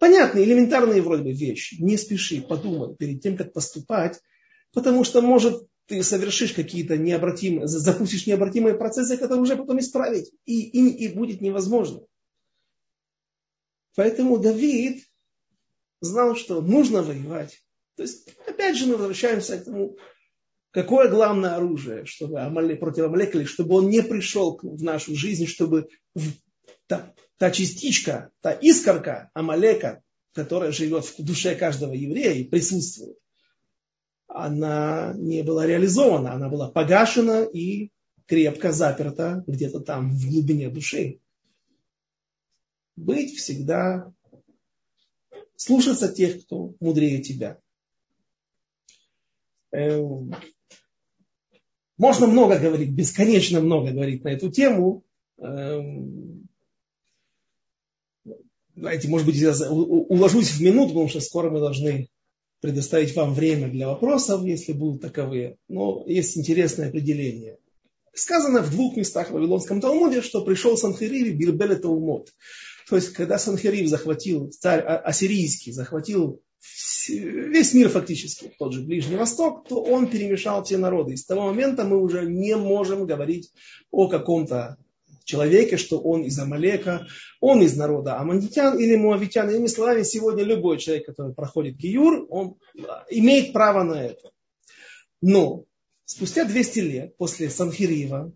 Понятные, 0.00 0.44
элементарные 0.44 1.02
вроде 1.02 1.22
бы 1.22 1.30
вещи. 1.30 1.76
Не 1.80 1.96
спеши, 1.98 2.40
подумай 2.42 2.96
перед 2.96 3.22
тем, 3.22 3.36
как 3.36 3.52
поступать, 3.52 4.18
потому 4.72 5.04
что 5.04 5.22
может 5.22 5.68
ты 5.86 6.02
совершишь 6.02 6.52
какие-то 6.52 6.96
необратимые, 6.96 7.66
запустишь 7.68 8.26
необратимые 8.26 8.74
процессы, 8.74 9.16
которые 9.16 9.42
уже 9.42 9.56
потом 9.56 9.78
исправить, 9.80 10.32
и, 10.46 10.62
и, 10.62 11.04
и 11.04 11.14
будет 11.14 11.40
невозможно. 11.40 12.00
Поэтому 13.94 14.38
Давид 14.38 15.04
знал, 16.00 16.36
что 16.36 16.60
нужно 16.60 17.02
воевать. 17.02 17.62
То 17.96 18.02
есть, 18.02 18.28
опять 18.46 18.76
же, 18.76 18.86
мы 18.86 18.96
возвращаемся 18.96 19.58
к 19.58 19.64
тому, 19.64 19.96
какое 20.70 21.08
главное 21.08 21.54
оружие 21.54 22.04
чтобы 22.06 22.40
Амалек, 22.40 22.80
против 22.80 23.04
Амалека, 23.04 23.44
чтобы 23.46 23.76
он 23.76 23.88
не 23.88 24.02
пришел 24.02 24.58
в 24.60 24.82
нашу 24.82 25.14
жизнь, 25.14 25.46
чтобы 25.46 25.88
та, 26.86 27.14
та 27.38 27.50
частичка, 27.50 28.30
та 28.40 28.52
искорка 28.52 29.30
Амалека, 29.34 30.02
которая 30.32 30.72
живет 30.72 31.04
в 31.04 31.22
душе 31.22 31.54
каждого 31.54 31.92
еврея 31.92 32.32
и 32.32 32.44
присутствует, 32.44 33.16
она 34.34 35.14
не 35.16 35.42
была 35.44 35.64
реализована, 35.64 36.32
она 36.32 36.48
была 36.48 36.68
погашена 36.68 37.44
и 37.44 37.90
крепко 38.26 38.72
заперта 38.72 39.44
где-то 39.46 39.78
там 39.78 40.10
в 40.10 40.28
глубине 40.28 40.68
души. 40.70 41.20
Быть 42.96 43.36
всегда, 43.36 44.12
слушаться 45.54 46.12
тех, 46.12 46.44
кто 46.44 46.74
мудрее 46.80 47.22
тебя. 47.22 47.60
Эм, 49.70 50.34
можно 51.96 52.26
много 52.26 52.58
говорить, 52.58 52.90
бесконечно 52.90 53.60
много 53.60 53.92
говорить 53.92 54.24
на 54.24 54.30
эту 54.30 54.50
тему. 54.50 55.04
Эм, 55.38 56.48
знаете, 58.74 59.06
может 59.06 59.28
быть, 59.28 59.36
я 59.36 59.52
уложусь 59.70 60.50
в 60.50 60.60
минуту, 60.60 60.88
потому 60.88 61.08
что 61.08 61.20
скоро 61.20 61.50
мы 61.50 61.60
должны 61.60 62.08
предоставить 62.64 63.14
вам 63.14 63.34
время 63.34 63.68
для 63.68 63.88
вопросов, 63.88 64.42
если 64.42 64.72
будут 64.72 65.02
таковые. 65.02 65.58
Но 65.68 66.02
есть 66.06 66.38
интересное 66.38 66.88
определение. 66.88 67.58
Сказано 68.14 68.62
в 68.62 68.70
двух 68.70 68.96
местах 68.96 69.28
в 69.28 69.32
Вавилонском 69.34 69.82
Талмуде, 69.82 70.22
что 70.22 70.42
пришел 70.42 70.78
Санхирив 70.78 71.36
Бирбеле 71.36 71.76
Таумот. 71.76 72.30
То 72.88 72.96
есть, 72.96 73.12
когда 73.12 73.38
Санхирив 73.38 73.86
захватил, 73.90 74.50
царь 74.50 74.80
а, 74.80 74.96
ассирийский, 74.96 75.72
захватил 75.72 76.40
весь 77.06 77.74
мир 77.74 77.90
фактически, 77.90 78.50
тот 78.58 78.72
же 78.72 78.80
Ближний 78.80 79.16
Восток, 79.16 79.68
то 79.68 79.82
он 79.82 80.06
перемешал 80.06 80.62
те 80.62 80.78
народы. 80.78 81.12
И 81.12 81.16
с 81.18 81.26
того 81.26 81.42
момента 81.42 81.84
мы 81.84 82.00
уже 82.00 82.24
не 82.24 82.56
можем 82.56 83.04
говорить 83.04 83.52
о 83.90 84.08
каком-то 84.08 84.78
человеке, 85.24 85.76
что 85.76 85.98
он 85.98 86.22
из 86.22 86.38
Амалека, 86.38 87.06
он 87.40 87.62
из 87.62 87.76
народа 87.76 88.18
амандитян 88.18 88.78
или 88.78 88.94
муавитян. 88.96 89.50
Иными 89.50 89.66
словами, 89.66 90.02
сегодня 90.02 90.44
любой 90.44 90.78
человек, 90.78 91.06
который 91.06 91.34
проходит 91.34 91.76
гиюр, 91.76 92.26
он 92.30 92.56
имеет 93.10 93.52
право 93.52 93.82
на 93.82 94.02
это. 94.02 94.30
Но 95.20 95.64
спустя 96.04 96.44
200 96.44 96.78
лет 96.80 97.16
после 97.16 97.50
Санхириева, 97.50 98.32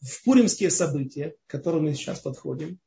в 0.00 0.24
пуримские 0.24 0.70
события, 0.70 1.34
к 1.46 1.50
которым 1.50 1.84
мы 1.84 1.94
сейчас 1.94 2.20
подходим, 2.20 2.78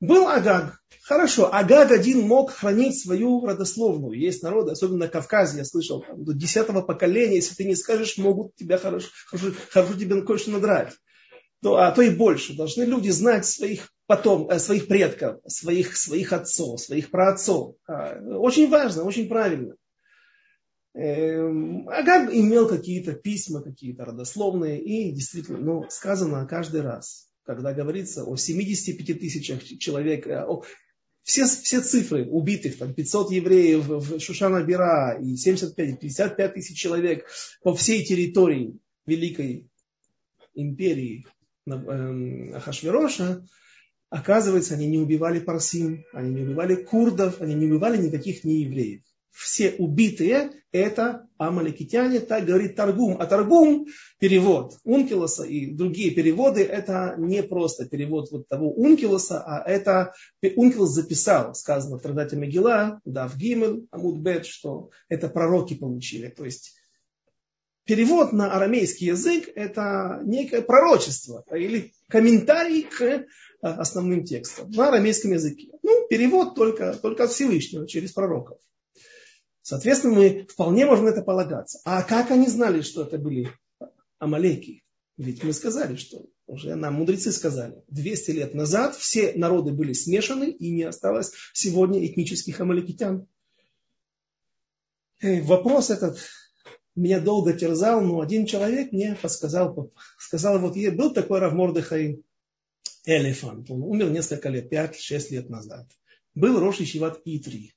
был 0.00 0.28
Агаг. 0.28 0.80
Хорошо, 1.02 1.54
Агаг 1.54 1.90
один 1.90 2.20
мог 2.22 2.50
хранить 2.50 3.00
свою 3.00 3.46
родословную. 3.46 4.18
Есть 4.18 4.42
народы, 4.42 4.72
особенно 4.72 4.98
на 4.98 5.08
Кавказе, 5.08 5.58
я 5.58 5.64
слышал, 5.64 6.02
там, 6.02 6.24
до 6.24 6.34
десятого 6.34 6.82
поколения, 6.82 7.36
если 7.36 7.54
ты 7.54 7.64
не 7.64 7.74
скажешь, 7.74 8.18
могут 8.18 8.54
тебя 8.56 8.76
хорошо, 8.76 9.08
хорошо, 9.26 9.52
хорошо 9.70 9.94
тебе 9.94 10.20
кое-что 10.22 10.50
надрать 10.50 10.94
то, 11.64 11.78
а 11.78 11.90
то 11.92 12.02
и 12.02 12.10
больше, 12.10 12.54
должны 12.54 12.82
люди 12.82 13.08
знать 13.08 13.46
своих 13.46 13.90
потом, 14.06 14.50
э, 14.50 14.58
своих 14.58 14.86
предков, 14.86 15.40
своих, 15.46 15.96
своих 15.96 16.34
отцов, 16.34 16.78
своих 16.78 17.10
праотцов. 17.10 17.76
А, 17.86 18.20
очень 18.36 18.68
важно, 18.68 19.04
очень 19.04 19.28
правильно. 19.28 19.74
Эм, 20.92 21.88
Агар 21.88 22.28
имел 22.30 22.68
какие-то 22.68 23.14
письма, 23.14 23.62
какие-то 23.62 24.04
родословные, 24.04 24.78
и 24.78 25.10
действительно, 25.10 25.56
ну, 25.56 25.86
сказано 25.88 26.46
каждый 26.46 26.82
раз, 26.82 27.30
когда 27.44 27.72
говорится 27.72 28.24
о 28.24 28.36
75 28.36 29.18
тысячах 29.18 29.64
человек, 29.64 30.26
э, 30.26 30.44
о, 30.44 30.64
все, 31.22 31.46
все 31.46 31.80
цифры 31.80 32.28
убитых, 32.28 32.76
там 32.76 32.92
500 32.92 33.30
евреев 33.30 33.86
в 33.86 34.18
Шушана-Бира 34.18 35.18
и 35.18 35.34
75-55 35.36 36.48
тысяч 36.52 36.78
человек 36.78 37.26
по 37.62 37.74
всей 37.74 38.04
территории 38.04 38.78
Великой 39.06 39.66
империи 40.54 41.26
Ахашвероша, 41.66 43.46
оказывается, 44.10 44.74
они 44.74 44.86
не 44.86 44.98
убивали 44.98 45.40
парсим, 45.40 46.04
они 46.12 46.34
не 46.34 46.42
убивали 46.42 46.74
курдов, 46.76 47.40
они 47.40 47.54
не 47.54 47.66
убивали 47.66 47.96
никаких 47.96 48.44
неевреев. 48.44 49.02
Все 49.30 49.72
убитые– 49.78 50.52
это 50.72 51.26
амаликитяне, 51.38 52.20
так 52.20 52.44
говорит 52.44 52.76
Таргум. 52.76 53.16
А 53.20 53.26
Таргум, 53.26 53.86
перевод 54.20 54.78
Ункилоса 54.84 55.42
и 55.42 55.74
другие 55.74 56.12
переводы, 56.12 56.62
это 56.62 57.16
не 57.18 57.42
просто 57.42 57.88
перевод 57.88 58.30
вот 58.30 58.46
того 58.46 58.72
Ункилоса, 58.72 59.42
а 59.44 59.68
это 59.68 60.12
Ункилос 60.40 60.90
записал, 60.90 61.52
сказано 61.56 61.98
в 61.98 62.02
Традате 62.02 62.36
Мегила, 62.36 63.00
да, 63.04 63.26
в 63.26 63.36
Гимель, 63.36 63.88
Амудбет, 63.90 64.46
что 64.46 64.90
это 65.08 65.28
пророки 65.28 65.74
получили. 65.74 66.28
То 66.28 66.44
есть 66.44 66.76
перевод 67.84 68.32
на 68.32 68.52
арамейский 68.52 69.08
язык– 69.08 69.48
это 69.54 70.20
некое 70.24 70.62
пророчество 70.62 71.44
или 71.54 71.92
комментарий 72.08 72.82
к 72.82 73.02
э, 73.02 73.26
основным 73.60 74.24
текстам 74.24 74.70
на 74.70 74.88
арамейском 74.88 75.32
языке. 75.32 75.68
Ну, 75.82 76.06
перевод 76.08 76.54
только, 76.54 76.94
только 76.94 77.24
от 77.24 77.30
Всевышнего, 77.30 77.86
через 77.86 78.12
пророков. 78.12 78.58
Соответственно, 79.62 80.14
мы 80.14 80.46
вполне 80.50 80.84
можем 80.84 81.06
на 81.06 81.10
это 81.10 81.22
полагаться. 81.22 81.80
А 81.84 82.02
как 82.02 82.30
они 82.30 82.48
знали, 82.48 82.82
что 82.82 83.02
это 83.02 83.18
были 83.18 83.50
амалеки? 84.18 84.82
Ведь 85.16 85.42
мы 85.44 85.52
сказали, 85.52 85.96
что 85.96 86.26
уже 86.46 86.74
нам 86.74 86.94
мудрецы 86.94 87.32
сказали, 87.32 87.82
200 87.88 88.30
лет 88.32 88.54
назад 88.54 88.96
все 88.96 89.32
народы 89.34 89.72
были 89.72 89.92
смешаны 89.92 90.50
и 90.50 90.70
не 90.70 90.82
осталось 90.82 91.32
сегодня 91.52 92.04
этнических 92.04 92.60
амаликитян. 92.60 93.26
И 95.20 95.40
вопрос 95.40 95.90
этот 95.90 96.18
меня 96.96 97.20
долго 97.20 97.52
терзал, 97.52 98.00
но 98.00 98.20
один 98.20 98.46
человек 98.46 98.92
мне 98.92 99.16
подсказал, 99.20 99.92
сказал, 100.18 100.58
вот 100.60 100.76
был 100.76 101.12
такой 101.12 101.40
Рав 101.40 101.52
Мордыхай 101.54 102.22
Элефант, 103.04 103.70
он 103.70 103.82
умер 103.82 104.10
несколько 104.10 104.48
лет, 104.48 104.72
5-6 104.72 105.30
лет 105.30 105.50
назад. 105.50 105.86
Был 106.34 106.58
Рош 106.58 106.80
Ишиват 106.80 107.20
Итри, 107.24 107.74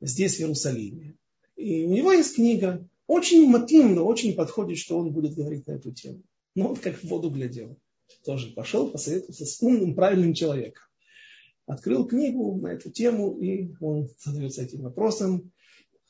здесь, 0.00 0.36
в 0.36 0.40
Иерусалиме. 0.40 1.16
И 1.56 1.84
у 1.84 1.92
него 1.92 2.12
есть 2.12 2.36
книга, 2.36 2.86
очень 3.06 3.48
мотивно, 3.48 4.02
очень 4.02 4.34
подходит, 4.34 4.78
что 4.78 4.98
он 4.98 5.12
будет 5.12 5.34
говорить 5.34 5.66
на 5.66 5.72
эту 5.72 5.92
тему. 5.92 6.22
Но 6.54 6.70
он 6.70 6.76
как 6.76 6.96
в 6.96 7.04
воду 7.04 7.30
глядел. 7.30 7.76
Тоже 8.24 8.52
пошел, 8.52 8.90
посоветовался 8.90 9.46
с 9.46 9.60
умным, 9.60 9.94
правильным 9.94 10.34
человеком. 10.34 10.84
Открыл 11.66 12.06
книгу 12.06 12.56
на 12.56 12.68
эту 12.68 12.90
тему, 12.90 13.38
и 13.38 13.72
он 13.80 14.08
задается 14.18 14.62
этим 14.62 14.82
вопросом 14.82 15.52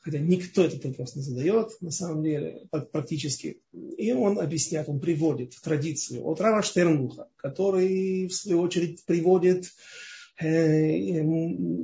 хотя 0.01 0.19
никто 0.19 0.63
этот 0.63 0.83
вопрос 0.83 1.15
не 1.15 1.21
задает, 1.21 1.79
на 1.81 1.91
самом 1.91 2.23
деле, 2.23 2.67
практически. 2.91 3.61
И 3.97 4.11
он 4.11 4.39
объясняет, 4.39 4.89
он 4.89 4.99
приводит 4.99 5.55
традицию 5.61 6.25
от 6.25 6.41
Рава 6.41 6.63
Штернуха, 6.63 7.29
который, 7.37 8.27
в 8.27 8.33
свою 8.33 8.61
очередь, 8.61 9.05
приводит 9.05 9.65
э, 10.39 10.45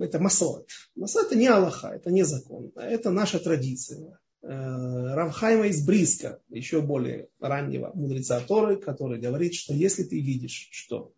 это 0.03 0.19
масорет. 0.19 0.67
Масорет 0.95 1.27
это 1.27 1.37
не 1.37 1.47
Аллаха, 1.47 1.89
это 1.89 2.11
не 2.11 2.23
закон, 2.23 2.71
это 2.75 3.11
наша 3.11 3.39
традиция. 3.39 4.19
Э, 4.41 4.47
Равхайма 4.47 5.67
из 5.67 5.85
Бриска, 5.85 6.39
еще 6.49 6.81
более 6.81 7.29
раннего 7.39 7.91
мудреца 7.93 8.39
Торы, 8.39 8.77
который 8.77 9.19
говорит, 9.19 9.53
что 9.53 9.73
если 9.73 10.03
ты 10.03 10.19
видишь, 10.19 10.69
что 10.71 11.13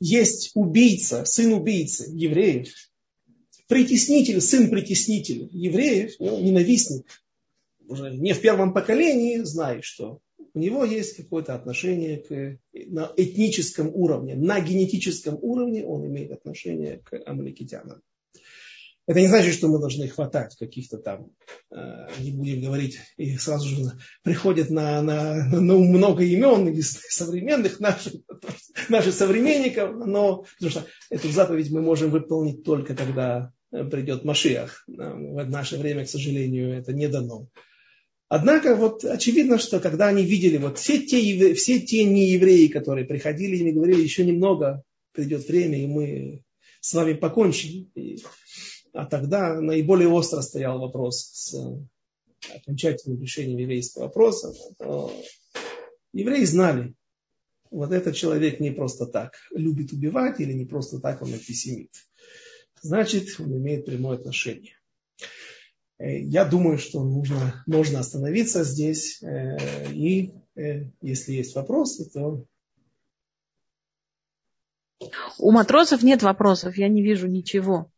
есть 0.00 0.52
убийца, 0.54 1.24
сын 1.24 1.52
убийцы 1.52 2.10
евреев, 2.10 2.68
притеснитель, 3.70 4.40
сын 4.40 4.68
притеснитель 4.68 5.48
евреев, 5.52 6.16
ну, 6.18 6.40
ненавистник, 6.40 7.06
уже 7.86 8.10
не 8.10 8.34
в 8.34 8.40
первом 8.40 8.74
поколении, 8.74 9.38
знает, 9.38 9.84
что 9.84 10.18
у 10.52 10.58
него 10.58 10.84
есть 10.84 11.16
какое-то 11.16 11.54
отношение 11.54 12.18
к, 12.18 12.58
на 12.72 13.12
этническом 13.16 13.88
уровне, 13.94 14.34
на 14.34 14.60
генетическом 14.60 15.38
уровне 15.40 15.84
он 15.84 16.04
имеет 16.06 16.32
отношение 16.32 16.98
к 16.98 17.22
амаликитянам. 17.24 18.02
Это 19.06 19.20
не 19.20 19.28
значит, 19.28 19.54
что 19.54 19.68
мы 19.68 19.78
должны 19.78 20.08
хватать 20.08 20.56
каких-то 20.56 20.98
там, 20.98 21.30
э, 21.70 22.08
не 22.20 22.32
будем 22.32 22.62
говорить, 22.62 22.98
и 23.16 23.36
сразу 23.36 23.68
же 23.68 23.92
приходят 24.22 24.70
на, 24.70 25.00
на, 25.00 25.34
на 25.48 25.78
много 25.78 26.24
имен 26.24 26.68
из 26.68 26.92
современных 27.08 27.78
наших, 27.78 28.14
наших 28.88 29.14
современников, 29.14 29.94
но 30.06 30.44
потому 30.58 30.70
что 30.70 30.86
эту 31.08 31.30
заповедь 31.30 31.70
мы 31.70 31.82
можем 31.82 32.10
выполнить 32.10 32.64
только 32.64 32.96
когда 32.96 33.52
придет 33.70 34.24
Машиах. 34.24 34.84
В 34.86 35.48
наше 35.48 35.76
время, 35.76 36.04
к 36.04 36.08
сожалению, 36.10 36.76
это 36.76 36.92
не 36.92 37.08
дано. 37.08 37.48
Однако 38.28 38.76
вот 38.76 39.04
очевидно, 39.04 39.58
что 39.58 39.80
когда 39.80 40.06
они 40.08 40.24
видели 40.24 40.56
вот 40.56 40.78
все 40.78 41.00
те, 41.04 41.54
все 41.54 41.80
те 41.80 42.04
неевреи, 42.04 42.68
которые 42.68 43.04
приходили, 43.04 43.56
им 43.56 43.74
говорили, 43.74 44.02
еще 44.02 44.24
немного 44.24 44.84
придет 45.12 45.48
время, 45.48 45.82
и 45.82 45.86
мы 45.86 46.44
с 46.80 46.94
вами 46.94 47.14
покончим. 47.14 47.90
И, 47.94 48.18
а 48.92 49.06
тогда 49.06 49.60
наиболее 49.60 50.08
остро 50.08 50.40
стоял 50.42 50.78
вопрос 50.78 51.30
с 51.32 51.54
окончательным 52.54 53.20
решением 53.20 53.58
еврейского 53.58 54.04
вопроса. 54.04 54.52
Евреи 56.12 56.44
знали, 56.44 56.94
вот 57.70 57.92
этот 57.92 58.16
человек 58.16 58.60
не 58.60 58.70
просто 58.70 59.06
так 59.06 59.34
любит 59.54 59.92
убивать 59.92 60.40
или 60.40 60.52
не 60.52 60.66
просто 60.66 61.00
так 61.00 61.22
он 61.22 61.32
антисемит. 61.32 61.90
Значит, 62.80 63.28
он 63.38 63.56
имеет 63.56 63.86
прямое 63.86 64.16
отношение. 64.16 64.74
Э, 65.98 66.18
я 66.18 66.44
думаю, 66.44 66.78
что 66.78 67.02
нужно, 67.02 67.62
можно 67.66 68.00
остановиться 68.00 68.64
здесь. 68.64 69.22
Э, 69.22 69.90
и 69.92 70.32
если 71.00 71.32
есть 71.32 71.54
вопросы, 71.54 72.10
то... 72.10 72.44
У 75.38 75.50
матросов 75.50 76.02
нет 76.02 76.22
вопросов, 76.22 76.76
я 76.76 76.88
не 76.88 77.02
вижу 77.02 77.26
ничего. 77.26 77.90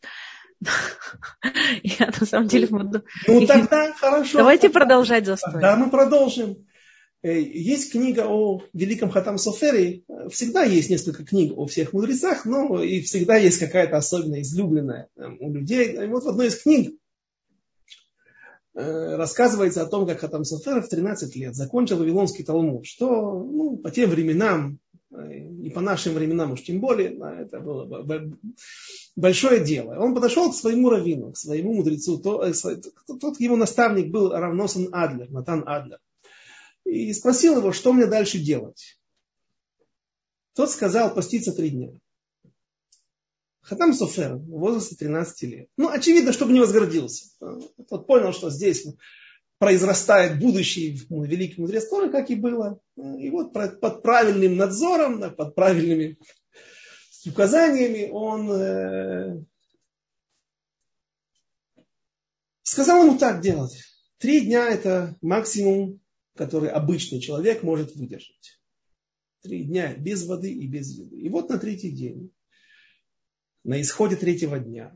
Я 1.82 2.12
на 2.20 2.26
самом 2.26 2.46
деле. 2.46 2.68
Ну 2.70 3.46
тогда 3.46 3.92
хорошо. 3.94 4.38
Давайте 4.38 4.70
продолжать 4.70 5.26
застой. 5.26 5.60
Да, 5.60 5.74
мы 5.76 5.90
продолжим. 5.90 6.64
Э, 7.22 7.40
есть 7.40 7.92
книга 7.92 8.26
о 8.26 8.62
великом 8.72 9.10
Хатам 9.10 9.38
Софере. 9.38 10.02
Всегда 10.30 10.64
есть 10.64 10.90
несколько 10.90 11.24
книг 11.24 11.56
о 11.56 11.66
всех 11.66 11.92
мудрецах, 11.92 12.44
но 12.44 12.82
и 12.82 13.00
всегда 13.00 13.36
есть 13.36 13.58
какая-то 13.58 13.96
особенно 13.96 14.40
излюбленная 14.42 15.08
э, 15.16 15.28
у 15.38 15.52
людей. 15.52 15.92
И 15.92 16.06
вот 16.08 16.24
в 16.24 16.28
одной 16.28 16.48
из 16.48 16.60
книг 16.60 16.94
э, 18.74 19.16
рассказывается 19.16 19.82
о 19.82 19.86
том, 19.86 20.06
как 20.06 20.18
Хатам 20.18 20.44
Софер 20.44 20.82
в 20.82 20.88
13 20.88 21.36
лет 21.36 21.54
закончил 21.54 21.98
Вавилонский 21.98 22.44
Талмуд, 22.44 22.86
что 22.86 23.06
ну, 23.08 23.76
по 23.76 23.90
тем 23.90 24.10
временам 24.10 24.78
и 25.12 25.68
по 25.68 25.82
нашим 25.82 26.14
временам 26.14 26.52
уж 26.52 26.62
тем 26.62 26.80
более, 26.80 27.14
это 27.38 27.60
было 27.60 28.06
большое 29.14 29.62
дело. 29.62 29.94
Он 29.98 30.14
подошел 30.14 30.50
к 30.50 30.54
своему 30.54 30.88
раввину, 30.88 31.32
к 31.32 31.36
своему 31.36 31.74
мудрецу, 31.74 32.18
тот, 32.18 32.56
тот 33.20 33.38
его 33.38 33.56
наставник 33.56 34.10
был 34.10 34.32
Равносан 34.32 34.88
Адлер, 34.90 35.30
Натан 35.30 35.64
Адлер 35.66 35.98
и 36.84 37.12
спросил 37.12 37.58
его, 37.58 37.72
что 37.72 37.92
мне 37.92 38.06
дальше 38.06 38.38
делать. 38.38 38.98
Тот 40.54 40.70
сказал 40.70 41.14
поститься 41.14 41.52
три 41.52 41.70
дня. 41.70 41.92
Хатам 43.62 43.94
Софер 43.94 44.36
в 44.36 44.58
возрасте 44.58 44.96
13 44.96 45.42
лет. 45.42 45.68
Ну, 45.76 45.88
очевидно, 45.88 46.32
чтобы 46.32 46.52
не 46.52 46.60
возгордился. 46.60 47.30
Тот 47.88 48.06
понял, 48.06 48.32
что 48.32 48.50
здесь 48.50 48.84
произрастает 49.58 50.40
будущий 50.40 51.00
великий 51.08 51.60
мудрец 51.60 51.88
Торы, 51.88 52.10
как 52.10 52.30
и 52.30 52.34
было. 52.34 52.80
И 52.96 53.30
вот 53.30 53.52
под 53.52 54.02
правильным 54.02 54.56
надзором, 54.56 55.34
под 55.36 55.54
правильными 55.54 56.18
указаниями 57.24 58.10
он 58.10 58.50
э, 58.50 59.44
сказал 62.64 63.04
ему 63.04 63.16
так 63.16 63.40
делать. 63.40 63.84
Три 64.18 64.40
дня 64.40 64.68
это 64.68 65.16
максимум 65.20 66.00
который 66.34 66.70
обычный 66.70 67.20
человек 67.20 67.62
может 67.62 67.94
выдержать. 67.94 68.60
Три 69.42 69.64
дня 69.64 69.94
без 69.94 70.26
воды 70.26 70.52
и 70.52 70.66
без 70.66 70.90
еды. 70.96 71.16
И 71.16 71.28
вот 71.28 71.48
на 71.48 71.58
третий 71.58 71.90
день, 71.90 72.30
на 73.64 73.80
исходе 73.80 74.16
третьего 74.16 74.58
дня, 74.58 74.94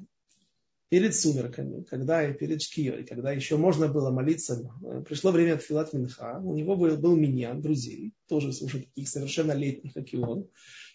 перед 0.89 1.16
сумерками, 1.16 1.82
когда 1.82 2.28
и 2.28 2.32
перед 2.32 2.62
шкией, 2.62 3.05
когда 3.05 3.32
еще 3.32 3.57
можно 3.57 3.89
было 3.89 4.11
молиться, 4.11 4.70
пришло 5.07 5.32
время 5.32 5.57
Филат 5.59 5.93
Минха, 5.93 6.41
у 6.43 6.55
него 6.55 6.76
был, 6.76 6.97
был 6.97 7.16
миньян, 7.16 7.61
друзей, 7.61 8.12
тоже 8.28 8.49
уже 8.49 8.80
таких 8.80 9.09
совершеннолетних, 9.09 9.95
как 9.95 10.12
и 10.12 10.16
он, 10.16 10.49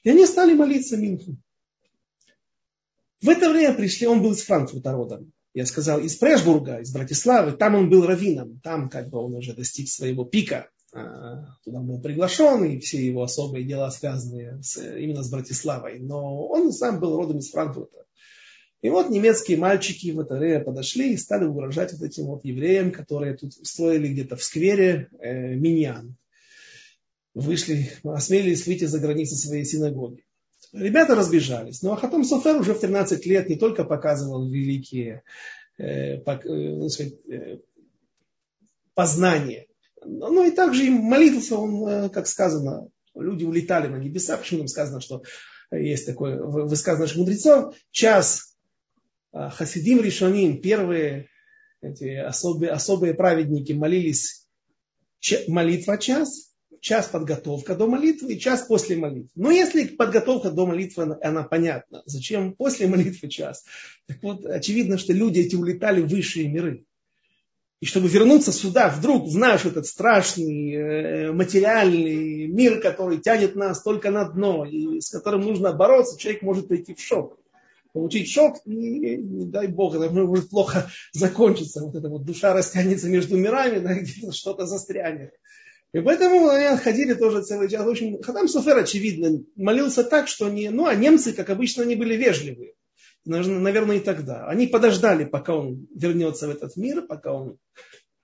и 0.03 0.09
они 0.09 0.25
стали 0.25 0.53
молиться 0.53 0.95
Минху. 0.95 1.35
В 3.21 3.29
это 3.29 3.51
время 3.51 3.75
пришли, 3.75 4.07
он 4.07 4.23
был 4.23 4.31
из 4.31 4.41
Франкфурта 4.43 4.93
родом, 4.93 5.33
я 5.53 5.65
сказал, 5.65 5.99
из 5.99 6.15
Прешбурга, 6.15 6.79
из 6.79 6.93
Братиславы, 6.93 7.53
там 7.53 7.75
он 7.75 7.89
был 7.89 8.05
раввином, 8.05 8.59
там 8.63 8.89
как 8.89 9.09
бы 9.09 9.19
он 9.19 9.35
уже 9.35 9.53
достиг 9.53 9.89
своего 9.89 10.23
пика, 10.23 10.69
а, 10.93 11.45
туда 11.63 11.79
был 11.79 12.01
приглашен, 12.01 12.63
и 12.65 12.79
все 12.79 13.05
его 13.05 13.23
особые 13.23 13.65
дела 13.65 13.89
связанные 13.91 14.61
с, 14.61 14.77
именно 14.77 15.23
с 15.23 15.29
Братиславой. 15.29 15.99
Но 15.99 16.47
он 16.47 16.71
сам 16.71 16.99
был 16.99 17.15
родом 17.15 17.39
из 17.39 17.51
Франкфурта. 17.51 18.05
И 18.81 18.89
вот 18.89 19.09
немецкие 19.09 19.57
мальчики 19.57 20.11
в 20.11 20.19
это 20.19 20.35
время 20.35 20.63
подошли 20.63 21.13
и 21.13 21.17
стали 21.17 21.45
угрожать 21.45 21.93
вот 21.93 22.01
этим 22.01 22.25
вот 22.25 22.43
евреям, 22.43 22.91
которые 22.91 23.37
тут 23.37 23.55
устроили 23.57 24.07
где-то 24.07 24.35
в 24.35 24.43
сквере 24.43 25.09
э, 25.19 25.53
миньян. 25.55 26.17
Вышли, 27.33 27.91
осмелились 28.03 28.65
выйти 28.65 28.85
за 28.85 28.99
границы 28.99 29.35
своей 29.35 29.65
синагоги. 29.65 30.25
Ребята 30.73 31.15
разбежались. 31.15 31.81
Ну 31.81 31.91
а 31.91 31.97
Хатам 31.97 32.23
Софер 32.23 32.55
уже 32.57 32.73
в 32.73 32.79
13 32.79 33.25
лет 33.25 33.49
не 33.49 33.57
только 33.57 33.83
показывал 33.83 34.49
великие 34.49 35.23
э, 35.77 36.17
по, 36.19 36.31
э, 36.31 36.39
ну, 36.45 36.87
сказать, 36.89 37.13
э, 37.27 37.59
познания, 38.93 39.67
но 40.03 40.43
и 40.43 40.51
также 40.51 40.85
и 40.85 40.89
молился 40.89 41.57
он, 41.57 41.87
э, 41.87 42.09
как 42.09 42.27
сказано, 42.27 42.87
люди 43.15 43.43
улетали 43.43 43.87
на 43.87 43.97
небеса. 43.97 44.37
Почему 44.37 44.59
нам 44.59 44.67
сказано, 44.67 45.01
что 45.01 45.23
есть 45.71 46.05
такое 46.05 46.41
высказывание 46.41 47.01
наших 47.01 47.17
мудрецов? 47.17 47.75
Час 47.91 48.55
э, 49.33 49.49
хасидим 49.49 50.01
решоним, 50.01 50.61
первые 50.61 51.27
эти 51.81 52.15
особые, 52.15 52.71
особые 52.71 53.13
праведники 53.13 53.73
молились 53.73 54.47
молитва 55.47 55.97
час, 55.97 56.50
час 56.81 57.07
подготовка 57.07 57.75
до 57.75 57.87
молитвы 57.87 58.33
и 58.33 58.39
час 58.39 58.63
после 58.63 58.97
молитвы. 58.97 59.29
Но 59.35 59.51
если 59.51 59.85
подготовка 59.85 60.49
до 60.49 60.65
молитвы, 60.65 61.15
она 61.21 61.43
понятна, 61.43 62.01
зачем 62.05 62.53
после 62.53 62.87
молитвы 62.87 63.29
час? 63.29 63.63
Так 64.07 64.21
вот, 64.21 64.45
очевидно, 64.45 64.97
что 64.97 65.13
люди 65.13 65.39
эти 65.39 65.55
улетали 65.55 66.01
в 66.01 66.07
высшие 66.07 66.49
миры. 66.49 66.83
И 67.79 67.85
чтобы 67.85 68.09
вернуться 68.09 68.51
сюда, 68.51 68.89
вдруг 68.89 69.27
в 69.27 69.37
наш 69.37 69.65
этот 69.65 69.87
страшный 69.87 70.73
э, 70.73 71.31
материальный 71.31 72.47
мир, 72.47 72.79
который 72.79 73.19
тянет 73.19 73.55
нас 73.55 73.81
только 73.81 74.11
на 74.11 74.25
дно, 74.25 74.65
и 74.65 74.99
с 74.99 75.09
которым 75.09 75.41
нужно 75.41 75.73
бороться, 75.73 76.19
человек 76.19 76.43
может 76.43 76.67
прийти 76.67 76.93
в 76.93 77.01
шок. 77.01 77.39
Получить 77.93 78.29
шок, 78.29 78.57
и 78.65 79.17
не 79.17 79.45
дай 79.45 79.67
бог, 79.67 79.95
это 79.95 80.09
может 80.11 80.49
плохо 80.49 80.91
закончиться. 81.11 81.83
Вот 81.83 81.95
эта 81.95 82.07
вот 82.07 82.23
душа 82.23 82.53
растянется 82.53 83.09
между 83.09 83.35
мирами, 83.35 83.79
да, 83.79 83.95
где-то 83.95 84.31
что-то 84.31 84.65
застрянет. 84.67 85.33
И 85.93 85.99
поэтому 85.99 86.47
они 86.47 86.77
ходили 86.77 87.13
тоже 87.13 87.43
целый 87.43 87.69
час. 87.69 87.85
В 87.85 87.89
общем, 87.89 88.21
Хатам 88.21 88.47
Софер, 88.47 88.77
очевидно, 88.77 89.43
молился 89.55 90.03
так, 90.03 90.27
что 90.27 90.49
не... 90.49 90.69
Ну, 90.69 90.85
а 90.85 90.95
немцы, 90.95 91.33
как 91.33 91.49
обычно, 91.49 91.83
они 91.83 91.95
были 91.95 92.15
вежливые. 92.15 92.75
Наверное, 93.25 93.97
и 93.97 93.99
тогда. 93.99 94.47
Они 94.47 94.67
подождали, 94.67 95.25
пока 95.25 95.55
он 95.55 95.87
вернется 95.93 96.47
в 96.47 96.51
этот 96.51 96.77
мир, 96.77 97.01
пока 97.03 97.33
он 97.33 97.57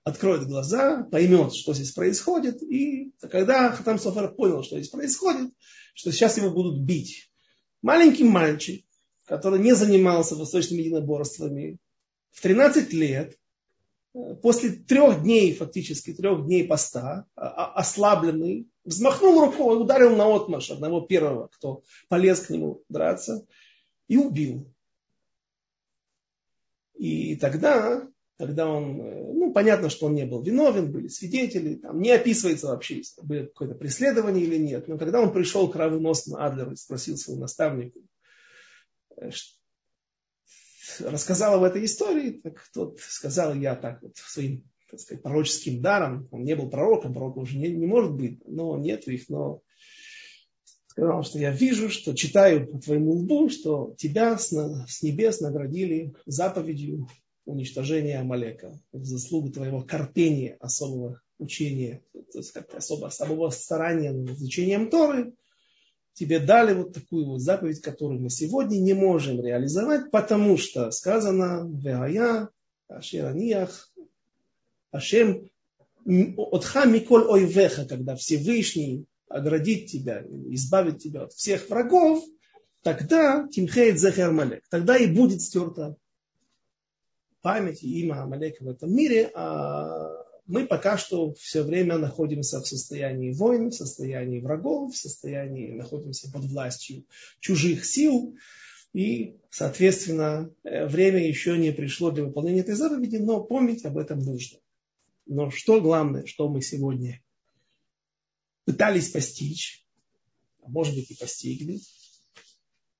откроет 0.02 0.48
глаза, 0.48 1.04
поймет, 1.04 1.54
что 1.54 1.74
здесь 1.74 1.92
происходит. 1.92 2.62
И 2.62 3.12
когда 3.30 3.70
Хатам 3.70 3.98
Софер 3.98 4.32
понял, 4.32 4.62
что 4.62 4.76
здесь 4.76 4.88
происходит, 4.88 5.52
что 5.94 6.10
сейчас 6.10 6.38
его 6.38 6.50
будут 6.50 6.80
бить. 6.80 7.30
Маленький 7.82 8.24
мальчик, 8.24 8.84
который 9.26 9.60
не 9.60 9.74
занимался 9.74 10.34
восточными 10.34 10.80
единоборствами, 10.80 11.76
в 12.30 12.40
13 12.40 12.92
лет, 12.92 13.37
после 14.42 14.70
трех 14.70 15.22
дней, 15.22 15.54
фактически 15.54 16.12
трех 16.12 16.44
дней 16.46 16.66
поста, 16.66 17.26
а, 17.34 17.48
а, 17.48 17.72
ослабленный, 17.74 18.68
взмахнул 18.84 19.40
рукой, 19.40 19.80
ударил 19.80 20.16
на 20.16 20.34
отмаш 20.34 20.70
одного 20.70 21.02
первого, 21.02 21.48
кто 21.48 21.82
полез 22.08 22.40
к 22.40 22.50
нему 22.50 22.82
драться, 22.88 23.46
и 24.08 24.16
убил. 24.16 24.72
И 26.94 27.36
тогда, 27.36 28.08
когда 28.38 28.68
он, 28.68 29.00
э, 29.00 29.32
ну, 29.32 29.52
понятно, 29.52 29.88
что 29.88 30.06
он 30.06 30.14
не 30.14 30.26
был 30.26 30.42
виновен, 30.42 30.90
были 30.90 31.08
свидетели, 31.08 31.76
там 31.76 32.00
не 32.00 32.10
описывается 32.10 32.68
вообще, 32.68 33.02
было 33.22 33.44
какое-то 33.44 33.74
преследование 33.76 34.44
или 34.44 34.56
нет, 34.56 34.88
но 34.88 34.98
когда 34.98 35.20
он 35.20 35.32
пришел 35.32 35.70
к 35.70 35.76
Раву 35.76 36.02
Адлеру 36.36 36.72
и 36.72 36.76
спросил 36.76 37.16
своего 37.16 37.42
наставника, 37.42 38.00
э, 39.16 39.30
рассказал 41.00 41.56
об 41.56 41.62
этой 41.64 41.84
истории, 41.84 42.40
так 42.42 42.62
тот 42.72 42.98
сказал 43.00 43.54
я 43.54 43.74
так 43.74 44.02
вот 44.02 44.16
своим 44.16 44.64
так 44.90 45.00
сказать, 45.00 45.22
пророческим 45.22 45.82
даром, 45.82 46.28
он 46.30 46.44
не 46.44 46.56
был 46.56 46.70
пророком, 46.70 47.12
пророком 47.12 47.42
уже 47.42 47.58
не, 47.58 47.68
не 47.68 47.86
может 47.86 48.12
быть, 48.14 48.40
но 48.46 48.78
нет 48.78 49.06
их, 49.06 49.28
но 49.28 49.60
сказал, 50.86 51.22
что 51.22 51.38
я 51.38 51.50
вижу, 51.50 51.90
что 51.90 52.14
читаю 52.14 52.66
по 52.66 52.78
твоему 52.78 53.12
лбу, 53.12 53.50
что 53.50 53.94
тебя 53.98 54.38
с, 54.38 54.48
с 54.48 55.02
небес 55.02 55.40
наградили 55.40 56.14
заповедью 56.26 57.06
уничтожения 57.44 58.18
Амалека 58.18 58.80
заслугу 58.92 59.50
твоего 59.50 59.82
корпения, 59.82 60.56
особого 60.60 61.20
учения, 61.38 62.02
то 62.32 62.38
есть 62.38 62.52
как 62.52 62.74
особо, 62.74 63.06
особого 63.06 63.50
старания 63.50 64.12
над 64.12 64.30
изучением 64.30 64.90
Торы, 64.90 65.34
тебе 66.18 66.40
дали 66.40 66.74
вот 66.74 66.92
такую 66.92 67.26
вот 67.26 67.40
заповедь, 67.40 67.80
которую 67.80 68.20
мы 68.20 68.30
сегодня 68.30 68.78
не 68.78 68.92
можем 68.92 69.40
реализовать, 69.40 70.10
потому 70.10 70.56
что 70.56 70.90
сказано 70.90 71.70
«Веая 71.70 72.48
ашераниях 72.88 73.92
Ашем 74.90 75.48
отха 76.04 76.86
миколь 76.86 77.24
ойвеха», 77.24 77.84
когда 77.86 78.16
Всевышний 78.16 79.06
оградит 79.28 79.86
тебя, 79.86 80.24
избавит 80.48 80.98
тебя 80.98 81.22
от 81.22 81.32
всех 81.34 81.68
врагов, 81.70 82.24
тогда 82.82 83.46
тимхейт 83.48 84.00
захер 84.00 84.32
Малек, 84.32 84.64
тогда 84.70 84.96
и 84.96 85.06
будет 85.06 85.40
стерта 85.42 85.96
память 87.42 87.84
и 87.84 88.00
имя 88.00 88.22
Амалека 88.22 88.64
в 88.64 88.68
этом 88.68 88.92
мире, 88.92 89.30
а 89.34 90.27
мы 90.48 90.66
пока 90.66 90.96
что 90.96 91.34
все 91.34 91.62
время 91.62 91.98
находимся 91.98 92.60
в 92.60 92.66
состоянии 92.66 93.32
войн, 93.32 93.68
в 93.68 93.74
состоянии 93.74 94.40
врагов, 94.40 94.94
в 94.94 94.96
состоянии 94.96 95.72
находимся 95.72 96.32
под 96.32 96.46
властью 96.46 97.04
чужих 97.38 97.84
сил. 97.84 98.34
И, 98.94 99.36
соответственно, 99.50 100.50
э, 100.64 100.86
время 100.86 101.28
еще 101.28 101.58
не 101.58 101.70
пришло 101.70 102.10
для 102.10 102.24
выполнения 102.24 102.60
этой 102.60 102.74
заповеди, 102.74 103.16
но 103.16 103.44
помнить 103.44 103.84
об 103.84 103.98
этом 103.98 104.20
нужно. 104.20 104.58
Но 105.26 105.50
что 105.50 105.82
главное, 105.82 106.24
что 106.24 106.48
мы 106.48 106.62
сегодня 106.62 107.22
пытались 108.64 109.10
постичь, 109.10 109.86
а 110.62 110.70
может 110.70 110.94
быть 110.94 111.10
и 111.10 111.14
постигли, 111.14 111.78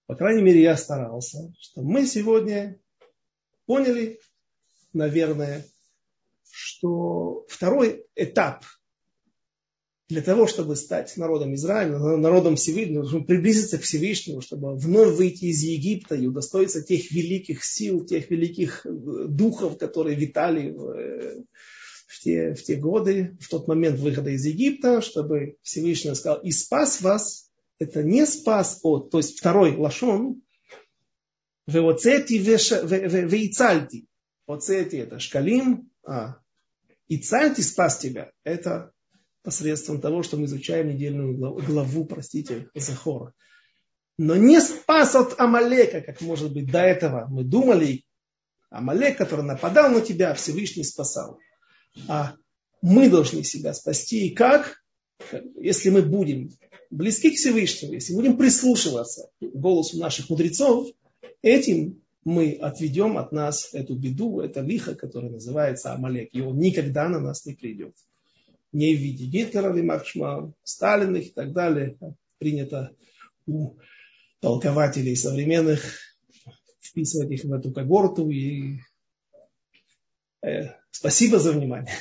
по 0.04 0.14
крайней 0.14 0.42
мере, 0.42 0.60
я 0.60 0.76
старался, 0.76 1.50
что 1.58 1.80
мы 1.80 2.06
сегодня 2.06 2.78
поняли, 3.64 4.20
наверное, 4.92 5.64
что 6.60 7.46
второй 7.48 8.04
этап 8.16 8.64
для 10.08 10.22
того, 10.22 10.46
чтобы 10.46 10.74
стать 10.74 11.16
народом 11.16 11.54
Израиля, 11.54 11.98
народом 11.98 12.56
Всевышнего, 12.56 13.06
чтобы 13.06 13.26
приблизиться 13.26 13.78
к 13.78 13.82
Всевышнему, 13.82 14.40
чтобы 14.40 14.74
вновь 14.74 15.16
выйти 15.16 15.44
из 15.46 15.62
Египта 15.62 16.16
и 16.16 16.26
удостоиться 16.26 16.82
тех 16.82 17.12
великих 17.12 17.62
сил, 17.62 18.04
тех 18.04 18.28
великих 18.30 18.84
э, 18.86 18.90
духов, 19.28 19.78
которые 19.78 20.16
витали 20.16 20.70
в, 20.70 20.88
э, 20.88 21.44
в, 22.08 22.20
те, 22.20 22.54
в 22.54 22.62
те 22.64 22.76
годы, 22.76 23.36
в 23.40 23.48
тот 23.48 23.68
момент 23.68 24.00
выхода 24.00 24.30
из 24.30 24.44
Египта, 24.44 25.00
чтобы 25.00 25.56
Всевышний 25.62 26.14
сказал, 26.14 26.40
и 26.40 26.50
спас 26.50 27.02
вас, 27.02 27.50
это 27.78 28.02
не 28.02 28.26
спас 28.26 28.80
от, 28.82 29.10
то 29.10 29.18
есть 29.18 29.38
второй 29.38 29.76
лашон, 29.76 30.42
веоцети 31.68 32.38
вейцальти. 32.38 34.06
Оцети 34.46 34.96
это 34.96 35.18
шкалим, 35.18 35.90
а 36.04 36.38
ицальти 37.08 37.60
спас 37.60 37.98
тебя, 37.98 38.32
это 38.44 38.92
посредством 39.42 40.00
того, 40.00 40.22
что 40.22 40.36
мы 40.36 40.44
изучаем 40.44 40.88
недельную 40.88 41.36
главу, 41.36 41.60
главу 41.60 42.04
простите, 42.04 42.68
Захора. 42.74 43.32
Но 44.18 44.36
не 44.36 44.60
спас 44.60 45.14
от 45.14 45.38
Амалека, 45.38 46.00
как 46.00 46.20
может 46.20 46.52
быть 46.52 46.70
до 46.70 46.80
этого. 46.80 47.26
Мы 47.30 47.44
думали, 47.44 48.04
Амалек, 48.68 49.16
который 49.16 49.44
нападал 49.44 49.90
на 49.90 50.00
тебя, 50.00 50.34
Всевышний 50.34 50.84
спасал. 50.84 51.38
А 52.08 52.34
мы 52.82 53.08
должны 53.08 53.44
себя 53.44 53.72
спасти. 53.74 54.26
И 54.26 54.34
как? 54.34 54.82
Если 55.56 55.90
мы 55.90 56.02
будем 56.02 56.50
близки 56.90 57.30
к 57.30 57.36
Всевышнему, 57.36 57.94
если 57.94 58.14
будем 58.14 58.36
прислушиваться 58.36 59.30
к 59.40 59.44
голосу 59.44 59.98
наших 59.98 60.28
мудрецов, 60.30 60.88
этим 61.42 62.02
мы 62.24 62.52
отведем 62.52 63.16
от 63.18 63.32
нас 63.32 63.72
эту 63.72 63.94
беду, 63.94 64.40
это 64.40 64.60
лихо, 64.60 64.94
которое 64.94 65.30
называется 65.30 65.92
Амалек. 65.92 66.28
И 66.32 66.40
он 66.40 66.58
никогда 66.58 67.08
на 67.08 67.20
нас 67.20 67.46
не 67.46 67.54
придет 67.54 67.94
не 68.72 68.94
в 68.94 68.98
виде 68.98 69.26
Гитлера, 69.26 69.72
Лимахшма, 69.72 70.52
Сталиных 70.62 71.28
и 71.28 71.30
так 71.30 71.52
далее, 71.52 71.96
принято 72.38 72.94
у 73.46 73.76
толкователей 74.40 75.16
современных 75.16 75.82
вписывать 76.80 77.30
их 77.30 77.44
в 77.44 77.52
эту 77.52 77.72
когорту. 77.72 78.28
И 78.30 78.80
э, 80.42 80.74
спасибо 80.90 81.38
за 81.38 81.52
внимание. 81.52 81.94